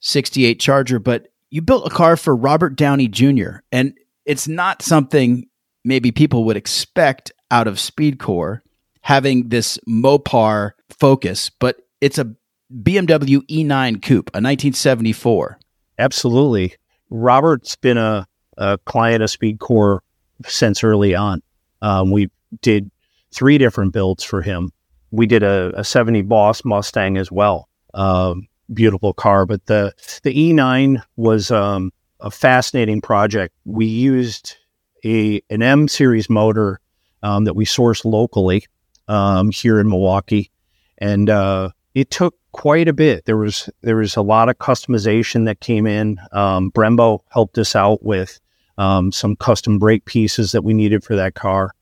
68 0.00 0.58
Charger, 0.58 0.98
but 0.98 1.26
you 1.50 1.60
built 1.60 1.86
a 1.86 1.90
car 1.90 2.16
for 2.16 2.34
Robert 2.34 2.74
Downey 2.74 3.06
Jr. 3.06 3.56
and 3.70 3.92
it's 4.24 4.48
not 4.48 4.80
something 4.80 5.50
maybe 5.84 6.12
people 6.12 6.44
would 6.44 6.56
expect 6.56 7.30
out 7.50 7.66
of 7.66 7.74
SpeedKore 7.74 8.62
having 9.02 9.50
this 9.50 9.78
Mopar 9.86 10.70
Focus, 10.98 11.50
but 11.50 11.82
it's 12.00 12.16
a 12.16 12.34
BMW 12.74 13.46
E9 13.46 14.00
Coupe, 14.00 14.30
a 14.30 14.40
1974. 14.40 15.58
Absolutely. 15.98 16.74
Robert's 17.10 17.76
been 17.76 17.98
a, 17.98 18.26
a 18.56 18.78
client 18.86 19.22
of 19.22 19.28
SpeedKore 19.28 19.98
since 20.46 20.82
early 20.82 21.14
on. 21.14 21.42
Um, 21.82 22.10
we 22.10 22.30
did 22.62 22.90
three 23.34 23.58
different 23.58 23.92
builds 23.92 24.22
for 24.24 24.40
him. 24.40 24.70
We 25.10 25.26
did 25.26 25.42
a, 25.42 25.72
a 25.76 25.84
70 25.84 26.22
Boss 26.22 26.64
Mustang 26.64 27.18
as 27.18 27.30
well. 27.30 27.68
Um, 27.92 28.48
beautiful 28.72 29.12
car, 29.12 29.44
but 29.44 29.66
the 29.66 29.92
the 30.22 30.34
E9 30.34 31.02
was 31.16 31.50
um, 31.50 31.92
a 32.20 32.30
fascinating 32.30 33.00
project. 33.00 33.54
We 33.64 33.86
used 33.86 34.56
a 35.04 35.42
an 35.50 35.62
M 35.62 35.86
series 35.88 36.30
motor 36.30 36.80
um, 37.22 37.44
that 37.44 37.54
we 37.54 37.64
sourced 37.64 38.04
locally 38.04 38.64
um, 39.06 39.50
here 39.50 39.78
in 39.78 39.88
Milwaukee, 39.88 40.50
and 40.98 41.28
uh, 41.30 41.70
it 41.94 42.10
took 42.10 42.34
quite 42.52 42.88
a 42.88 42.92
bit. 42.92 43.26
There 43.26 43.36
was 43.36 43.68
there 43.82 43.96
was 43.96 44.16
a 44.16 44.22
lot 44.22 44.48
of 44.48 44.58
customization 44.58 45.44
that 45.44 45.60
came 45.60 45.86
in. 45.86 46.18
Um, 46.32 46.72
Brembo 46.72 47.20
helped 47.28 47.58
us 47.58 47.76
out 47.76 48.02
with 48.02 48.40
um, 48.78 49.12
some 49.12 49.36
custom 49.36 49.78
brake 49.78 50.04
pieces 50.06 50.52
that 50.52 50.62
we 50.62 50.74
needed 50.74 51.04
for 51.04 51.14
that 51.14 51.34
car 51.34 51.74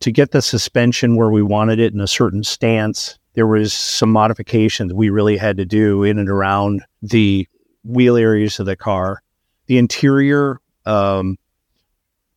to 0.00 0.10
get 0.10 0.30
the 0.30 0.42
suspension 0.42 1.16
where 1.16 1.30
we 1.30 1.42
wanted 1.42 1.78
it 1.78 1.92
in 1.92 2.00
a 2.00 2.06
certain 2.06 2.42
stance 2.42 3.18
there 3.34 3.46
was 3.46 3.72
some 3.72 4.10
modifications 4.10 4.92
we 4.92 5.10
really 5.10 5.36
had 5.36 5.56
to 5.58 5.64
do 5.64 6.02
in 6.02 6.18
and 6.18 6.28
around 6.28 6.82
the 7.02 7.46
wheel 7.84 8.16
areas 8.16 8.58
of 8.58 8.66
the 8.66 8.76
car. 8.76 9.22
The 9.66 9.78
interior, 9.78 10.60
um, 10.84 11.38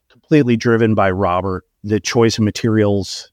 completely 0.10 0.56
driven 0.56 0.94
by 0.96 1.12
Robert. 1.12 1.66
The 1.84 2.00
choice 2.00 2.38
of 2.38 2.46
materials, 2.46 3.32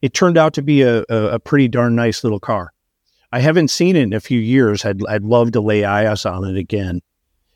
it 0.00 0.14
turned 0.14 0.38
out 0.38 0.54
to 0.54 0.62
be 0.62 0.82
a, 0.82 1.04
a, 1.10 1.34
a, 1.34 1.38
pretty 1.38 1.68
darn 1.68 1.94
nice 1.94 2.24
little 2.24 2.40
car. 2.40 2.72
I 3.32 3.40
haven't 3.40 3.68
seen 3.68 3.96
it 3.96 4.02
in 4.02 4.12
a 4.14 4.20
few 4.20 4.40
years. 4.40 4.86
I'd, 4.86 5.04
I'd 5.06 5.24
love 5.24 5.52
to 5.52 5.60
lay 5.60 5.84
eyes 5.84 6.24
on 6.24 6.44
it 6.44 6.56
again. 6.56 7.02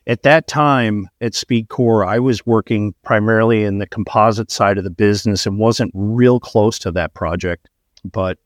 At 0.08 0.22
that 0.22 0.46
time 0.46 1.08
at 1.20 1.32
SpeedKore, 1.32 2.06
I 2.06 2.20
was 2.20 2.46
working 2.46 2.94
primarily 3.02 3.64
in 3.64 3.78
the 3.78 3.88
composite 3.88 4.52
side 4.52 4.78
of 4.78 4.84
the 4.84 4.90
business 4.90 5.46
and 5.46 5.58
wasn't 5.58 5.90
real 5.94 6.38
close 6.38 6.78
to 6.80 6.92
that 6.92 7.14
project. 7.14 7.68
But 8.04 8.38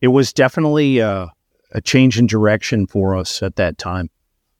it 0.00 0.08
was 0.08 0.32
definitely 0.32 0.98
a, 0.98 1.30
a 1.70 1.80
change 1.80 2.18
in 2.18 2.26
direction 2.26 2.86
for 2.86 3.16
us 3.16 3.42
at 3.42 3.56
that 3.56 3.78
time. 3.78 4.10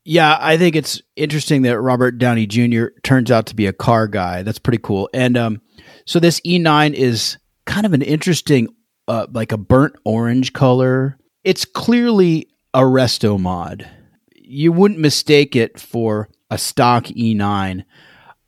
Yeah, 0.05 0.37
I 0.39 0.59
think 0.59 0.77
it's 0.77 1.01
interesting 1.17 1.63
that 1.63 1.81
Robert 1.81 2.19
Downey 2.19 2.47
Jr. 2.47 2.87
turns 3.03 3.31
out 3.31 3.47
to 3.47 3.57
be 3.57 3.67
a 3.67 3.73
car 3.73 4.07
guy. 4.07 4.43
That's 4.43 4.59
pretty 4.59 4.79
cool. 4.83 5.09
And 5.15 5.37
um, 5.37 5.63
so 6.05 6.21
this 6.21 6.41
E9 6.41 6.93
is 6.93 7.39
kind 7.65 7.87
of 7.87 7.95
an 7.95 8.03
interesting, 8.03 8.69
uh, 9.09 9.27
like 9.33 9.51
a 9.51 9.57
burnt 9.57 9.97
orange 10.05 10.53
color. 10.53 11.19
It's 11.43 11.65
clearly 11.65 12.49
a 12.75 12.81
resto 12.81 13.41
mod. 13.41 13.89
You 14.35 14.73
wouldn't 14.73 15.01
mistake 15.01 15.57
it 15.57 15.81
for 15.81 16.29
a 16.55 16.59
stock 16.59 17.07
E9. 17.07 17.85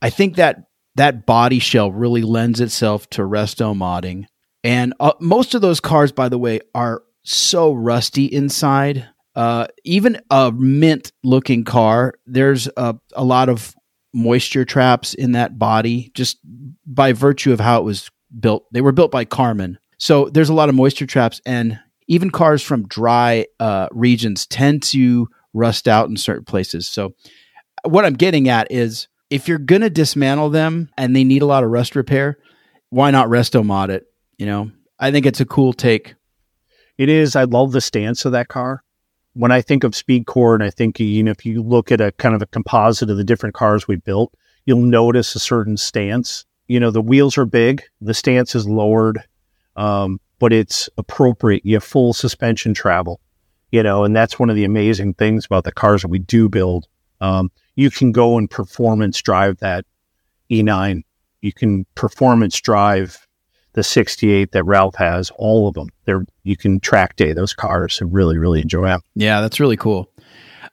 I 0.01 0.11
think 0.11 0.37
that 0.37 0.69
that 0.95 1.27
body 1.27 1.59
shell 1.59 1.91
really 1.91 2.23
lends 2.23 2.61
itself 2.61 3.11
to 3.11 3.23
resto 3.23 3.77
modding. 3.77 4.27
And 4.63 4.95
uh, 5.01 5.13
most 5.21 5.55
of 5.55 5.61
those 5.61 5.81
cars, 5.81 6.13
by 6.13 6.29
the 6.29 6.39
way, 6.39 6.61
are 6.73 7.03
so 7.25 7.73
rusty 7.73 8.27
inside. 8.27 9.09
Uh, 9.35 9.67
even 9.85 10.21
a 10.31 10.53
mint 10.53 11.11
looking 11.25 11.65
car, 11.65 12.15
there's 12.27 12.69
a, 12.77 12.95
a 13.15 13.25
lot 13.25 13.49
of 13.49 13.75
moisture 14.15 14.65
traps 14.65 15.13
in 15.13 15.33
that 15.33 15.59
body 15.59 16.13
just 16.15 16.39
by 16.87 17.13
virtue 17.13 17.53
of 17.53 17.61
how 17.61 17.79
it 17.81 17.85
was 17.85 18.09
built. 18.39 18.67
They 18.73 18.81
were 18.81 18.93
built 18.93 19.11
by 19.11 19.25
Karmann. 19.25 19.77
So 19.99 20.29
there's 20.29 20.49
a 20.49 20.55
lot 20.55 20.69
of 20.69 20.75
moisture 20.75 21.07
traps, 21.07 21.41
and 21.45 21.81
even 22.07 22.31
cars 22.31 22.63
from 22.63 22.87
dry 22.87 23.47
uh, 23.59 23.89
regions 23.91 24.47
tend 24.47 24.83
to 24.85 25.29
rust 25.57 25.89
out 25.89 26.09
in 26.09 26.17
certain 26.17 26.45
places. 26.45 26.87
So, 26.87 27.15
what 27.85 28.05
I'm 28.05 28.15
getting 28.15 28.49
at 28.49 28.71
is 28.71 29.09
if 29.31 29.49
you're 29.49 29.59
going 29.59 29.83
to 29.83 29.91
dismantle 29.91 30.51
them 30.51 30.91
and 30.97 31.15
they 31.15 31.25
need 31.25 31.43
a 31.43 31.47
lot 31.47 31.65
of 31.65 31.71
rust 31.71 31.97
repair, 31.97 32.39
why 32.91 33.11
not 33.11 33.29
resto 33.29 33.65
mod 33.65 33.91
it? 33.91 34.07
You 34.39 34.47
know, 34.47 34.71
I 34.99 35.11
think 35.11 35.27
it's 35.27 35.41
a 35.41 35.47
cool 35.47 35.73
take. 35.73 36.15
It 36.99 37.09
is. 37.09 37.37
I 37.37 37.45
love 37.45 37.73
the 37.73 37.81
stance 37.81 38.25
of 38.25 38.33
that 38.33 38.49
car. 38.49 38.83
When 39.35 39.53
I 39.53 39.61
think 39.61 39.85
of 39.85 39.93
SpeedKore, 39.93 40.55
and 40.55 40.63
I 40.63 40.71
think 40.71 40.99
you 40.99 41.23
know, 41.23 41.31
if 41.31 41.45
you 41.45 41.63
look 41.63 41.93
at 41.93 42.01
a 42.01 42.13
kind 42.13 42.35
of 42.35 42.41
a 42.41 42.47
composite 42.47 43.11
of 43.11 43.19
the 43.19 43.25
different 43.25 43.55
cars 43.55 43.87
we 43.87 43.97
built, 43.97 44.33
you'll 44.65 44.81
notice 44.81 45.35
a 45.35 45.39
certain 45.39 45.77
stance. 45.77 46.47
You 46.69 46.81
know, 46.81 46.91
the 46.91 47.03
wheels 47.03 47.37
are 47.37 47.45
big, 47.45 47.83
the 48.01 48.15
stance 48.15 48.55
is 48.55 48.67
lowered, 48.67 49.23
um, 49.77 50.21
but 50.39 50.53
it's 50.53 50.89
appropriate. 50.97 51.67
You 51.67 51.75
have 51.75 51.85
full 51.85 52.15
suspension 52.15 52.73
travel. 52.73 53.21
You 53.71 53.83
know, 53.83 54.05
and 54.05 54.17
that's 54.17 54.39
one 54.39 54.49
of 54.49 54.57
the 54.57 54.65
amazing 54.65 55.15
things 55.15 55.45
about 55.45 55.65
the 55.65 55.73
cars 55.73 56.03
that 56.03 56.09
we 56.09 56.19
do 56.19 56.49
build. 56.49 56.87
Um, 57.21 57.51
you 57.77 57.91
can 57.91 58.11
go 58.11 58.39
and 58.39 58.51
performance 58.51 59.23
drive 59.23 59.59
that 59.59 59.85
E9. 60.51 61.03
You 61.43 61.53
can 61.53 61.87
performance 61.95 62.61
drive 62.61 63.27
the 63.75 63.85
68 63.85 64.53
that 64.53 64.65
Ralph 64.65 64.97
has, 64.97 65.31
all 65.37 65.69
of 65.69 65.75
them. 65.75 65.91
They're 66.07 66.25
you 66.43 66.57
can 66.57 66.81
track 66.81 67.17
day 67.17 67.33
those 67.33 67.53
cars 67.53 68.01
and 68.01 68.13
really 68.13 68.39
really 68.39 68.61
enjoy 68.61 68.87
them. 68.87 69.03
Yeah, 69.15 69.41
that's 69.41 69.61
really 69.61 69.77
cool. 69.77 70.11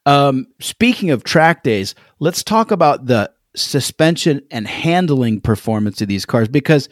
Um, 0.05 0.47
speaking 0.59 1.11
of 1.11 1.23
track 1.23 1.63
days, 1.63 1.95
let's 2.19 2.43
talk 2.43 2.71
about 2.71 3.05
the 3.05 3.31
suspension 3.55 4.41
and 4.49 4.67
handling 4.67 5.41
performance 5.41 6.01
of 6.01 6.07
these 6.07 6.25
cars 6.25 6.47
because 6.47 6.89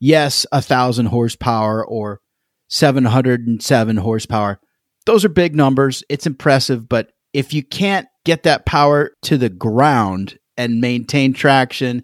yes, 0.00 0.46
a 0.50 0.60
thousand 0.60 1.06
horsepower 1.06 1.86
or 1.86 2.20
707 2.68 3.96
horsepower, 3.96 4.60
those 5.06 5.24
are 5.24 5.28
big 5.28 5.54
numbers. 5.54 6.02
It's 6.08 6.26
impressive, 6.26 6.88
but 6.88 7.12
if 7.32 7.52
you 7.52 7.62
can't 7.62 8.08
get 8.24 8.42
that 8.44 8.66
power 8.66 9.12
to 9.22 9.36
the 9.36 9.48
ground 9.48 10.38
and 10.56 10.80
maintain 10.80 11.32
traction 11.32 12.02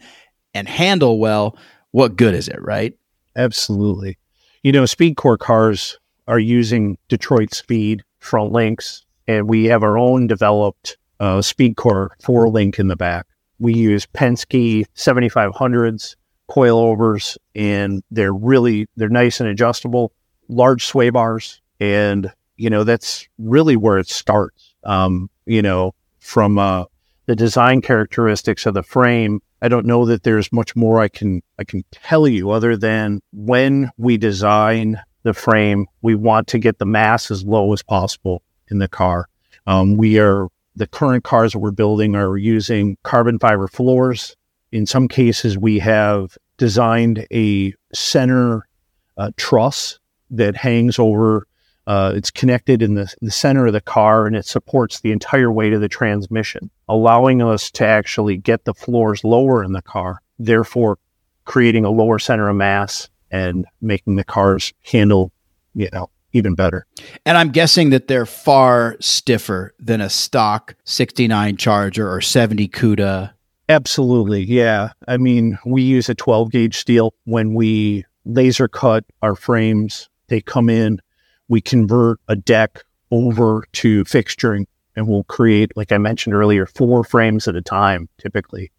and 0.55 0.68
handle 0.68 1.18
well, 1.18 1.57
what 1.90 2.16
good 2.16 2.35
is 2.35 2.48
it, 2.48 2.61
right? 2.62 2.94
Absolutely. 3.37 4.16
You 4.62 4.72
know, 4.72 4.85
SpeedKore 4.85 5.38
cars 5.38 5.98
are 6.26 6.38
using 6.38 6.98
Detroit 7.09 7.55
Speed 7.55 8.02
front 8.18 8.52
links, 8.52 9.05
and 9.29 9.48
we 9.48 9.66
have 9.66 9.83
our 9.83 9.98
own 9.98 10.26
developed 10.26 10.96
uh, 11.20 11.38
SpeedKore 11.38 12.09
four 12.22 12.48
link 12.48 12.79
in 12.79 12.88
the 12.88 12.96
back. 12.96 13.26
We 13.59 13.74
use 13.74 14.07
Penske 14.07 14.85
7500s 14.96 16.16
coilovers, 16.50 17.37
and 17.55 18.02
they're 18.11 18.35
really 18.35 18.87
they're 18.96 19.09
nice 19.09 19.40
and 19.40 19.48
adjustable, 19.48 20.12
large 20.48 20.87
sway 20.87 21.11
bars, 21.11 21.61
and 21.81 22.33
you 22.57 22.70
know 22.70 22.85
that's 22.85 23.29
really 23.38 23.76
where 23.76 23.98
it 23.98 24.09
starts. 24.09 24.74
Um, 24.85 25.31
you 25.46 25.62
know, 25.62 25.94
from 26.27 26.59
uh, 26.59 26.85
the 27.27 27.37
design 27.37 27.81
characteristics 27.81 28.67
of 28.67 28.75
the 28.75 28.83
frame 28.83 29.41
I 29.62 29.69
don't 29.69 29.87
know 29.87 30.05
that 30.07 30.23
there's 30.23 30.53
much 30.53 30.77
more 30.77 31.01
I 31.01 31.09
can 31.09 31.43
I 31.59 31.65
can 31.65 31.85
tell 31.91 32.29
you 32.29 32.51
other 32.51 32.77
than 32.77 33.21
when 33.33 33.91
we 33.97 34.17
design 34.17 35.01
the 35.23 35.35
frame, 35.35 35.87
we 36.03 36.15
want 36.15 36.47
to 36.49 36.59
get 36.59 36.79
the 36.79 36.87
mass 36.87 37.31
as 37.31 37.45
low 37.45 37.73
as 37.73 37.83
possible 37.83 38.43
in 38.71 38.79
the 38.79 38.89
car. 38.89 39.29
Um, 39.67 39.97
we 39.97 40.19
are 40.19 40.49
the 40.77 40.87
current 40.87 41.25
cars 41.25 41.53
that 41.53 41.59
we're 41.59 41.71
building 41.71 42.15
are 42.15 42.37
using 42.37 42.97
carbon 43.03 43.39
fiber 43.39 43.67
floors. 43.67 44.37
In 44.73 44.87
some 44.87 45.09
cases, 45.09 45.57
we 45.57 45.79
have 45.79 46.37
designed 46.59 47.27
a 47.33 47.75
center 47.93 48.69
uh, 49.17 49.31
truss 49.37 49.99
that 50.31 50.55
hangs 50.55 50.99
over 50.99 51.47
Uh, 51.87 52.12
it's 52.14 52.31
connected 52.31 52.83
in 52.83 52.94
the, 52.94 53.12
the 53.22 53.31
center 53.31 53.66
of 53.66 53.72
the 53.72 53.81
car 53.81 54.27
and 54.27 54.35
it 54.35 54.44
supports 54.44 55.01
the 55.01 55.12
entire 55.12 55.53
weight 55.53 55.72
of 55.72 55.81
the 55.81 55.88
transmission, 55.88 56.70
allowing 56.88 57.40
us 57.42 57.70
to 57.70 57.87
actually 57.87 58.37
get 58.37 58.64
the 58.64 58.75
floors 58.75 59.22
lower 59.22 59.62
in 59.62 59.72
the 59.72 59.83
car, 59.83 60.20
therefore 60.38 60.99
creating 61.44 61.85
a 61.85 61.90
lower 61.90 62.18
center 62.18 62.49
of 62.49 62.57
mass 62.57 63.09
and 63.31 63.66
making 63.81 64.16
the 64.16 64.25
cars 64.25 64.72
handle, 64.83 65.31
you 65.75 65.88
know, 65.92 66.11
even 66.33 66.55
better. 66.55 66.87
And 67.25 67.38
I'm 67.38 67.51
guessing 67.51 67.90
that 67.90 68.09
they're 68.09 68.27
far 68.27 68.96
stiffer 69.01 69.75
than 69.79 70.01
a 70.01 70.11
stock 70.11 70.75
69 70.85 71.57
Charger 71.57 72.11
or 72.11 72.20
70 72.20 72.68
CUDA. 72.68 73.33
Absolutely. 73.68 74.44
Yeah. 74.44 74.90
I 75.09 75.16
mean, 75.16 75.59
we 75.64 75.83
use 75.83 76.09
a 76.09 76.14
12 76.14 76.51
gauge 76.53 76.77
steel 76.77 77.14
when 77.25 77.55
we 77.55 78.05
laser 78.25 78.68
cut 78.68 79.05
our 79.22 79.35
frames. 79.35 80.09
They 80.29 80.40
come 80.40 80.68
in, 80.68 81.01
we 81.49 81.61
convert 81.61 82.19
a 82.29 82.37
deck 82.37 82.83
over 83.11 83.65
to 83.73 84.05
fixturing 84.05 84.67
and 84.97 85.07
we'll 85.07 85.25
create, 85.25 85.77
like 85.77 85.93
I 85.93 85.99
mentioned 85.99 86.35
earlier, 86.35 86.67
four 86.67 87.05
frames 87.05 87.47
at 87.47 87.57
a 87.57 87.63
time 87.63 88.09
typically. 88.19 88.73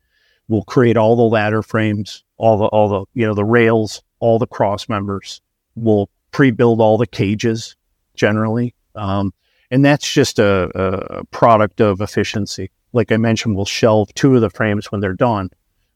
We'll 0.48 0.64
create 0.64 0.98
all 0.98 1.16
the 1.16 1.24
ladder 1.24 1.62
frames, 1.62 2.24
all 2.38 2.58
the 2.58 2.66
all 2.66 2.88
the 2.88 3.06
you 3.14 3.28
know 3.28 3.34
the 3.34 3.46
rails, 3.46 4.02
all 4.20 4.40
the 4.40 4.48
cross 4.48 4.88
members. 4.88 5.42
We'll 5.76 6.10
pre-build 6.32 6.80
all 6.82 6.98
the 6.98 7.08
cages 7.08 7.76
generally. 8.16 8.74
Um, 8.96 9.34
and 9.72 9.84
that's 9.84 10.12
just 10.12 10.40
a, 10.40 10.72
a, 10.76 11.26
product 11.26 11.82
of 11.82 12.02
efficiency. 12.02 12.72
Like 12.94 13.12
I 13.12 13.18
mentioned, 13.18 13.56
we'll 13.56 13.66
shelve 13.66 14.14
two 14.14 14.36
of 14.36 14.42
the 14.42 14.50
frames 14.50 14.92
when 14.92 15.02
they're 15.02 15.14
done, 15.14 15.50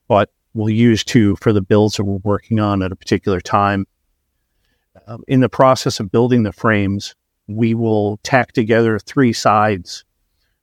but 0.07 0.29
we'll 0.53 0.69
use 0.69 1.03
two 1.03 1.35
for 1.37 1.53
the 1.53 1.61
builds 1.61 1.95
that 1.95 2.03
we're 2.03 2.19
working 2.23 2.59
on 2.59 2.83
at 2.83 2.91
a 2.91 2.95
particular 2.95 3.39
time. 3.39 3.85
Um, 5.07 5.23
in 5.27 5.39
the 5.39 5.49
process 5.49 5.99
of 5.99 6.11
building 6.11 6.43
the 6.43 6.51
frames, 6.51 7.15
we 7.47 7.73
will 7.73 8.17
tack 8.23 8.51
together 8.53 8.99
three 8.99 9.33
sides 9.33 10.05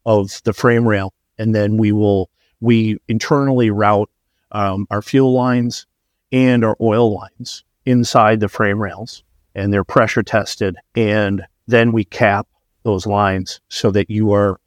of 0.06 0.40
the 0.44 0.52
frame 0.52 0.86
rail, 0.86 1.12
and 1.38 1.54
then 1.54 1.76
we 1.76 1.92
will 1.92 2.30
we 2.60 2.98
internally 3.08 3.70
route 3.70 4.10
um, 4.52 4.86
our 4.90 5.02
fuel 5.02 5.32
lines 5.32 5.86
and 6.32 6.64
our 6.64 6.76
oil 6.80 7.14
lines 7.14 7.64
inside 7.86 8.40
the 8.40 8.48
frame 8.48 8.80
rails 8.80 9.22
and 9.54 9.72
they're 9.72 9.84
pressure 9.84 10.22
tested. 10.22 10.76
And 10.94 11.44
then 11.66 11.92
we 11.92 12.04
cap 12.04 12.46
those 12.82 13.06
lines 13.06 13.60
so 13.68 13.90
that 13.92 14.10
you 14.10 14.32
are 14.32 14.60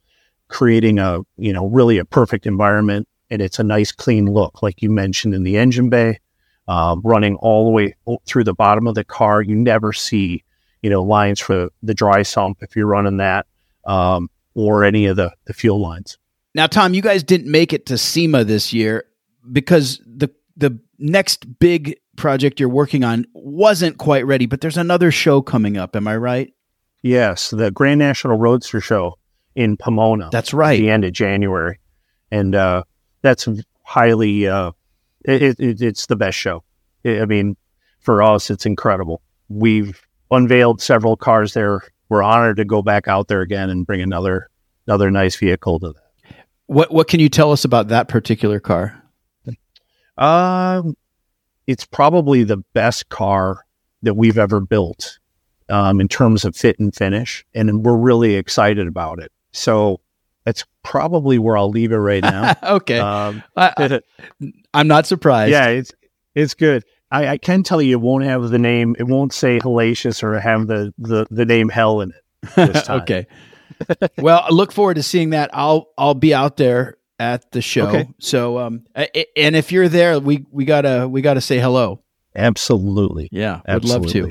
creating 0.48 0.98
a, 0.98 1.20
you 1.36 1.52
know, 1.52 1.66
really 1.66 1.98
a 1.98 2.04
perfect 2.04 2.46
environment 2.46 3.08
and 3.30 3.40
it's 3.40 3.58
a 3.58 3.64
nice 3.64 3.92
clean 3.92 4.26
look, 4.26 4.62
like 4.62 4.82
you 4.82 4.90
mentioned 4.90 5.34
in 5.34 5.42
the 5.42 5.56
engine 5.56 5.88
bay, 5.88 6.18
um, 6.72 7.02
running 7.04 7.36
all 7.36 7.66
the 7.66 7.70
way 7.70 7.94
through 8.24 8.44
the 8.44 8.54
bottom 8.54 8.86
of 8.86 8.94
the 8.94 9.04
car. 9.04 9.42
You 9.42 9.54
never 9.54 9.92
see, 9.92 10.42
you 10.80 10.88
know, 10.88 11.02
lines 11.02 11.38
for 11.38 11.68
the 11.82 11.92
dry 11.92 12.22
sump 12.22 12.62
if 12.62 12.74
you're 12.74 12.86
running 12.86 13.18
that 13.18 13.46
um, 13.84 14.30
or 14.54 14.82
any 14.82 15.04
of 15.04 15.16
the, 15.16 15.32
the 15.44 15.52
fuel 15.52 15.80
lines. 15.80 16.16
Now, 16.54 16.66
Tom, 16.66 16.94
you 16.94 17.02
guys 17.02 17.22
didn't 17.22 17.50
make 17.50 17.74
it 17.74 17.84
to 17.86 17.98
SEMA 17.98 18.44
this 18.44 18.72
year 18.72 19.04
because 19.52 20.00
the 20.06 20.30
the 20.56 20.78
next 20.98 21.58
big 21.58 21.98
project 22.16 22.58
you're 22.58 22.68
working 22.70 23.04
on 23.04 23.26
wasn't 23.34 23.98
quite 23.98 24.24
ready, 24.24 24.46
but 24.46 24.62
there's 24.62 24.78
another 24.78 25.10
show 25.10 25.42
coming 25.42 25.76
up. 25.76 25.94
Am 25.94 26.08
I 26.08 26.16
right? 26.16 26.54
Yes, 27.02 27.50
the 27.50 27.70
Grand 27.70 27.98
National 27.98 28.38
Roadster 28.38 28.80
Show 28.80 29.18
in 29.54 29.76
Pomona. 29.76 30.30
That's 30.32 30.54
right. 30.54 30.78
the 30.78 30.88
end 30.88 31.04
of 31.04 31.12
January, 31.12 31.80
and 32.30 32.54
uh, 32.54 32.84
that's 33.20 33.46
highly. 33.82 34.46
Uh, 34.46 34.72
it, 35.24 35.60
it, 35.60 35.82
it's 35.82 36.06
the 36.06 36.16
best 36.16 36.38
show. 36.38 36.64
I 37.04 37.24
mean, 37.24 37.56
for 38.00 38.22
us, 38.22 38.50
it's 38.50 38.66
incredible. 38.66 39.22
We've 39.48 40.00
unveiled 40.30 40.80
several 40.80 41.16
cars 41.16 41.54
there. 41.54 41.82
We're 42.08 42.22
honored 42.22 42.56
to 42.56 42.64
go 42.64 42.82
back 42.82 43.08
out 43.08 43.28
there 43.28 43.40
again 43.40 43.70
and 43.70 43.86
bring 43.86 44.02
another 44.02 44.48
another 44.86 45.10
nice 45.10 45.36
vehicle 45.36 45.80
to 45.80 45.92
that. 45.92 46.36
What 46.66 46.92
What 46.92 47.08
can 47.08 47.20
you 47.20 47.28
tell 47.28 47.52
us 47.52 47.64
about 47.64 47.88
that 47.88 48.08
particular 48.08 48.60
car? 48.60 49.02
Um, 50.18 50.96
it's 51.66 51.86
probably 51.86 52.44
the 52.44 52.58
best 52.74 53.08
car 53.08 53.64
that 54.02 54.14
we've 54.14 54.38
ever 54.38 54.60
built 54.60 55.18
um, 55.68 56.00
in 56.00 56.08
terms 56.08 56.44
of 56.44 56.56
fit 56.56 56.78
and 56.78 56.94
finish, 56.94 57.44
and 57.54 57.84
we're 57.84 57.96
really 57.96 58.34
excited 58.34 58.86
about 58.86 59.20
it. 59.20 59.32
So 59.52 60.00
that's 60.44 60.64
probably 60.82 61.38
where 61.38 61.56
I'll 61.56 61.70
leave 61.70 61.92
it 61.92 61.96
right 61.96 62.22
now. 62.22 62.54
okay, 62.62 62.98
um, 62.98 63.42
I, 63.56 64.00
am 64.74 64.86
not 64.88 65.06
surprised. 65.06 65.52
Yeah, 65.52 65.68
it's 65.68 65.92
it's 66.34 66.54
good. 66.54 66.84
I, 67.10 67.28
I, 67.28 67.38
can 67.38 67.62
tell 67.62 67.82
you, 67.82 67.98
it 67.98 68.00
won't 68.00 68.24
have 68.24 68.48
the 68.48 68.58
name. 68.58 68.96
It 68.98 69.04
won't 69.04 69.34
say 69.34 69.58
hellacious 69.58 70.22
or 70.22 70.38
have 70.40 70.66
the 70.66 70.94
the, 70.98 71.26
the 71.30 71.44
name 71.44 71.68
hell 71.68 72.00
in 72.00 72.12
it. 72.12 72.88
okay. 72.90 73.26
well, 74.18 74.44
I 74.44 74.50
look 74.50 74.72
forward 74.72 74.94
to 74.94 75.02
seeing 75.02 75.30
that. 75.30 75.50
I'll 75.52 75.90
I'll 75.98 76.14
be 76.14 76.34
out 76.34 76.56
there 76.56 76.96
at 77.18 77.50
the 77.52 77.62
show. 77.62 77.88
Okay. 77.88 78.08
So, 78.18 78.58
um, 78.58 78.84
and 78.94 79.54
if 79.56 79.72
you're 79.72 79.88
there, 79.88 80.18
we 80.18 80.46
we 80.50 80.64
gotta 80.64 81.06
we 81.08 81.22
gotta 81.22 81.40
say 81.40 81.58
hello. 81.58 82.02
Absolutely. 82.34 83.28
Yeah, 83.30 83.60
I'd 83.66 83.84
love 83.84 84.06
to. 84.08 84.30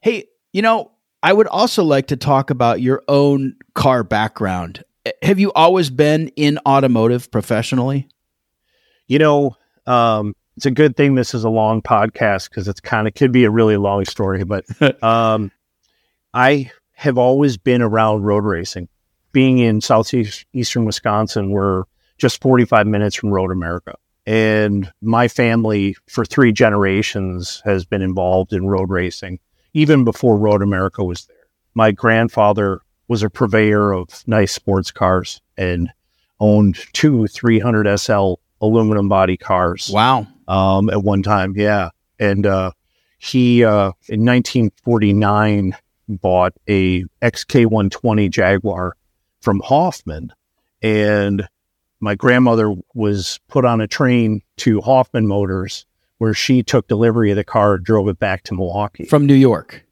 Hey, 0.00 0.24
you 0.52 0.62
know, 0.62 0.92
I 1.22 1.32
would 1.32 1.46
also 1.46 1.84
like 1.84 2.08
to 2.08 2.16
talk 2.16 2.50
about 2.50 2.80
your 2.80 3.02
own 3.08 3.56
car 3.74 4.04
background. 4.04 4.84
Have 5.22 5.38
you 5.38 5.52
always 5.52 5.90
been 5.90 6.28
in 6.36 6.58
automotive 6.66 7.30
professionally? 7.30 8.08
You 9.06 9.18
know, 9.18 9.56
um, 9.86 10.34
it's 10.56 10.66
a 10.66 10.70
good 10.70 10.96
thing 10.96 11.14
this 11.14 11.34
is 11.34 11.44
a 11.44 11.48
long 11.48 11.82
podcast 11.82 12.50
because 12.50 12.68
it's 12.68 12.80
kind 12.80 13.06
of 13.06 13.14
could 13.14 13.32
be 13.32 13.44
a 13.44 13.50
really 13.50 13.76
long 13.76 14.04
story. 14.04 14.44
But 14.44 14.64
um, 15.02 15.52
I 16.34 16.70
have 16.92 17.16
always 17.16 17.56
been 17.56 17.80
around 17.80 18.24
road 18.24 18.44
racing. 18.44 18.88
Being 19.32 19.58
in 19.58 19.80
southeastern 19.80 20.84
Wisconsin, 20.84 21.50
we're 21.50 21.84
just 22.18 22.42
45 22.42 22.86
minutes 22.86 23.14
from 23.14 23.30
Road 23.30 23.52
America. 23.52 23.94
And 24.26 24.92
my 25.00 25.28
family, 25.28 25.96
for 26.08 26.24
three 26.24 26.52
generations, 26.52 27.62
has 27.64 27.84
been 27.84 28.02
involved 28.02 28.52
in 28.52 28.66
road 28.66 28.90
racing, 28.90 29.38
even 29.74 30.04
before 30.04 30.36
Road 30.36 30.60
America 30.60 31.04
was 31.04 31.24
there. 31.26 31.36
My 31.74 31.92
grandfather 31.92 32.80
was 33.08 33.22
a 33.22 33.30
purveyor 33.30 33.92
of 33.92 34.22
nice 34.26 34.52
sports 34.52 34.90
cars 34.90 35.40
and 35.56 35.90
owned 36.40 36.78
two 36.92 37.26
300 37.26 37.98
SL 37.98 38.34
aluminum 38.60 39.08
body 39.08 39.36
cars. 39.36 39.90
Wow. 39.92 40.26
Um, 40.46 40.90
at 40.90 41.02
one 41.02 41.22
time, 41.22 41.54
yeah. 41.56 41.90
And 42.18 42.46
uh, 42.46 42.72
he, 43.18 43.64
uh, 43.64 43.92
in 44.08 44.24
1949, 44.24 45.76
bought 46.08 46.54
a 46.68 47.04
XK120 47.22 48.30
Jaguar 48.30 48.96
from 49.40 49.60
Hoffman. 49.60 50.32
And 50.82 51.48
my 52.00 52.14
grandmother 52.14 52.74
was 52.94 53.40
put 53.48 53.64
on 53.64 53.80
a 53.80 53.86
train 53.86 54.42
to 54.58 54.80
Hoffman 54.80 55.26
Motors, 55.26 55.86
where 56.18 56.34
she 56.34 56.62
took 56.62 56.88
delivery 56.88 57.30
of 57.30 57.36
the 57.36 57.44
car, 57.44 57.78
drove 57.78 58.08
it 58.08 58.18
back 58.18 58.42
to 58.44 58.54
Milwaukee 58.54 59.04
from 59.04 59.26
New 59.26 59.34
York. 59.34 59.84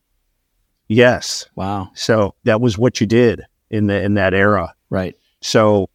Yes. 0.89 1.47
Wow. 1.55 1.91
So 1.95 2.35
that 2.45 2.61
was 2.61 2.79
what 2.79 3.01
you 3.01 3.07
did 3.07 3.43
in 3.71 3.87
the 3.87 4.03
in 4.03 4.15
that 4.15 4.35
era. 4.35 4.75
Right. 4.91 5.17
So 5.41 5.89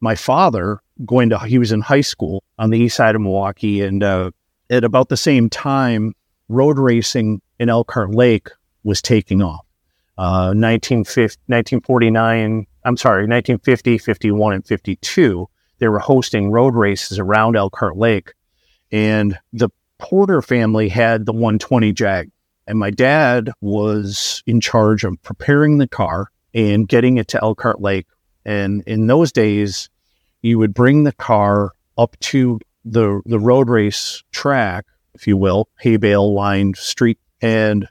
my 0.00 0.14
father 0.14 0.80
going 1.04 1.30
to 1.30 1.38
he 1.40 1.58
was 1.58 1.72
in 1.72 1.80
high 1.80 2.00
school 2.00 2.42
on 2.58 2.70
the 2.70 2.78
east 2.78 2.96
side 2.96 3.14
of 3.14 3.20
Milwaukee, 3.20 3.82
and 3.82 4.02
uh, 4.02 4.30
at 4.70 4.84
about 4.84 5.08
the 5.08 5.16
same 5.16 5.48
time, 5.48 6.14
road 6.48 6.78
racing 6.78 7.40
in 7.58 7.68
Elkhart 7.68 8.14
Lake 8.14 8.48
was 8.82 9.00
taking 9.00 9.42
off. 9.42 9.64
Uh, 10.16 10.54
1949 10.54 12.66
I'm 12.84 12.96
sorry, 12.96 13.22
1950, 13.22 13.98
51, 13.98 14.52
and 14.52 14.66
52, 14.66 15.48
they 15.78 15.88
were 15.88 15.98
hosting 15.98 16.50
road 16.50 16.74
races 16.74 17.18
around 17.18 17.56
Elkhart 17.56 17.96
Lake. 17.96 18.34
And 18.92 19.38
the 19.52 19.70
Porter 19.98 20.42
family 20.42 20.88
had 20.88 21.24
the 21.24 21.32
120 21.32 21.92
Jag. 21.92 22.30
And 22.66 22.78
my 22.78 22.90
dad 22.90 23.50
was 23.60 24.42
in 24.46 24.60
charge 24.60 25.04
of 25.04 25.22
preparing 25.22 25.78
the 25.78 25.88
car 25.88 26.30
and 26.54 26.88
getting 26.88 27.18
it 27.18 27.28
to 27.28 27.42
Elkhart 27.42 27.80
Lake. 27.80 28.06
And 28.44 28.82
in 28.86 29.06
those 29.06 29.32
days, 29.32 29.90
you 30.42 30.58
would 30.58 30.74
bring 30.74 31.04
the 31.04 31.12
car 31.12 31.72
up 31.96 32.18
to 32.20 32.60
the, 32.84 33.20
the 33.26 33.38
road 33.38 33.68
race 33.68 34.22
track, 34.32 34.84
if 35.14 35.26
you 35.26 35.36
will, 35.36 35.68
hay 35.80 35.96
bale 35.96 36.32
lined 36.32 36.76
street, 36.76 37.18
and 37.40 37.88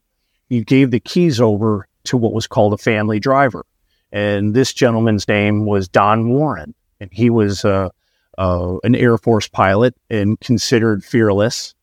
you 0.49 0.63
gave 0.63 0.91
the 0.91 0.99
keys 0.99 1.39
over 1.41 1.87
to 2.05 2.17
what 2.17 2.33
was 2.33 2.47
called 2.47 2.73
a 2.73 2.77
family 2.77 3.19
driver. 3.19 3.65
And 4.11 4.53
this 4.53 4.73
gentleman's 4.73 5.27
name 5.27 5.65
was 5.65 5.87
Don 5.87 6.29
Warren, 6.29 6.75
and 6.99 7.09
he 7.11 7.29
was 7.29 7.65
uh, 7.65 7.89
uh, 8.37 8.75
an 8.83 8.95
Air 8.95 9.17
Force 9.17 9.47
pilot 9.47 9.95
and 10.09 10.39
considered 10.39 11.03
fearless. 11.03 11.73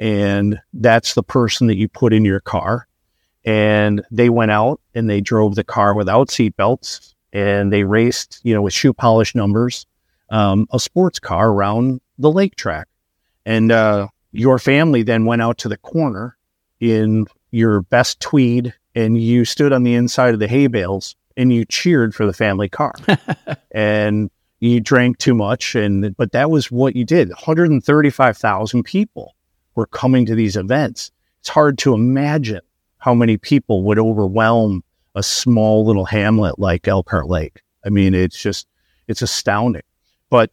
And 0.00 0.58
that's 0.72 1.12
the 1.12 1.22
person 1.22 1.66
that 1.66 1.76
you 1.76 1.86
put 1.86 2.14
in 2.14 2.24
your 2.24 2.40
car. 2.40 2.88
And 3.44 4.02
they 4.10 4.30
went 4.30 4.50
out 4.50 4.80
and 4.94 5.08
they 5.08 5.20
drove 5.20 5.54
the 5.54 5.64
car 5.64 5.94
without 5.94 6.28
seatbelts 6.28 7.14
and 7.32 7.72
they 7.72 7.84
raced, 7.84 8.40
you 8.42 8.54
know, 8.54 8.62
with 8.62 8.72
shoe 8.72 8.94
polish 8.94 9.34
numbers, 9.34 9.86
um, 10.30 10.66
a 10.72 10.80
sports 10.80 11.18
car 11.18 11.50
around 11.50 12.00
the 12.18 12.30
lake 12.30 12.56
track. 12.56 12.88
And 13.44 13.70
uh, 13.70 14.08
your 14.32 14.58
family 14.58 15.02
then 15.02 15.26
went 15.26 15.42
out 15.42 15.58
to 15.58 15.68
the 15.68 15.76
corner 15.76 16.36
in 16.80 17.26
your 17.50 17.82
best 17.82 18.20
tweed 18.20 18.74
and 18.94 19.20
you 19.20 19.44
stood 19.44 19.72
on 19.72 19.82
the 19.82 19.94
inside 19.94 20.34
of 20.34 20.40
the 20.40 20.48
hay 20.48 20.66
bales 20.66 21.14
and 21.36 21.52
you 21.52 21.64
cheered 21.66 22.14
for 22.14 22.24
the 22.26 22.32
family 22.32 22.68
car. 22.68 22.94
and 23.70 24.30
you 24.60 24.80
drank 24.80 25.18
too 25.18 25.34
much 25.34 25.74
and 25.74 26.16
but 26.16 26.32
that 26.32 26.50
was 26.50 26.70
what 26.70 26.96
you 26.96 27.04
did. 27.04 27.28
135,000 27.28 28.82
people 28.82 29.34
were 29.80 29.86
coming 29.86 30.26
to 30.26 30.34
these 30.34 30.56
events. 30.56 31.10
It's 31.40 31.48
hard 31.48 31.78
to 31.78 31.94
imagine 31.94 32.60
how 32.98 33.14
many 33.14 33.38
people 33.38 33.82
would 33.84 33.98
overwhelm 33.98 34.84
a 35.14 35.22
small 35.22 35.86
little 35.86 36.04
hamlet 36.04 36.58
like 36.58 36.86
Elkhart 36.86 37.28
Lake. 37.28 37.62
I 37.82 37.88
mean, 37.88 38.12
it's 38.14 38.38
just 38.38 38.66
it's 39.08 39.22
astounding. 39.22 39.82
But 40.28 40.52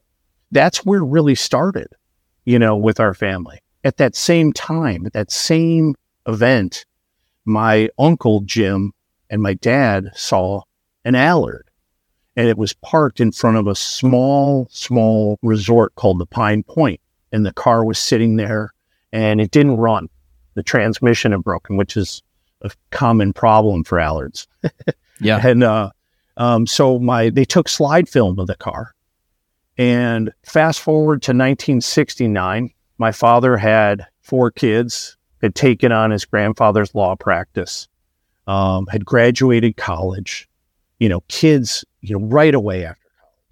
that's 0.50 0.86
where 0.86 1.00
it 1.00 1.04
really 1.04 1.34
started, 1.34 1.88
you 2.46 2.58
know, 2.58 2.74
with 2.74 3.00
our 3.00 3.12
family. 3.12 3.58
At 3.84 3.98
that 3.98 4.16
same 4.16 4.54
time, 4.54 5.04
at 5.04 5.12
that 5.12 5.30
same 5.30 5.94
event, 6.26 6.86
my 7.44 7.90
uncle 7.98 8.40
Jim 8.40 8.94
and 9.28 9.42
my 9.42 9.52
dad 9.52 10.10
saw 10.14 10.62
an 11.04 11.14
Allard 11.14 11.68
and 12.34 12.48
it 12.48 12.56
was 12.56 12.72
parked 12.72 13.20
in 13.20 13.30
front 13.30 13.58
of 13.58 13.66
a 13.66 13.74
small, 13.74 14.68
small 14.70 15.38
resort 15.42 15.94
called 15.96 16.18
the 16.18 16.26
Pine 16.26 16.62
Point. 16.62 17.00
And 17.30 17.44
the 17.44 17.52
car 17.52 17.84
was 17.84 17.98
sitting 17.98 18.36
there 18.36 18.72
and 19.12 19.40
it 19.40 19.50
didn't 19.50 19.76
run. 19.76 20.08
The 20.54 20.62
transmission 20.62 21.32
had 21.32 21.42
broken, 21.42 21.76
which 21.76 21.96
is 21.96 22.22
a 22.62 22.70
common 22.90 23.32
problem 23.32 23.84
for 23.84 23.98
Allards. 23.98 24.46
yeah. 25.20 25.46
And 25.46 25.62
uh, 25.62 25.90
um, 26.36 26.66
so 26.66 26.98
my 26.98 27.30
they 27.30 27.44
took 27.44 27.68
slide 27.68 28.08
film 28.08 28.38
of 28.38 28.46
the 28.46 28.56
car. 28.56 28.94
And 29.76 30.32
fast 30.44 30.80
forward 30.80 31.22
to 31.22 31.30
1969, 31.30 32.70
my 32.98 33.12
father 33.12 33.56
had 33.56 34.06
four 34.20 34.50
kids, 34.50 35.16
had 35.40 35.54
taken 35.54 35.92
on 35.92 36.10
his 36.10 36.24
grandfather's 36.24 36.94
law 36.96 37.14
practice, 37.14 37.86
um, 38.48 38.86
had 38.88 39.04
graduated 39.04 39.76
college, 39.76 40.48
you 40.98 41.08
know, 41.08 41.20
kids, 41.28 41.84
you 42.00 42.18
know, 42.18 42.26
right 42.26 42.54
away 42.54 42.84
after 42.84 43.08
college. 43.20 43.46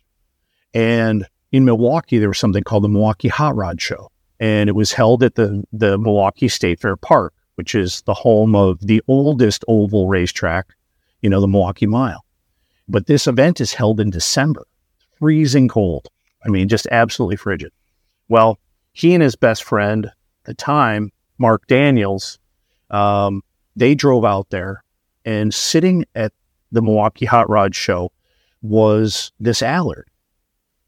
And 0.75 1.27
in 1.53 1.65
Milwaukee, 1.65 2.19
there 2.19 2.29
was 2.29 2.39
something 2.39 2.65
called 2.65 2.83
the 2.83 2.89
Milwaukee 2.89 3.29
Hot 3.29 3.55
Rod 3.55 3.81
Show. 3.81 4.11
And 4.39 4.69
it 4.69 4.75
was 4.75 4.93
held 4.93 5.23
at 5.23 5.35
the, 5.35 5.65
the 5.73 5.99
Milwaukee 5.99 6.49
State 6.49 6.81
Fair 6.81 6.97
Park, 6.97 7.33
which 7.55 7.75
is 7.75 8.03
the 8.03 8.15
home 8.15 8.55
of 8.55 8.79
the 8.87 9.03
oldest 9.09 9.65
oval 9.67 10.09
racetrack, 10.09 10.75
you 11.23 11.31
know, 11.31 11.41
the 11.41 11.49
Milwaukee 11.49 11.87
Mile. 11.87 12.25
But 12.89 13.07
this 13.07 13.27
event 13.27 13.61
is 13.61 13.73
held 13.73 13.99
in 13.99 14.11
December, 14.11 14.67
freezing 15.19 15.69
cold. 15.69 16.09
I 16.45 16.49
mean, 16.49 16.69
just 16.69 16.87
absolutely 16.91 17.37
frigid. 17.37 17.73
Well, 18.29 18.59
he 18.93 19.15
and 19.15 19.23
his 19.23 19.37
best 19.37 19.65
friend 19.65 20.07
at 20.07 20.13
the 20.45 20.55
time, 20.55 21.11
Mark 21.39 21.67
Daniels, 21.67 22.39
um, 22.91 23.43
they 23.75 23.95
drove 23.95 24.25
out 24.25 24.51
there 24.51 24.83
and 25.25 25.53
sitting 25.53 26.05
at 26.15 26.33
the 26.73 26.83
Milwaukee 26.83 27.27
Hot 27.27 27.49
Rod 27.51 27.75
Show 27.75 28.13
was 28.63 29.33
this 29.41 29.63
Allard, 29.63 30.09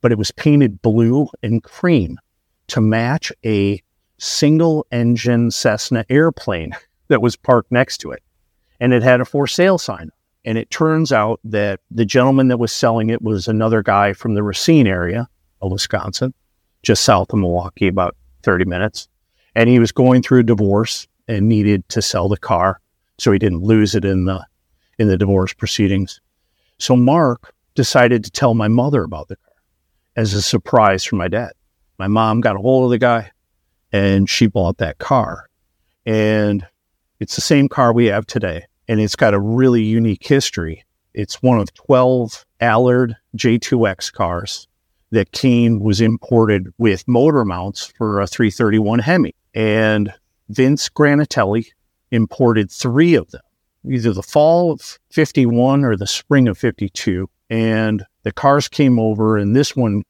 but 0.00 0.12
it 0.12 0.18
was 0.18 0.30
painted 0.30 0.80
blue 0.80 1.28
and 1.42 1.62
cream 1.62 2.18
to 2.68 2.81
match 2.81 3.33
a 3.44 3.83
single 4.18 4.87
engine 4.90 5.50
Cessna 5.50 6.04
airplane 6.09 6.72
that 7.09 7.22
was 7.22 7.37
parked 7.37 7.72
next 7.72 7.98
to 7.98 8.11
it. 8.12 8.22
And 8.81 8.92
it 8.92 9.02
had 9.02 9.20
a 9.20 9.24
for 9.24 9.46
sale 9.46 9.78
sign. 9.78 10.11
And 10.44 10.57
it 10.57 10.70
turns 10.70 11.12
out 11.12 11.40
that 11.44 11.81
the 11.90 12.04
gentleman 12.04 12.48
that 12.48 12.59
was 12.59 12.72
selling 12.72 13.11
it 13.11 13.22
was 13.22 13.48
another 13.48 13.83
guy 13.83 14.12
from 14.12 14.35
the 14.35 14.42
Racine 14.42 14.87
area 14.87 15.28
of 15.61 15.72
Wisconsin, 15.72 16.33
just 16.83 17.04
south 17.04 17.33
of 17.33 17.40
Milwaukee, 17.40 17.88
about 17.88 18.16
30 18.44 18.64
minutes. 18.64 19.09
And 19.54 19.68
he 19.68 19.78
was 19.78 19.92
going 19.92 20.22
through 20.22 20.40
a 20.40 20.44
divorce 20.44 21.09
and 21.26 21.48
needed 21.48 21.88
to 21.90 22.00
sell 22.00 22.28
the 22.28 22.37
car 22.37 22.81
so 23.18 23.33
he 23.33 23.38
didn't 23.38 23.62
lose 23.62 23.94
it 23.94 24.04
in 24.04 24.24
the 24.24 24.44
in 24.98 25.09
the 25.09 25.16
divorce 25.16 25.52
proceedings. 25.52 26.20
So 26.78 26.96
Mark 26.96 27.54
decided 27.74 28.24
to 28.24 28.31
tell 28.31 28.54
my 28.54 28.68
mother 28.68 29.04
about 29.04 29.28
the 29.28 29.37
car 29.37 29.54
as 30.16 30.35
a 30.35 30.42
surprise 30.42 31.04
for 31.04 31.16
my 31.16 31.28
dad. 31.28 31.52
My 31.98 32.06
mom 32.06 32.40
got 32.40 32.56
a 32.56 32.61
hold 32.61 32.84
of 32.84 32.90
the 32.90 32.98
guy 32.98 33.30
and 33.92 34.28
she 34.28 34.46
bought 34.46 34.78
that 34.78 34.98
car. 34.98 35.48
And 36.06 36.66
it's 37.20 37.34
the 37.34 37.42
same 37.42 37.68
car 37.68 37.92
we 37.92 38.06
have 38.06 38.26
today. 38.26 38.64
And 38.87 39.00
it's 39.00 39.16
got 39.16 39.34
a 39.34 39.40
really 39.40 39.82
unique 39.82 40.26
history. 40.26 40.84
It's 41.14 41.42
one 41.42 41.58
of 41.58 41.74
12 41.74 42.44
Allard 42.61 43.16
J2X 43.37 44.12
cars 44.12 44.68
that 45.11 45.32
came, 45.32 45.80
was 45.80 46.00
imported 46.00 46.68
with 46.78 47.06
motor 47.08 47.44
mounts 47.44 47.92
for 47.96 48.20
a 48.20 48.26
331 48.26 49.00
Hemi. 49.00 49.34
And 49.54 50.12
Vince 50.48 50.88
Granatelli 50.88 51.66
imported 52.11 52.70
three 52.70 53.14
of 53.14 53.30
them 53.30 53.42
either 53.87 54.12
the 54.12 54.22
fall 54.22 54.72
of 54.72 54.98
51 55.11 55.84
or 55.84 55.96
the 55.96 56.06
spring 56.06 56.48
of 56.48 56.58
52. 56.58 57.28
And 57.50 58.04
the 58.22 58.32
cars 58.32 58.68
came 58.68 58.98
over, 58.98 59.37
and 59.37 59.56
this 59.56 59.74
one 59.74 60.02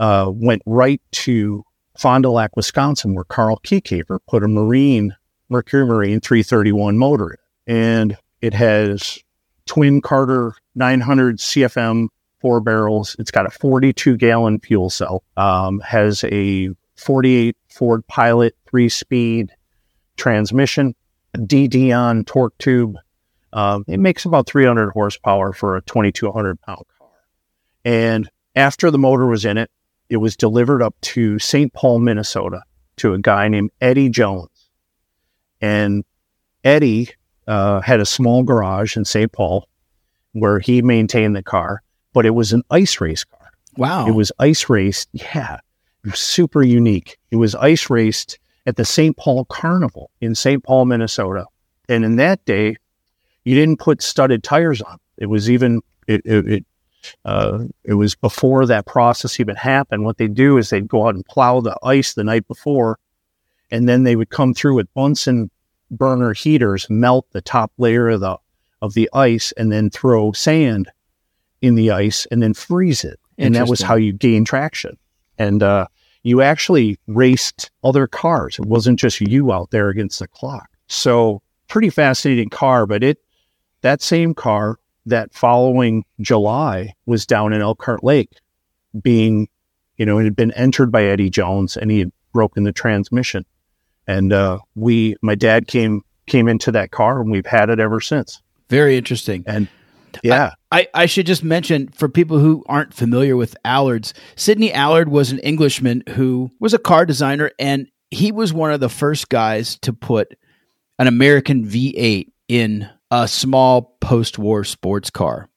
uh, 0.00 0.30
went 0.32 0.62
right 0.66 1.00
to 1.12 1.64
Fond 1.98 2.22
du 2.24 2.30
Lac, 2.30 2.56
Wisconsin, 2.56 3.14
where 3.14 3.24
Carl 3.24 3.58
Kiekhaefer 3.64 4.18
put 4.28 4.44
a 4.44 4.48
Marine, 4.48 5.16
Mercury 5.48 5.86
Marine 5.86 6.20
331 6.20 6.98
motor 6.98 7.38
in. 7.66 7.74
And 7.74 8.18
it 8.42 8.54
has 8.54 9.18
twin 9.66 10.00
Carter 10.00 10.54
900 10.74 11.38
CFM 11.38 12.08
four 12.40 12.60
barrels. 12.60 13.16
It's 13.18 13.30
got 13.30 13.46
a 13.46 13.50
42 13.50 14.16
gallon 14.16 14.60
fuel 14.60 14.90
cell, 14.90 15.24
um, 15.36 15.80
has 15.80 16.22
a 16.24 16.70
48 16.96 17.56
Ford 17.68 18.06
Pilot 18.06 18.54
three 18.68 18.88
speed 18.88 19.52
transmission, 20.16 20.94
DD 21.34 21.96
on 21.96 22.24
torque 22.24 22.56
tube, 22.58 22.96
um, 23.56 23.84
it 23.88 23.98
makes 23.98 24.26
about 24.26 24.46
300 24.46 24.90
horsepower 24.90 25.52
for 25.54 25.76
a 25.76 25.82
2,200 25.82 26.60
pound 26.60 26.84
car. 26.98 27.08
And 27.86 28.28
after 28.54 28.90
the 28.90 28.98
motor 28.98 29.26
was 29.26 29.46
in 29.46 29.56
it, 29.56 29.70
it 30.08 30.18
was 30.18 30.36
delivered 30.36 30.82
up 30.82 30.94
to 31.00 31.38
St. 31.38 31.72
Paul, 31.72 31.98
Minnesota, 31.98 32.62
to 32.96 33.14
a 33.14 33.18
guy 33.18 33.48
named 33.48 33.70
Eddie 33.80 34.08
Jones. 34.08 34.48
And 35.60 36.04
Eddie 36.64 37.10
uh, 37.46 37.80
had 37.80 38.00
a 38.00 38.06
small 38.06 38.42
garage 38.42 38.96
in 38.96 39.04
St. 39.04 39.30
Paul 39.32 39.68
where 40.32 40.58
he 40.58 40.82
maintained 40.82 41.34
the 41.34 41.42
car, 41.42 41.82
but 42.12 42.26
it 42.26 42.30
was 42.30 42.52
an 42.52 42.62
ice 42.70 43.00
race 43.00 43.24
car. 43.24 43.50
Wow. 43.76 44.06
It 44.06 44.12
was 44.12 44.32
ice 44.38 44.68
raced. 44.68 45.08
Yeah. 45.12 45.58
Super 46.14 46.62
unique. 46.62 47.18
It 47.30 47.36
was 47.36 47.54
ice 47.54 47.90
raced 47.90 48.38
at 48.66 48.76
the 48.76 48.84
St. 48.84 49.16
Paul 49.16 49.44
Carnival 49.46 50.10
in 50.20 50.34
St. 50.34 50.62
Paul, 50.62 50.84
Minnesota. 50.84 51.46
And 51.88 52.04
in 52.04 52.16
that 52.16 52.44
day, 52.44 52.76
you 53.44 53.54
didn't 53.54 53.78
put 53.78 54.02
studded 54.02 54.42
tires 54.42 54.82
on. 54.82 54.98
It 55.16 55.26
was 55.26 55.50
even 55.50 55.80
it 56.06 56.22
it 56.24 56.46
it, 56.46 56.66
uh, 57.24 57.64
it 57.84 57.94
was 57.94 58.14
before 58.14 58.66
that 58.66 58.86
process 58.86 59.40
even 59.40 59.56
happened. 59.56 60.04
What 60.04 60.18
they 60.18 60.28
do 60.28 60.58
is 60.58 60.70
they'd 60.70 60.88
go 60.88 61.06
out 61.06 61.14
and 61.14 61.24
plow 61.24 61.60
the 61.60 61.76
ice 61.82 62.14
the 62.14 62.24
night 62.24 62.46
before, 62.48 62.98
and 63.70 63.88
then 63.88 64.04
they 64.04 64.16
would 64.16 64.30
come 64.30 64.54
through 64.54 64.74
with 64.74 64.92
Bunsen 64.94 65.50
burner 65.90 66.32
heaters, 66.32 66.88
melt 66.90 67.26
the 67.32 67.40
top 67.40 67.72
layer 67.78 68.08
of 68.08 68.20
the 68.20 68.38
of 68.82 68.94
the 68.94 69.08
ice, 69.12 69.52
and 69.52 69.72
then 69.72 69.90
throw 69.90 70.32
sand 70.32 70.90
in 71.62 71.74
the 71.74 71.90
ice 71.90 72.26
and 72.30 72.42
then 72.42 72.54
freeze 72.54 73.04
it. 73.04 73.18
And 73.38 73.54
that 73.54 73.68
was 73.68 73.80
how 73.80 73.96
you 73.96 74.12
gain 74.12 74.44
traction. 74.44 74.96
And 75.38 75.62
uh, 75.62 75.86
you 76.22 76.40
actually 76.40 76.98
raced 77.06 77.70
other 77.84 78.06
cars. 78.06 78.58
It 78.58 78.64
wasn't 78.66 78.98
just 78.98 79.20
you 79.20 79.52
out 79.52 79.70
there 79.70 79.88
against 79.88 80.18
the 80.18 80.28
clock. 80.28 80.68
So 80.88 81.42
pretty 81.68 81.90
fascinating 81.90 82.48
car, 82.48 82.86
but 82.86 83.02
it 83.02 83.18
that 83.82 84.00
same 84.00 84.34
car 84.34 84.78
that 85.06 85.32
following 85.32 86.04
July 86.20 86.94
was 87.06 87.26
down 87.26 87.52
in 87.52 87.60
Elkhart 87.60 88.04
Lake 88.04 88.30
being, 89.00 89.48
you 89.96 90.04
know, 90.04 90.18
it 90.18 90.24
had 90.24 90.36
been 90.36 90.52
entered 90.52 90.90
by 90.92 91.04
Eddie 91.04 91.30
Jones 91.30 91.76
and 91.76 91.90
he 91.90 92.00
had 92.00 92.12
broken 92.32 92.64
the 92.64 92.72
transmission. 92.72 93.44
And 94.06 94.32
uh, 94.32 94.58
we, 94.74 95.16
my 95.22 95.34
dad 95.34 95.66
came 95.66 96.02
came 96.26 96.48
into 96.48 96.72
that 96.72 96.90
car 96.90 97.20
and 97.20 97.30
we've 97.30 97.46
had 97.46 97.70
it 97.70 97.78
ever 97.78 98.00
since. 98.00 98.42
Very 98.68 98.96
interesting. 98.96 99.44
And 99.46 99.68
yeah. 100.24 100.52
I, 100.72 100.80
I, 100.80 101.02
I, 101.02 101.06
should 101.06 101.26
just 101.26 101.44
mention 101.44 101.88
for 101.88 102.08
people 102.08 102.38
who 102.38 102.64
aren't 102.66 102.92
familiar 102.92 103.36
with 103.36 103.56
Allards, 103.64 104.12
Sydney 104.34 104.72
Allard 104.72 105.08
was 105.08 105.30
an 105.30 105.38
Englishman 105.40 106.02
who 106.10 106.50
was 106.58 106.74
a 106.74 106.78
car 106.78 107.06
designer 107.06 107.52
and 107.60 107.86
he 108.10 108.32
was 108.32 108.52
one 108.52 108.72
of 108.72 108.80
the 108.80 108.88
first 108.88 109.28
guys 109.28 109.78
to 109.80 109.92
put 109.92 110.36
an 110.98 111.06
American 111.06 111.64
V8 111.64 112.32
in 112.48 112.88
a 113.10 113.28
small 113.28 113.96
post 114.00 114.38
war 114.38 114.64
sports 114.64 115.10
car. 115.10 115.48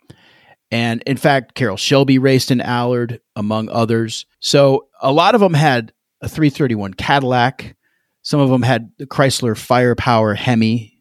And 0.71 1.01
in 1.07 1.17
fact, 1.17 1.55
Carroll 1.55 1.77
Shelby 1.77 2.19
raced 2.19 2.51
in 2.51 2.61
Allard, 2.61 3.19
among 3.35 3.69
others. 3.69 4.25
So 4.39 4.87
a 5.01 5.11
lot 5.11 5.33
of 5.33 5.41
them 5.41 5.53
had 5.53 5.91
a 6.21 6.29
331 6.29 6.93
Cadillac. 6.93 7.75
Some 8.21 8.39
of 8.39 8.49
them 8.49 8.61
had 8.61 8.91
the 8.97 9.07
Chrysler 9.07 9.57
Firepower 9.57 10.35
Hemi. 10.35 10.93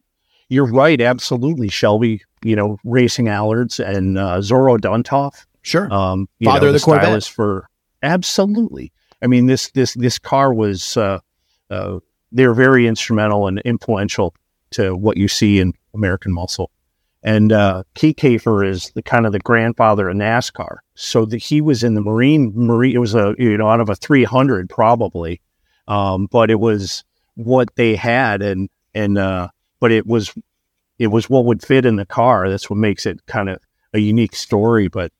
You're 0.47 0.71
right, 0.71 0.99
absolutely. 0.99 1.69
Shelby, 1.69 2.23
you 2.43 2.55
know, 2.55 2.77
racing 2.83 3.27
Allards 3.27 3.79
and 3.79 4.17
uh, 4.17 4.41
Zora 4.41 4.79
Duntov. 4.79 5.45
Sure. 5.61 5.91
Um, 5.93 6.27
Father 6.43 6.61
know, 6.61 6.67
of 6.67 6.73
the, 6.73 6.79
the 6.79 6.85
Corvette. 6.85 7.23
For 7.25 7.69
absolutely. 8.01 8.91
I 9.21 9.27
mean, 9.27 9.45
this 9.45 9.69
this 9.71 9.93
this 9.93 10.17
car 10.17 10.53
was 10.53 10.97
uh, 10.97 11.19
uh, 11.69 11.99
they're 12.31 12.53
very 12.53 12.87
instrumental 12.87 13.47
and 13.47 13.59
influential 13.59 14.33
to 14.71 14.95
what 14.95 15.17
you 15.17 15.27
see 15.27 15.59
in 15.59 15.73
American 15.99 16.33
muscle. 16.33 16.71
And 17.21 17.51
uh, 17.51 17.83
Kiekhaefer 17.95 18.67
is 18.67 18.91
the 18.91 19.03
kind 19.03 19.25
of 19.25 19.33
the 19.33 19.39
grandfather 19.39 20.09
of 20.09 20.15
NASCAR. 20.15 20.77
So 20.95 21.25
the, 21.25 21.37
he 21.37 21.59
was 21.59 21.83
in 21.83 21.93
the 21.93 22.01
Marine. 22.01 22.53
Marine. 22.55 22.95
It 22.95 22.99
was 22.99 23.13
a 23.13 23.35
you 23.37 23.57
know 23.57 23.69
out 23.69 23.81
of 23.81 23.89
a 23.89 23.95
300 23.95 24.69
probably, 24.69 25.41
um, 25.87 26.27
but 26.31 26.49
it 26.49 26.59
was 26.59 27.03
what 27.35 27.75
they 27.75 27.95
had, 27.95 28.41
and 28.41 28.69
and 28.93 29.17
uh, 29.17 29.49
but 29.81 29.91
it 29.91 30.07
was 30.07 30.33
it 30.97 31.07
was 31.07 31.29
what 31.29 31.45
would 31.45 31.61
fit 31.61 31.85
in 31.85 31.97
the 31.97 32.05
car. 32.05 32.49
That's 32.49 32.69
what 32.69 32.77
makes 32.77 33.05
it 33.05 33.25
kind 33.25 33.49
of 33.49 33.59
a 33.93 33.99
unique 33.99 34.35
story. 34.35 34.87
But 34.87 35.11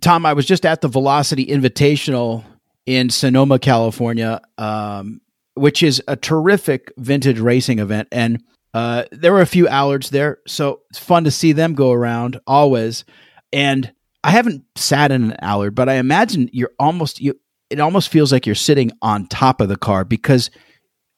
Tom, 0.00 0.26
I 0.26 0.34
was 0.34 0.44
just 0.44 0.66
at 0.66 0.82
the 0.82 0.88
Velocity 0.88 1.46
Invitational 1.46 2.44
in 2.84 3.08
Sonoma, 3.08 3.58
California, 3.58 4.40
um, 4.58 5.20
which 5.54 5.82
is 5.82 6.02
a 6.08 6.16
terrific 6.16 6.92
vintage 6.98 7.38
racing 7.38 7.78
event, 7.78 8.08
and 8.12 8.42
uh, 8.74 9.04
there 9.12 9.32
were 9.32 9.40
a 9.40 9.46
few 9.46 9.66
Allards 9.66 10.10
there, 10.10 10.38
so 10.46 10.82
it's 10.90 10.98
fun 10.98 11.24
to 11.24 11.30
see 11.30 11.52
them 11.52 11.74
go 11.74 11.92
around 11.92 12.38
always. 12.46 13.04
And 13.52 13.92
I 14.22 14.30
haven't 14.30 14.64
sat 14.76 15.10
in 15.10 15.24
an 15.24 15.36
Allard, 15.40 15.74
but 15.74 15.88
I 15.88 15.94
imagine 15.94 16.50
you're 16.52 16.72
almost 16.78 17.20
you. 17.20 17.38
It 17.70 17.80
almost 17.80 18.08
feels 18.08 18.32
like 18.32 18.46
you're 18.46 18.54
sitting 18.54 18.90
on 19.02 19.26
top 19.26 19.60
of 19.60 19.68
the 19.68 19.76
car 19.76 20.04
because, 20.04 20.50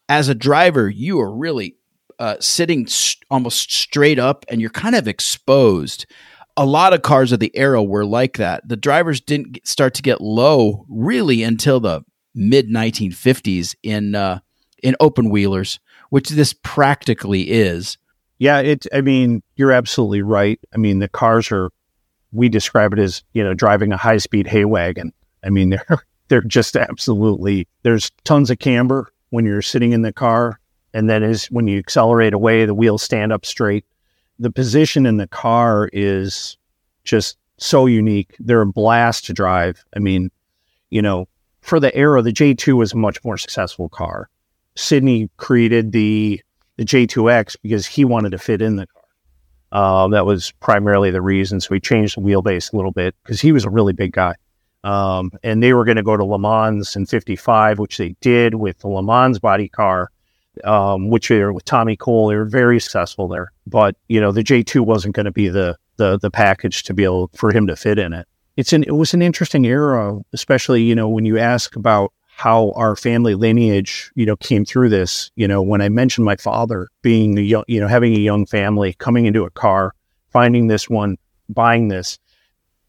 as 0.08 0.28
a 0.28 0.34
driver, 0.34 0.88
you 0.88 1.20
are 1.20 1.32
really 1.32 1.76
uh, 2.18 2.36
sitting 2.40 2.86
st- 2.86 3.24
almost 3.30 3.72
straight 3.72 4.18
up, 4.18 4.44
and 4.48 4.60
you're 4.60 4.70
kind 4.70 4.94
of 4.94 5.08
exposed. 5.08 6.06
A 6.56 6.66
lot 6.66 6.92
of 6.92 7.02
cars 7.02 7.32
of 7.32 7.40
the 7.40 7.56
era 7.56 7.82
were 7.82 8.04
like 8.04 8.36
that. 8.36 8.68
The 8.68 8.76
drivers 8.76 9.20
didn't 9.20 9.52
get, 9.52 9.66
start 9.66 9.94
to 9.94 10.02
get 10.02 10.20
low 10.20 10.84
really 10.88 11.42
until 11.42 11.80
the 11.80 12.02
mid 12.34 12.68
1950s 12.68 13.74
in 13.82 14.14
uh, 14.14 14.40
in 14.82 14.94
open 15.00 15.30
wheelers 15.30 15.80
which 16.10 16.28
this 16.28 16.52
practically 16.52 17.50
is. 17.50 17.96
Yeah, 18.38 18.60
it. 18.60 18.86
I 18.92 19.00
mean, 19.00 19.42
you're 19.56 19.72
absolutely 19.72 20.22
right. 20.22 20.60
I 20.74 20.76
mean, 20.76 20.98
the 20.98 21.08
cars 21.08 21.50
are. 21.50 21.70
We 22.32 22.48
describe 22.48 22.92
it 22.92 23.00
as 23.00 23.24
you 23.32 23.42
know 23.42 23.54
driving 23.54 23.92
a 23.92 23.96
high 23.96 24.18
speed 24.18 24.46
hay 24.46 24.64
wagon. 24.64 25.12
I 25.44 25.50
mean, 25.50 25.70
they're 25.88 26.04
they're 26.28 26.42
just 26.42 26.76
absolutely. 26.76 27.66
There's 27.82 28.10
tons 28.24 28.50
of 28.50 28.58
camber 28.58 29.12
when 29.30 29.44
you're 29.44 29.62
sitting 29.62 29.92
in 29.92 30.02
the 30.02 30.12
car, 30.12 30.60
and 30.94 31.08
then 31.08 31.22
as 31.22 31.46
when 31.46 31.66
you 31.66 31.78
accelerate 31.78 32.34
away, 32.34 32.64
the 32.64 32.74
wheels 32.74 33.02
stand 33.02 33.32
up 33.32 33.44
straight. 33.44 33.84
The 34.38 34.50
position 34.50 35.06
in 35.06 35.18
the 35.18 35.28
car 35.28 35.90
is 35.92 36.56
just 37.04 37.36
so 37.58 37.86
unique. 37.86 38.34
They're 38.38 38.62
a 38.62 38.66
blast 38.66 39.26
to 39.26 39.34
drive. 39.34 39.84
I 39.94 39.98
mean, 39.98 40.30
you 40.88 41.02
know, 41.02 41.28
for 41.60 41.78
the 41.78 41.94
era, 41.94 42.22
the 42.22 42.32
J2 42.32 42.74
was 42.74 42.92
a 42.92 42.96
much 42.96 43.22
more 43.22 43.36
successful 43.36 43.88
car. 43.88 44.30
Sydney 44.76 45.30
created 45.36 45.92
the 45.92 46.40
the 46.76 46.86
J2X 46.86 47.56
because 47.62 47.86
he 47.86 48.06
wanted 48.06 48.30
to 48.30 48.38
fit 48.38 48.62
in 48.62 48.76
the 48.76 48.86
car. 48.86 49.02
Uh, 49.72 50.08
that 50.08 50.24
was 50.24 50.50
primarily 50.60 51.10
the 51.10 51.20
reason. 51.20 51.60
So 51.60 51.74
he 51.74 51.80
changed 51.80 52.16
the 52.16 52.22
wheelbase 52.22 52.72
a 52.72 52.76
little 52.76 52.90
bit 52.90 53.14
because 53.22 53.40
he 53.40 53.52
was 53.52 53.64
a 53.66 53.70
really 53.70 53.92
big 53.92 54.12
guy. 54.12 54.34
Um, 54.82 55.30
and 55.42 55.62
they 55.62 55.74
were 55.74 55.84
going 55.84 55.98
to 55.98 56.02
go 56.02 56.16
to 56.16 56.24
Le 56.24 56.38
Mans 56.38 56.96
in 56.96 57.04
55, 57.04 57.78
which 57.78 57.98
they 57.98 58.16
did 58.22 58.54
with 58.54 58.78
the 58.78 58.88
Le 58.88 59.02
Mans 59.02 59.38
body 59.38 59.68
car, 59.68 60.10
um, 60.64 61.10
which 61.10 61.28
they 61.28 61.40
were 61.40 61.52
with 61.52 61.66
Tommy 61.66 61.96
Cole. 61.96 62.28
They 62.28 62.36
were 62.36 62.46
very 62.46 62.80
successful 62.80 63.28
there. 63.28 63.52
But, 63.66 63.96
you 64.08 64.20
know, 64.20 64.32
the 64.32 64.42
J2 64.42 64.80
wasn't 64.80 65.14
going 65.14 65.26
to 65.26 65.32
be 65.32 65.48
the, 65.48 65.76
the, 65.96 66.18
the 66.18 66.30
package 66.30 66.82
to 66.84 66.94
be 66.94 67.04
able 67.04 67.30
for 67.34 67.52
him 67.52 67.66
to 67.66 67.76
fit 67.76 67.98
in 67.98 68.14
it. 68.14 68.26
It's 68.56 68.72
an, 68.72 68.84
it 68.84 68.92
was 68.92 69.12
an 69.12 69.22
interesting 69.22 69.66
era, 69.66 70.18
especially, 70.32 70.82
you 70.82 70.94
know, 70.94 71.08
when 71.08 71.26
you 71.26 71.38
ask 71.38 71.76
about 71.76 72.12
how 72.40 72.72
our 72.74 72.96
family 72.96 73.34
lineage, 73.34 74.10
you 74.14 74.24
know, 74.24 74.34
came 74.36 74.64
through 74.64 74.88
this. 74.88 75.30
You 75.36 75.46
know, 75.46 75.60
when 75.60 75.82
I 75.82 75.90
mentioned 75.90 76.24
my 76.24 76.36
father 76.36 76.88
being 77.02 77.36
a 77.36 77.42
young, 77.42 77.64
you 77.68 77.78
know, 77.78 77.86
having 77.86 78.14
a 78.16 78.18
young 78.18 78.46
family, 78.46 78.94
coming 78.94 79.26
into 79.26 79.44
a 79.44 79.50
car, 79.50 79.92
finding 80.32 80.66
this 80.66 80.88
one, 80.88 81.18
buying 81.50 81.88
this, 81.88 82.18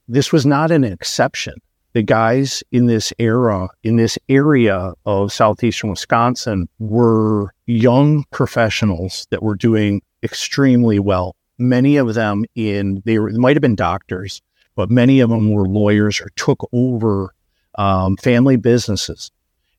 this 0.08 0.32
was 0.32 0.46
not 0.46 0.72
an 0.72 0.86
exception. 0.86 1.56
The 1.92 2.02
guys 2.02 2.64
in 2.72 2.86
this 2.86 3.12
era, 3.20 3.68
in 3.84 3.98
this 3.98 4.18
area 4.30 4.94
of 5.06 5.34
southeastern 5.34 5.90
Wisconsin, 5.90 6.70
were 6.80 7.54
young 7.66 8.24
professionals 8.32 9.28
that 9.32 9.44
were 9.44 9.56
doing 9.56 10.02
extremely 10.24 10.98
well. 10.98 11.36
Many 11.58 11.98
of 11.98 12.14
them 12.14 12.46
in 12.56 13.04
they 13.04 13.18
might 13.18 13.58
have 13.58 13.62
been 13.62 13.76
doctors, 13.76 14.42
but 14.76 14.90
many 14.90 15.20
of 15.20 15.30
them 15.30 15.52
were 15.52 15.68
lawyers 15.68 16.22
or 16.22 16.30
took 16.38 16.70
over 16.72 17.36
um, 17.76 18.16
family 18.16 18.56
businesses 18.56 19.30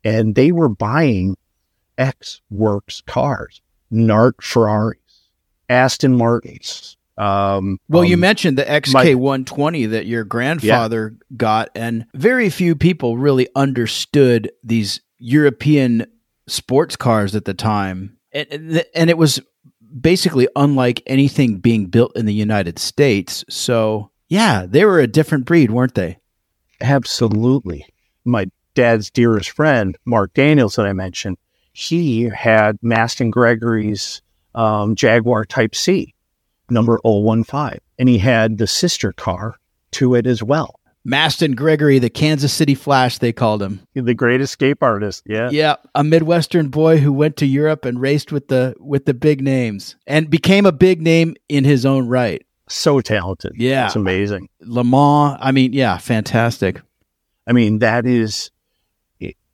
and 0.04 0.34
they 0.34 0.52
were 0.52 0.68
buying 0.68 1.36
X 1.98 2.40
Works 2.50 3.02
cars, 3.06 3.60
Nart 3.92 4.42
Ferraris, 4.42 4.98
Aston 5.68 6.16
Martins. 6.16 6.96
Um, 7.18 7.78
well, 7.88 8.02
um, 8.02 8.08
you 8.08 8.16
mentioned 8.16 8.58
the 8.58 8.64
XK 8.64 9.14
120 9.16 9.86
that 9.86 10.06
your 10.06 10.24
grandfather 10.24 11.14
yeah. 11.14 11.36
got, 11.36 11.70
and 11.74 12.06
very 12.14 12.48
few 12.48 12.74
people 12.74 13.18
really 13.18 13.48
understood 13.54 14.50
these 14.64 15.00
European 15.18 16.06
sports 16.46 16.96
cars 16.96 17.34
at 17.34 17.44
the 17.44 17.54
time. 17.54 18.16
And, 18.32 18.84
and 18.94 19.10
it 19.10 19.18
was 19.18 19.40
basically 20.00 20.48
unlike 20.56 21.02
anything 21.06 21.58
being 21.58 21.86
built 21.86 22.16
in 22.16 22.24
the 22.26 22.34
United 22.34 22.78
States. 22.78 23.44
So, 23.48 24.10
yeah, 24.28 24.64
they 24.66 24.84
were 24.84 25.00
a 25.00 25.06
different 25.06 25.44
breed, 25.44 25.70
weren't 25.70 25.94
they? 25.94 26.18
Absolutely. 26.80 27.86
My 28.24 28.46
dad's 28.74 29.10
dearest 29.10 29.50
friend, 29.50 29.96
Mark 30.04 30.34
Daniels, 30.34 30.76
that 30.76 30.86
I 30.86 30.92
mentioned, 30.92 31.38
he 31.72 32.24
had 32.24 32.78
Masten 32.80 33.30
Gregory's 33.30 34.22
um, 34.54 34.94
Jaguar 34.94 35.44
Type 35.44 35.74
C, 35.74 36.14
number 36.68 36.98
015, 37.04 37.78
and 37.98 38.08
he 38.08 38.18
had 38.18 38.58
the 38.58 38.66
sister 38.66 39.12
car 39.12 39.56
to 39.92 40.14
it 40.14 40.26
as 40.26 40.42
well. 40.42 40.78
Masten 41.06 41.56
Gregory, 41.56 41.98
the 41.98 42.10
Kansas 42.10 42.52
City 42.52 42.74
Flash, 42.74 43.18
they 43.18 43.32
called 43.32 43.60
him. 43.60 43.80
The 43.94 44.14
great 44.14 44.40
escape 44.40 44.82
artist, 44.82 45.24
yeah. 45.26 45.50
Yeah, 45.50 45.76
a 45.94 46.04
Midwestern 46.04 46.68
boy 46.68 46.98
who 46.98 47.12
went 47.12 47.36
to 47.38 47.46
Europe 47.46 47.84
and 47.84 48.00
raced 48.00 48.30
with 48.30 48.48
the 48.48 48.74
with 48.78 49.04
the 49.04 49.14
big 49.14 49.42
names 49.42 49.96
and 50.06 50.30
became 50.30 50.64
a 50.64 50.72
big 50.72 51.02
name 51.02 51.34
in 51.48 51.64
his 51.64 51.84
own 51.84 52.06
right. 52.06 52.46
So 52.68 53.00
talented. 53.00 53.52
Yeah. 53.56 53.86
It's 53.86 53.96
amazing. 53.96 54.48
Le 54.60 54.84
Mans, 54.84 55.36
I 55.40 55.50
mean, 55.50 55.72
yeah, 55.72 55.98
fantastic. 55.98 56.80
I 57.46 57.52
mean, 57.52 57.80
that 57.80 58.06
is 58.06 58.50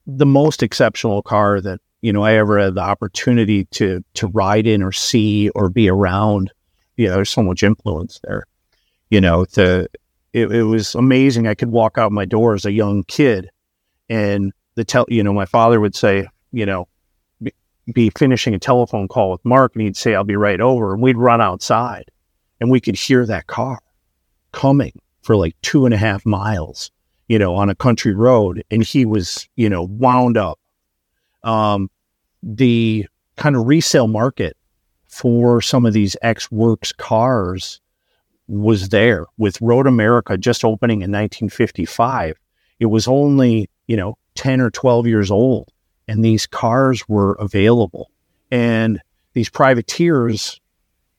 the 0.08 0.26
most 0.26 0.62
exceptional 0.62 1.22
car 1.22 1.60
that 1.60 1.80
you 2.00 2.12
know 2.12 2.24
I 2.24 2.34
ever 2.34 2.58
had 2.58 2.74
the 2.74 2.80
opportunity 2.80 3.66
to 3.66 4.02
to 4.14 4.26
ride 4.28 4.66
in 4.66 4.82
or 4.82 4.90
see 4.90 5.50
or 5.50 5.68
be 5.68 5.88
around. 5.88 6.50
You 6.96 7.08
know, 7.08 7.16
there's 7.16 7.30
so 7.30 7.42
much 7.42 7.62
influence 7.62 8.18
there. 8.24 8.44
You 9.10 9.20
know, 9.20 9.44
the 9.44 9.88
it, 10.32 10.50
it 10.50 10.62
was 10.64 10.94
amazing. 10.94 11.46
I 11.46 11.54
could 11.54 11.70
walk 11.70 11.98
out 11.98 12.10
my 12.10 12.24
door 12.24 12.54
as 12.54 12.64
a 12.64 12.72
young 12.72 13.04
kid, 13.04 13.50
and 14.08 14.52
the 14.74 14.84
tell 14.84 15.04
you 15.08 15.22
know 15.22 15.34
my 15.34 15.46
father 15.46 15.78
would 15.78 15.94
say, 15.94 16.26
you 16.52 16.64
know, 16.64 16.88
be, 17.42 17.52
be 17.92 18.10
finishing 18.10 18.54
a 18.54 18.58
telephone 18.58 19.08
call 19.08 19.30
with 19.30 19.44
Mark, 19.44 19.74
and 19.74 19.82
he'd 19.82 19.96
say, 19.96 20.14
"I'll 20.14 20.24
be 20.24 20.36
right 20.36 20.60
over," 20.60 20.94
and 20.94 21.02
we'd 21.02 21.18
run 21.18 21.42
outside, 21.42 22.10
and 22.60 22.70
we 22.70 22.80
could 22.80 22.96
hear 22.96 23.26
that 23.26 23.46
car 23.46 23.80
coming 24.52 24.98
for 25.20 25.36
like 25.36 25.54
two 25.60 25.84
and 25.84 25.92
a 25.92 25.98
half 25.98 26.24
miles 26.24 26.90
you 27.28 27.38
know, 27.38 27.54
on 27.54 27.68
a 27.68 27.74
country 27.74 28.14
road, 28.14 28.64
and 28.70 28.82
he 28.82 29.04
was, 29.04 29.48
you 29.56 29.68
know, 29.68 29.82
wound 29.84 30.36
up. 30.36 30.58
Um, 31.44 31.90
the 32.42 33.06
kind 33.36 33.54
of 33.54 33.66
resale 33.66 34.08
market 34.08 34.56
for 35.06 35.60
some 35.60 35.86
of 35.86 35.92
these 35.92 36.16
X 36.22 36.50
Works 36.50 36.92
cars 36.92 37.80
was 38.48 38.88
there 38.88 39.26
with 39.36 39.60
Road 39.60 39.86
America 39.86 40.36
just 40.38 40.64
opening 40.64 40.98
in 40.98 41.10
1955. 41.10 42.38
It 42.80 42.86
was 42.86 43.06
only, 43.06 43.68
you 43.86 43.96
know, 43.96 44.16
10 44.34 44.60
or 44.60 44.70
12 44.70 45.06
years 45.06 45.30
old, 45.30 45.70
and 46.06 46.24
these 46.24 46.46
cars 46.46 47.06
were 47.08 47.34
available. 47.34 48.10
And 48.50 49.00
these 49.34 49.50
privateers 49.50 50.60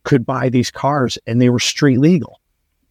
could 0.03 0.25
buy 0.25 0.49
these 0.49 0.71
cars, 0.71 1.19
and 1.27 1.39
they 1.39 1.49
were 1.49 1.59
street 1.59 1.99
legal 1.99 2.38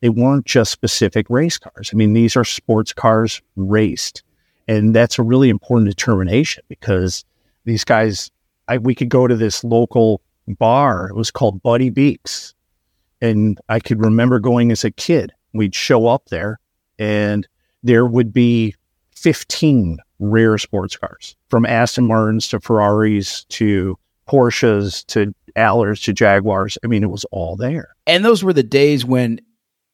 they 0.01 0.09
weren't 0.09 0.47
just 0.47 0.71
specific 0.71 1.29
race 1.29 1.59
cars. 1.59 1.91
I 1.93 1.97
mean, 1.97 2.13
these 2.13 2.37
are 2.37 2.45
sports 2.45 2.93
cars 2.93 3.43
raced. 3.57 4.23
And 4.67 4.95
that's 4.95 5.19
a 5.19 5.23
really 5.23 5.49
important 5.49 5.89
determination 5.89 6.63
because 6.69 7.25
these 7.65 7.85
guys, 7.85 8.31
I, 8.69 8.79
we 8.79 8.95
could 8.95 9.09
go 9.09 9.27
to 9.27 9.35
this 9.35 9.65
local 9.65 10.21
bar. 10.47 11.09
It 11.09 11.17
was 11.17 11.31
called 11.31 11.63
Buddy 11.63 11.91
Beaks. 11.91 12.55
And 13.21 13.59
I 13.69 13.81
could 13.81 14.05
remember 14.05 14.39
going 14.39 14.71
as 14.71 14.85
a 14.85 14.91
kid. 14.91 15.33
We'd 15.53 15.75
show 15.75 16.07
up 16.07 16.27
there 16.27 16.61
and 16.99 17.49
there 17.83 18.07
would 18.07 18.33
be 18.33 18.75
15 19.17 19.99
rare 20.21 20.59
sports 20.59 20.97
cars 20.97 21.37
from 21.49 21.65
Aston 21.65 22.07
Martins 22.07 22.49
to 22.49 22.61
Ferraris 22.61 23.45
to 23.45 23.99
Porsches 24.29 25.07
to 25.07 25.35
Allards 25.57 26.03
to 26.05 26.13
Jaguars. 26.13 26.79
I 26.85 26.87
mean, 26.87 27.03
it 27.03 27.11
was 27.11 27.25
all 27.33 27.57
there. 27.57 27.95
And 28.07 28.25
those 28.25 28.45
were 28.45 28.53
the 28.53 28.63
days 28.63 29.05
when 29.05 29.41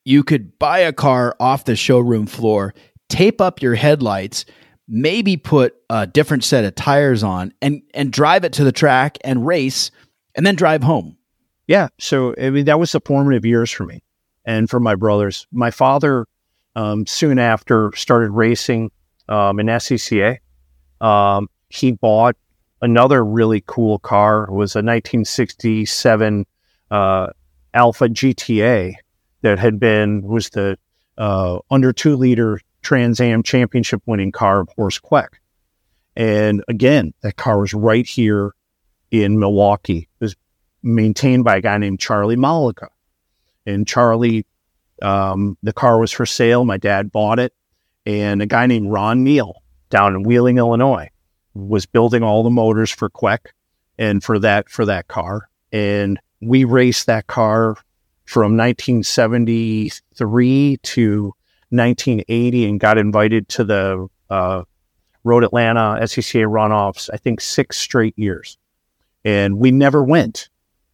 you 0.05 0.23
could 0.23 0.59
buy 0.59 0.79
a 0.79 0.93
car 0.93 1.35
off 1.41 1.65
the 1.65 1.77
showroom 1.77 2.27
floor, 2.27 2.75
tape 3.09 3.41
up 3.41 3.63
your 3.63 3.75
headlights, 3.75 4.45
maybe 4.87 5.37
put 5.37 5.75
a 5.89 6.07
different 6.07 6.45
set 6.45 6.65
of 6.65 6.75
tires 6.75 7.23
on 7.23 7.53
and 7.63 7.83
and 7.95 8.13
drive 8.13 8.45
it 8.45 8.53
to 8.53 8.65
the 8.65 8.73
track 8.73 9.19
and 9.25 9.47
race 9.47 9.91
and 10.35 10.47
then 10.47 10.55
drive 10.55 10.83
home. 10.83 11.17
yeah, 11.67 11.89
so 11.99 12.35
I 12.41 12.51
mean 12.51 12.67
that 12.67 12.79
was 12.79 12.93
the 12.93 13.01
formative 13.01 13.47
years 13.47 13.71
for 13.71 13.85
me 13.87 14.03
and 14.45 14.69
for 14.69 14.81
my 14.81 14.95
brothers. 14.95 15.47
My 15.53 15.71
father 15.71 16.27
um, 16.77 17.07
soon 17.07 17.39
after 17.39 17.93
started 17.97 18.31
racing 18.31 18.91
um, 19.29 19.59
in 19.59 19.67
SCCA. 19.67 20.39
Um, 21.01 21.49
he 21.71 21.93
bought 21.93 22.37
another 22.83 23.25
really 23.25 23.63
cool 23.67 23.99
car. 23.99 24.45
It 24.45 24.53
was 24.53 24.75
a 24.75 24.79
1967 24.79 26.47
uh, 26.91 27.29
Alfa 27.73 28.09
GTA 28.09 28.95
that 29.45 29.59
had 29.59 29.79
been 29.79 30.23
was 30.23 30.49
the 30.51 30.77
uh, 31.19 31.59
under 31.71 31.93
two 31.93 32.17
liter 32.17 32.61
Trans 32.81 33.21
Am 33.21 33.43
championship 33.43 34.03
winning 34.07 34.33
car 34.33 34.61
of 34.61 34.71
Horst 34.75 35.03
Kwech. 35.03 35.29
And 36.17 36.65
again, 36.67 37.13
that 37.21 37.37
car 37.37 37.61
was 37.61 37.75
right 37.75 38.07
here 38.07 38.53
in 39.11 39.39
Milwaukee. 39.39 40.09
It 40.19 40.25
was 40.25 40.35
maintained 40.83 41.45
by 41.45 41.57
a 41.57 41.61
guy 41.61 41.77
named 41.77 42.01
Charlie 42.01 42.37
Malika. 42.37 42.89
And 43.67 43.87
Charlie, 43.87 44.47
um, 45.03 45.59
the 45.63 45.75
car 45.75 46.01
was 46.01 46.11
for 46.11 46.25
sale. 46.25 46.65
My 46.65 46.79
dad 46.79 47.13
bought 47.13 47.39
it. 47.39 47.53
And 48.07 48.41
a 48.41 48.47
guy 48.47 48.67
named 48.67 48.91
Ron 48.91 49.25
Neal 49.25 49.63
down 49.91 50.15
in 50.15 50.23
Wheeling, 50.23 50.57
Illinois, 50.57 51.11
was 51.53 51.85
building 51.85 52.23
all 52.23 52.43
the 52.43 52.51
motors 52.51 52.91
for 52.91 53.11
Kwech 53.11 53.47
and 53.99 54.25
for 54.25 54.39
that 54.39 54.71
for 54.71 54.87
that 54.87 55.09
car. 55.09 55.51
And 55.71 56.19
we 56.41 56.65
raced 56.65 57.07
that 57.07 57.27
car 57.27 57.77
from 58.25 58.57
1973 58.57 60.77
to 60.83 61.33
1980 61.71 62.69
and 62.69 62.81
got 62.81 62.99
invited 62.99 63.49
to 63.49 63.65
the 63.65 64.09
uh, 64.31 64.65
Road 65.25 65.45
Atlanta 65.45 65.99
SCCA 66.03 66.47
runoffs, 66.47 67.09
I 67.13 67.17
think 67.17 67.41
six 67.41 67.79
straight 67.79 68.19
years. 68.19 68.59
And 69.25 69.59
we 69.59 69.71
never 69.71 70.03
went, 70.03 70.49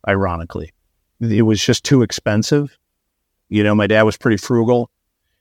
ironically. 0.06 0.72
It 1.20 1.42
was 1.42 1.62
just 1.62 1.84
too 1.84 2.02
expensive. 2.02 2.76
You 3.48 3.64
know, 3.64 3.74
my 3.74 3.86
dad 3.86 4.02
was 4.02 4.16
pretty 4.16 4.36
frugal. 4.36 4.90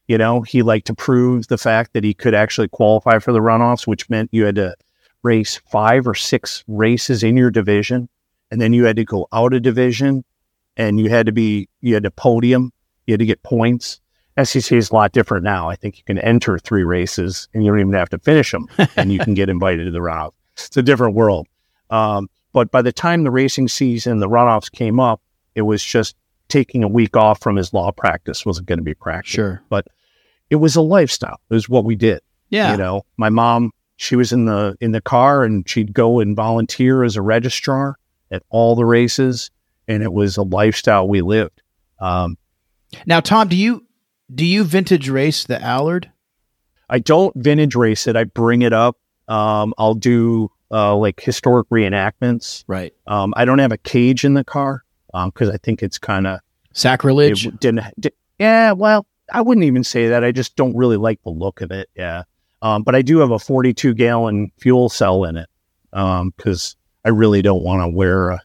You 0.08 0.18
know, 0.18 0.42
he 0.42 0.64
liked 0.64 0.88
to 0.88 0.96
prove 0.96 1.48
the 1.48 1.58
fact 1.58 1.94
that 1.94 2.04
he 2.04 2.16
could 2.16 2.34
actually 2.34 2.68
qualify 2.68 3.20
for 3.20 3.32
the 3.32 3.40
runoffs, 3.40 3.86
which 3.86 4.10
meant 4.10 4.30
you 4.32 4.46
had 4.46 4.56
to 4.56 4.76
race 5.22 5.62
five 5.70 6.08
or 6.08 6.16
six 6.16 6.64
races 6.68 7.22
in 7.22 7.38
your 7.38 7.52
division. 7.52 8.10
And 8.50 8.60
then 8.60 8.74
you 8.74 8.86
had 8.86 8.96
to 8.96 9.06
go 9.06 9.28
out 9.32 9.54
of 9.54 9.62
division 9.62 10.26
and 10.80 11.00
you 11.00 11.10
had 11.10 11.26
to 11.26 11.32
be, 11.32 11.68
you 11.82 11.94
had 11.94 12.04
to 12.04 12.12
podium, 12.12 12.72
you 13.06 13.14
had 13.14 13.20
to 13.20 13.26
get 13.26 13.44
points. 13.44 14.00
SCCA 14.38 14.78
is 14.78 14.90
a 14.90 14.96
lot 14.96 15.12
different 15.12 15.44
now. 15.44 15.70
I 15.70 15.76
think 15.76 15.98
you 15.98 16.04
can 16.06 16.18
enter 16.18 16.58
three 16.58 16.84
races 16.84 17.50
and 17.54 17.64
you 17.64 17.72
don't 17.72 17.82
even 17.82 17.94
have 17.94 18.10
to 18.10 18.20
finish 18.20 18.52
them 18.52 18.68
and 18.96 19.12
you 19.12 19.20
can 19.20 19.34
get 19.34 19.50
invited 19.50 19.84
to 19.86 19.92
the 19.92 20.00
runoff. 20.00 20.32
It's 20.54 20.78
a 20.78 20.82
different 20.82 21.16
world. 21.16 21.48
Um, 21.90 22.30
but 22.54 22.72
by 22.72 22.82
the 22.82 22.94
time 22.94 23.24
the 23.24 23.32
racing 23.32 23.68
season, 23.68 24.20
the 24.20 24.30
runoffs 24.30 24.72
came 24.72 25.00
up, 25.00 25.22
it 25.54 25.64
was 25.64 25.84
just 25.84 26.16
taking 26.48 26.84
a 26.84 26.88
week 26.88 27.18
off 27.18 27.42
from 27.42 27.58
his 27.58 27.74
law 27.74 27.92
practice 27.92 28.46
wasn't 28.46 28.68
going 28.68 28.80
to 28.80 28.84
be 28.84 28.94
practical. 28.94 29.36
Sure. 29.36 29.64
But 29.70 29.88
it 30.50 30.56
was 30.56 30.78
a 30.78 30.82
lifestyle. 30.82 31.42
It 31.50 31.54
was 31.54 31.68
what 31.68 31.84
we 31.84 31.96
did. 31.96 32.22
Yeah. 32.50 32.72
You 32.72 32.78
know, 32.78 33.06
my 33.18 33.30
mom, 33.30 33.72
she 33.98 34.16
was 34.16 34.32
in 34.32 34.46
the 34.46 34.78
in 34.80 34.94
the 34.94 35.02
car 35.02 35.44
and 35.44 35.68
she'd 35.68 35.94
go 35.94 36.20
and 36.20 36.36
volunteer 36.36 37.04
as 37.04 37.18
a 37.18 37.22
registrar 37.22 37.98
at 38.32 38.44
all 38.50 38.76
the 38.76 38.86
races, 38.86 39.52
and 39.90 40.04
it 40.04 40.14
was 40.14 40.38
a 40.38 40.44
lifestyle 40.44 41.08
we 41.10 41.22
lived. 41.22 41.62
Um, 42.00 42.38
now, 43.06 43.20
Tom, 43.20 43.50
do 43.50 43.58
you 43.58 43.86
do 44.34 44.46
you 44.46 44.64
vintage 44.64 45.10
race 45.10 45.44
the 45.44 45.62
Allard? 45.62 46.10
I 46.90 47.00
don't 47.00 47.36
vintage 47.36 47.76
race 47.76 48.08
it. 48.08 48.16
I 48.16 48.24
bring 48.24 48.62
it 48.62 48.72
up. 48.72 48.98
Um, 49.28 49.74
I'll 49.78 49.96
do 49.96 50.52
uh, 50.72 50.96
like 50.96 51.20
historic 51.20 51.68
reenactments. 51.70 52.64
Right. 52.68 52.94
Um, 53.08 53.34
I 53.36 53.46
don't 53.46 53.60
have 53.60 53.72
a 53.72 53.78
cage 53.78 54.24
in 54.24 54.36
the 54.36 54.44
car 54.44 54.84
because 55.08 55.50
um, 55.50 55.54
I 55.54 55.58
think 55.58 55.84
it's 55.84 55.98
kind 55.98 56.28
of 56.28 56.40
sacrilege. 56.74 57.48
It 57.48 57.60
didn't. 57.60 57.84
Did, 58.00 58.14
yeah. 58.40 58.72
Well, 58.72 59.06
I 59.34 59.42
wouldn't 59.42 59.66
even 59.66 59.84
say 59.84 60.08
that. 60.10 60.24
I 60.24 60.32
just 60.32 60.56
don't 60.56 60.76
really 60.78 60.98
like 60.98 61.22
the 61.24 61.32
look 61.32 61.62
of 61.62 61.72
it. 61.72 61.90
Yeah. 61.96 62.24
Um, 62.62 62.84
but 62.84 62.96
I 62.96 63.02
do 63.02 63.20
have 63.20 63.32
a 63.32 63.40
42 63.40 63.94
gallon 63.94 64.52
fuel 64.58 64.90
cell 64.90 65.24
in 65.24 65.38
it 65.38 65.50
because 65.92 66.76
um, 66.76 66.80
I 67.06 67.10
really 67.10 67.42
don't 67.42 67.64
want 67.64 67.82
to 67.82 67.96
wear, 67.96 68.32
a, 68.32 68.42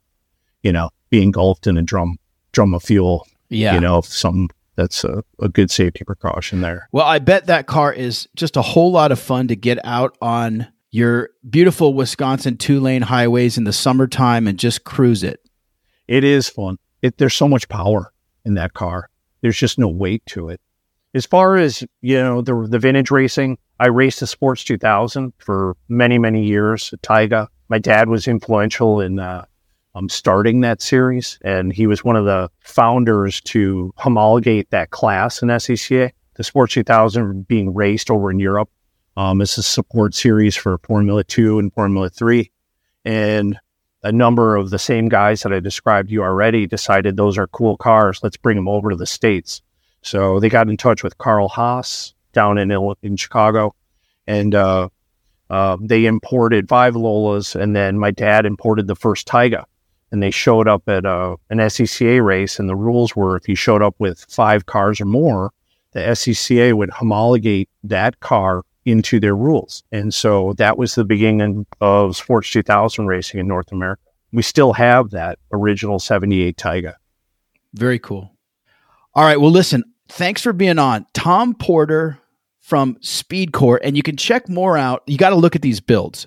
you 0.62 0.72
know, 0.72 0.90
be 1.14 1.22
engulfed 1.22 1.66
in 1.66 1.76
a 1.76 1.82
drum 1.82 2.18
drum 2.52 2.74
of 2.74 2.82
fuel. 2.82 3.26
Yeah. 3.48 3.74
You 3.74 3.80
know, 3.80 4.00
some 4.00 4.48
that's 4.76 5.04
a, 5.04 5.22
a 5.40 5.48
good 5.48 5.70
safety 5.70 6.04
precaution 6.04 6.60
there. 6.60 6.88
Well, 6.90 7.06
I 7.06 7.20
bet 7.20 7.46
that 7.46 7.66
car 7.66 7.92
is 7.92 8.28
just 8.34 8.56
a 8.56 8.62
whole 8.62 8.90
lot 8.90 9.12
of 9.12 9.20
fun 9.20 9.48
to 9.48 9.56
get 9.56 9.78
out 9.84 10.16
on 10.20 10.66
your 10.90 11.30
beautiful 11.48 11.94
Wisconsin 11.94 12.56
two 12.56 12.80
lane 12.80 13.02
highways 13.02 13.56
in 13.56 13.64
the 13.64 13.72
summertime 13.72 14.48
and 14.48 14.58
just 14.58 14.84
cruise 14.84 15.22
it. 15.22 15.40
It 16.08 16.24
is 16.24 16.48
fun. 16.48 16.78
It, 17.02 17.18
there's 17.18 17.34
so 17.34 17.48
much 17.48 17.68
power 17.68 18.12
in 18.44 18.54
that 18.54 18.74
car. 18.74 19.08
There's 19.40 19.58
just 19.58 19.78
no 19.78 19.88
weight 19.88 20.24
to 20.26 20.48
it. 20.48 20.60
As 21.14 21.26
far 21.26 21.56
as 21.56 21.84
you 22.00 22.18
know, 22.18 22.40
the 22.40 22.66
the 22.68 22.80
vintage 22.80 23.12
racing, 23.12 23.58
I 23.78 23.86
raced 23.86 24.18
the 24.18 24.26
Sports 24.26 24.64
2000 24.64 25.32
for 25.38 25.76
many 25.88 26.18
many 26.18 26.44
years 26.44 26.92
at 26.92 27.02
Tiga. 27.02 27.46
My 27.68 27.78
dad 27.78 28.08
was 28.08 28.26
influential 28.26 29.00
in 29.00 29.20
uh, 29.20 29.44
um, 29.94 30.08
starting 30.08 30.60
that 30.60 30.82
series, 30.82 31.38
and 31.44 31.72
he 31.72 31.86
was 31.86 32.04
one 32.04 32.16
of 32.16 32.24
the 32.24 32.50
founders 32.60 33.40
to 33.42 33.92
homologate 33.96 34.70
that 34.70 34.90
class 34.90 35.42
in 35.42 35.48
SCCA. 35.48 36.10
The 36.34 36.44
Sports 36.44 36.74
2000 36.74 37.46
being 37.46 37.72
raced 37.74 38.10
over 38.10 38.30
in 38.30 38.40
Europe 38.40 38.68
um, 39.16 39.40
as 39.40 39.56
a 39.56 39.62
support 39.62 40.14
series 40.14 40.56
for 40.56 40.78
Formula 40.78 41.22
Two 41.22 41.58
and 41.58 41.72
Formula 41.72 42.10
Three, 42.10 42.50
and 43.04 43.58
a 44.02 44.10
number 44.10 44.56
of 44.56 44.70
the 44.70 44.78
same 44.78 45.08
guys 45.08 45.42
that 45.42 45.52
I 45.52 45.60
described 45.60 46.10
you 46.10 46.22
already 46.22 46.66
decided 46.66 47.16
those 47.16 47.38
are 47.38 47.46
cool 47.46 47.76
cars. 47.76 48.20
Let's 48.22 48.36
bring 48.36 48.56
them 48.56 48.68
over 48.68 48.90
to 48.90 48.96
the 48.96 49.06
states. 49.06 49.62
So 50.02 50.40
they 50.40 50.48
got 50.48 50.68
in 50.68 50.76
touch 50.76 51.02
with 51.02 51.16
Carl 51.18 51.48
Haas 51.48 52.14
down 52.32 52.58
in 52.58 52.70
in 53.02 53.16
Chicago, 53.16 53.74
and 54.26 54.54
uh, 54.54 54.88
uh, 55.48 55.76
they 55.80 56.06
imported 56.06 56.68
five 56.68 56.94
Lolas, 56.94 57.54
and 57.54 57.76
then 57.76 57.98
my 57.98 58.10
dad 58.10 58.44
imported 58.44 58.88
the 58.88 58.96
first 58.96 59.28
Tiga, 59.28 59.64
and 60.10 60.22
they 60.22 60.30
showed 60.30 60.68
up 60.68 60.88
at 60.88 61.04
uh, 61.04 61.36
an 61.50 61.58
SCCA 61.58 62.24
race, 62.24 62.58
and 62.58 62.68
the 62.68 62.76
rules 62.76 63.16
were 63.16 63.36
if 63.36 63.48
you 63.48 63.54
showed 63.54 63.82
up 63.82 63.94
with 63.98 64.24
five 64.28 64.66
cars 64.66 65.00
or 65.00 65.06
more, 65.06 65.50
the 65.92 66.00
SCCA 66.00 66.74
would 66.74 66.90
homologate 66.90 67.68
that 67.82 68.20
car 68.20 68.62
into 68.84 69.18
their 69.18 69.36
rules, 69.36 69.82
and 69.92 70.12
so 70.12 70.52
that 70.54 70.76
was 70.76 70.94
the 70.94 71.04
beginning 71.04 71.66
of 71.80 72.16
Sports 72.16 72.50
2000 72.50 73.06
racing 73.06 73.40
in 73.40 73.48
North 73.48 73.72
America. 73.72 74.02
We 74.32 74.42
still 74.42 74.72
have 74.72 75.10
that 75.10 75.38
original 75.52 75.98
78 75.98 76.56
Tiga. 76.56 76.94
Very 77.72 77.98
cool. 77.98 78.32
All 79.14 79.24
right. 79.24 79.40
Well, 79.40 79.50
listen, 79.50 79.84
thanks 80.08 80.42
for 80.42 80.52
being 80.52 80.78
on. 80.78 81.06
Tom 81.14 81.54
Porter 81.54 82.18
from 82.60 82.96
SpeedKore, 82.96 83.78
and 83.82 83.96
you 83.96 84.02
can 84.02 84.16
check 84.16 84.48
more 84.48 84.76
out. 84.76 85.02
You 85.06 85.18
got 85.18 85.30
to 85.30 85.36
look 85.36 85.54
at 85.54 85.62
these 85.62 85.80
builds. 85.80 86.26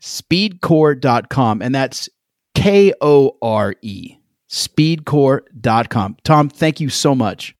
speedkore.com, 0.00 1.62
and 1.62 1.74
that's 1.74 2.08
K 2.54 2.92
O 3.00 3.36
R 3.42 3.74
E. 3.82 4.16
speedkore.com. 4.48 6.16
Tom, 6.24 6.48
thank 6.48 6.80
you 6.80 6.88
so 6.88 7.14
much. 7.14 7.54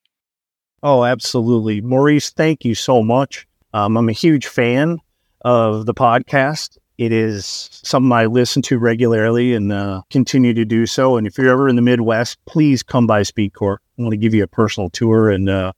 Oh, 0.83 1.05
absolutely. 1.05 1.81
Maurice, 1.81 2.31
thank 2.31 2.65
you 2.65 2.75
so 2.75 3.03
much. 3.03 3.47
Um, 3.73 3.97
I'm 3.97 4.09
a 4.09 4.13
huge 4.13 4.47
fan 4.47 4.99
of 5.45 5.87
the 5.87 5.95
podcast. 5.95 6.79
It 6.97 7.11
is 7.11 7.69
something 7.83 8.13
I 8.13 8.27
listen 8.27 8.63
to 8.63 8.79
regularly 8.79 9.55
and 9.55 9.73
uh, 9.73 10.03
continue 10.11 10.55
to 10.55 10.65
do 10.65 10.87
so. 10.87 11.17
And 11.17 11.27
if 11.27 11.37
you're 11.37 11.51
ever 11.51 11.69
in 11.69 11.75
the 11.77 11.83
Midwest, 11.83 12.39
please 12.47 12.83
come 12.85 13.07
by 13.07 13.23
SpeedKore. 13.23 13.79
I 13.99 14.03
want 14.03 14.13
to 14.13 14.17
give 14.17 14.33
you 14.35 14.45
a 14.45 14.49
personal 14.49 14.91
tour, 14.91 15.29
and 15.31 15.49
uh, 15.49 15.73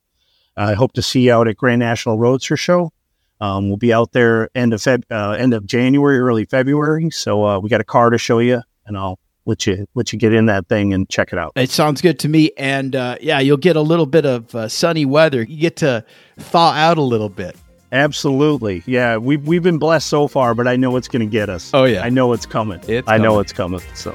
I 0.57 0.75
hope 0.75 0.93
to 0.95 1.03
see 1.03 1.23
you 1.23 1.33
out 1.33 1.49
at 1.49 1.57
Grand 1.57 1.79
National 1.79 2.19
Roadster 2.19 2.57
Show. 2.57 2.93
Um, 3.41 3.69
we'll 3.69 3.77
be 3.79 3.93
out 3.95 4.13
there 4.13 4.51
end 4.55 4.75
of 4.75 4.81
Feb- 4.81 5.05
uh, 5.11 5.33
end 5.33 5.55
of 5.55 5.65
January, 5.67 6.19
early 6.19 6.45
February. 6.45 7.11
So 7.11 7.45
uh, 7.47 7.59
we 7.61 7.71
got 7.71 7.81
a 7.81 7.85
car 7.85 8.11
to 8.11 8.19
show 8.19 8.39
you, 8.41 8.63
and 8.87 8.97
I'll 8.97 9.19
let 9.45 9.67
you 9.67 9.87
let 9.95 10.13
you 10.13 10.19
get 10.19 10.33
in 10.33 10.47
that 10.47 10.69
thing 10.69 10.93
and 10.93 11.09
check 11.09 11.33
it 11.33 11.39
out. 11.39 11.53
It 11.57 11.71
sounds 11.71 12.01
good 12.03 12.19
to 12.21 12.29
me, 12.29 12.51
and 12.59 12.97
uh, 12.97 13.17
yeah, 13.21 13.39
you'll 13.41 13.57
get 13.57 13.77
a 13.77 13.81
little 13.81 14.07
bit 14.07 14.27
of 14.27 14.55
uh, 14.55 14.69
sunny 14.69 15.05
weather. 15.05 15.43
You 15.43 15.59
get 15.59 15.77
to 15.77 16.05
thaw 16.39 16.73
out 16.73 16.99
a 16.99 17.03
little 17.03 17.29
bit. 17.29 17.57
Absolutely. 17.93 18.83
Yeah, 18.85 19.17
we've, 19.17 19.47
we've 19.47 19.63
been 19.63 19.79
blessed 19.79 20.09
so 20.09 20.27
far, 20.27 20.55
but 20.57 20.67
I 20.67 20.75
know 20.75 20.97
it's 20.97 21.07
going 21.07 21.21
to 21.21 21.31
get 21.31 21.49
us. 21.49 21.71
Oh, 21.73 21.85
yeah. 21.85 22.03
I 22.03 22.09
know 22.09 22.33
it's 22.33 22.45
coming. 22.45 22.81
It's 22.89 23.09
I 23.09 23.17
know 23.17 23.31
coming. 23.31 23.41
it's 23.43 23.53
coming. 23.53 23.81
So, 23.95 24.13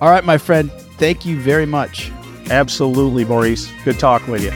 All 0.00 0.08
right, 0.10 0.24
my 0.24 0.38
friend. 0.38 0.70
Thank 0.98 1.26
you 1.26 1.38
very 1.40 1.66
much. 1.66 2.12
absolutely, 2.50 3.24
Maurice. 3.24 3.68
Good 3.84 3.98
talking 3.98 4.30
with 4.30 4.44
you. 4.44 4.52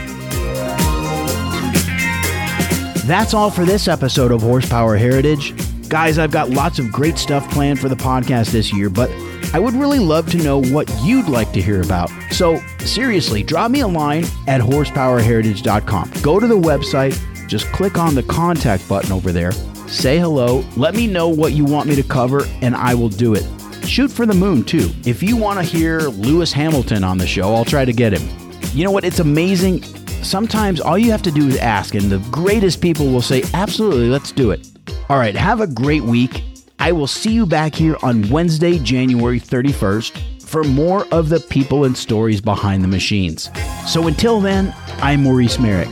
That's 3.05 3.33
all 3.33 3.51
for 3.51 3.65
this 3.65 3.89
episode 3.89 4.31
of 4.31 4.41
Horsepower 4.41 4.95
Heritage. 4.95 5.53
Guys, 5.89 6.17
I've 6.17 6.31
got 6.31 6.49
lots 6.49 6.79
of 6.79 6.89
great 6.91 7.17
stuff 7.17 7.49
planned 7.51 7.79
for 7.79 7.89
the 7.89 7.95
podcast 7.97 8.51
this 8.51 8.73
year, 8.73 8.89
but 8.89 9.09
I 9.53 9.59
would 9.59 9.75
really 9.75 9.99
love 9.99 10.31
to 10.31 10.37
know 10.37 10.59
what 10.59 10.91
you'd 11.03 11.29
like 11.29 11.51
to 11.53 11.61
hear 11.61 11.81
about. 11.81 12.09
So, 12.31 12.59
seriously, 12.79 13.43
drop 13.43 13.69
me 13.69 13.81
a 13.81 13.87
line 13.87 14.25
at 14.47 14.61
horsepowerheritage.com. 14.61 16.11
Go 16.23 16.39
to 16.39 16.47
the 16.47 16.57
website, 16.57 17.47
just 17.47 17.71
click 17.71 17.99
on 17.99 18.15
the 18.15 18.23
contact 18.23 18.89
button 18.89 19.11
over 19.11 19.31
there, 19.31 19.51
say 19.87 20.17
hello, 20.17 20.65
let 20.75 20.95
me 20.95 21.05
know 21.05 21.29
what 21.29 21.53
you 21.53 21.65
want 21.65 21.87
me 21.87 21.95
to 21.95 22.01
cover, 22.01 22.47
and 22.63 22.75
I 22.75 22.95
will 22.95 23.09
do 23.09 23.35
it. 23.35 23.47
Shoot 23.85 24.11
for 24.11 24.25
the 24.25 24.33
moon, 24.33 24.63
too. 24.63 24.89
If 25.05 25.21
you 25.21 25.37
want 25.37 25.59
to 25.59 25.63
hear 25.63 25.99
Lewis 25.99 26.51
Hamilton 26.51 27.03
on 27.03 27.19
the 27.19 27.27
show, 27.27 27.53
I'll 27.53 27.65
try 27.65 27.85
to 27.85 27.93
get 27.93 28.11
him. 28.11 28.27
You 28.73 28.83
know 28.83 28.91
what? 28.91 29.03
It's 29.03 29.19
amazing. 29.19 29.83
Sometimes 30.23 30.81
all 30.81 30.97
you 30.97 31.11
have 31.11 31.21
to 31.23 31.31
do 31.31 31.47
is 31.47 31.57
ask, 31.57 31.93
and 31.93 32.09
the 32.09 32.17
greatest 32.31 32.81
people 32.81 33.07
will 33.07 33.21
say, 33.21 33.43
Absolutely, 33.53 34.09
let's 34.09 34.31
do 34.31 34.49
it. 34.49 34.67
All 35.09 35.17
right, 35.17 35.35
have 35.35 35.61
a 35.61 35.67
great 35.67 36.03
week. 36.03 36.41
I 36.83 36.91
will 36.91 37.07
see 37.07 37.31
you 37.31 37.45
back 37.45 37.73
here 37.73 37.95
on 38.03 38.29
Wednesday, 38.29 38.77
January 38.77 39.39
31st 39.39 40.41
for 40.41 40.65
more 40.65 41.07
of 41.13 41.29
the 41.29 41.39
people 41.39 41.85
and 41.85 41.95
stories 41.95 42.41
behind 42.41 42.83
the 42.83 42.89
machines. 42.89 43.49
So 43.87 44.07
until 44.07 44.41
then, 44.41 44.75
I'm 44.97 45.23
Maurice 45.23 45.59
Merrick. 45.59 45.87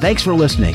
Thanks 0.00 0.20
for 0.20 0.34
listening. 0.34 0.74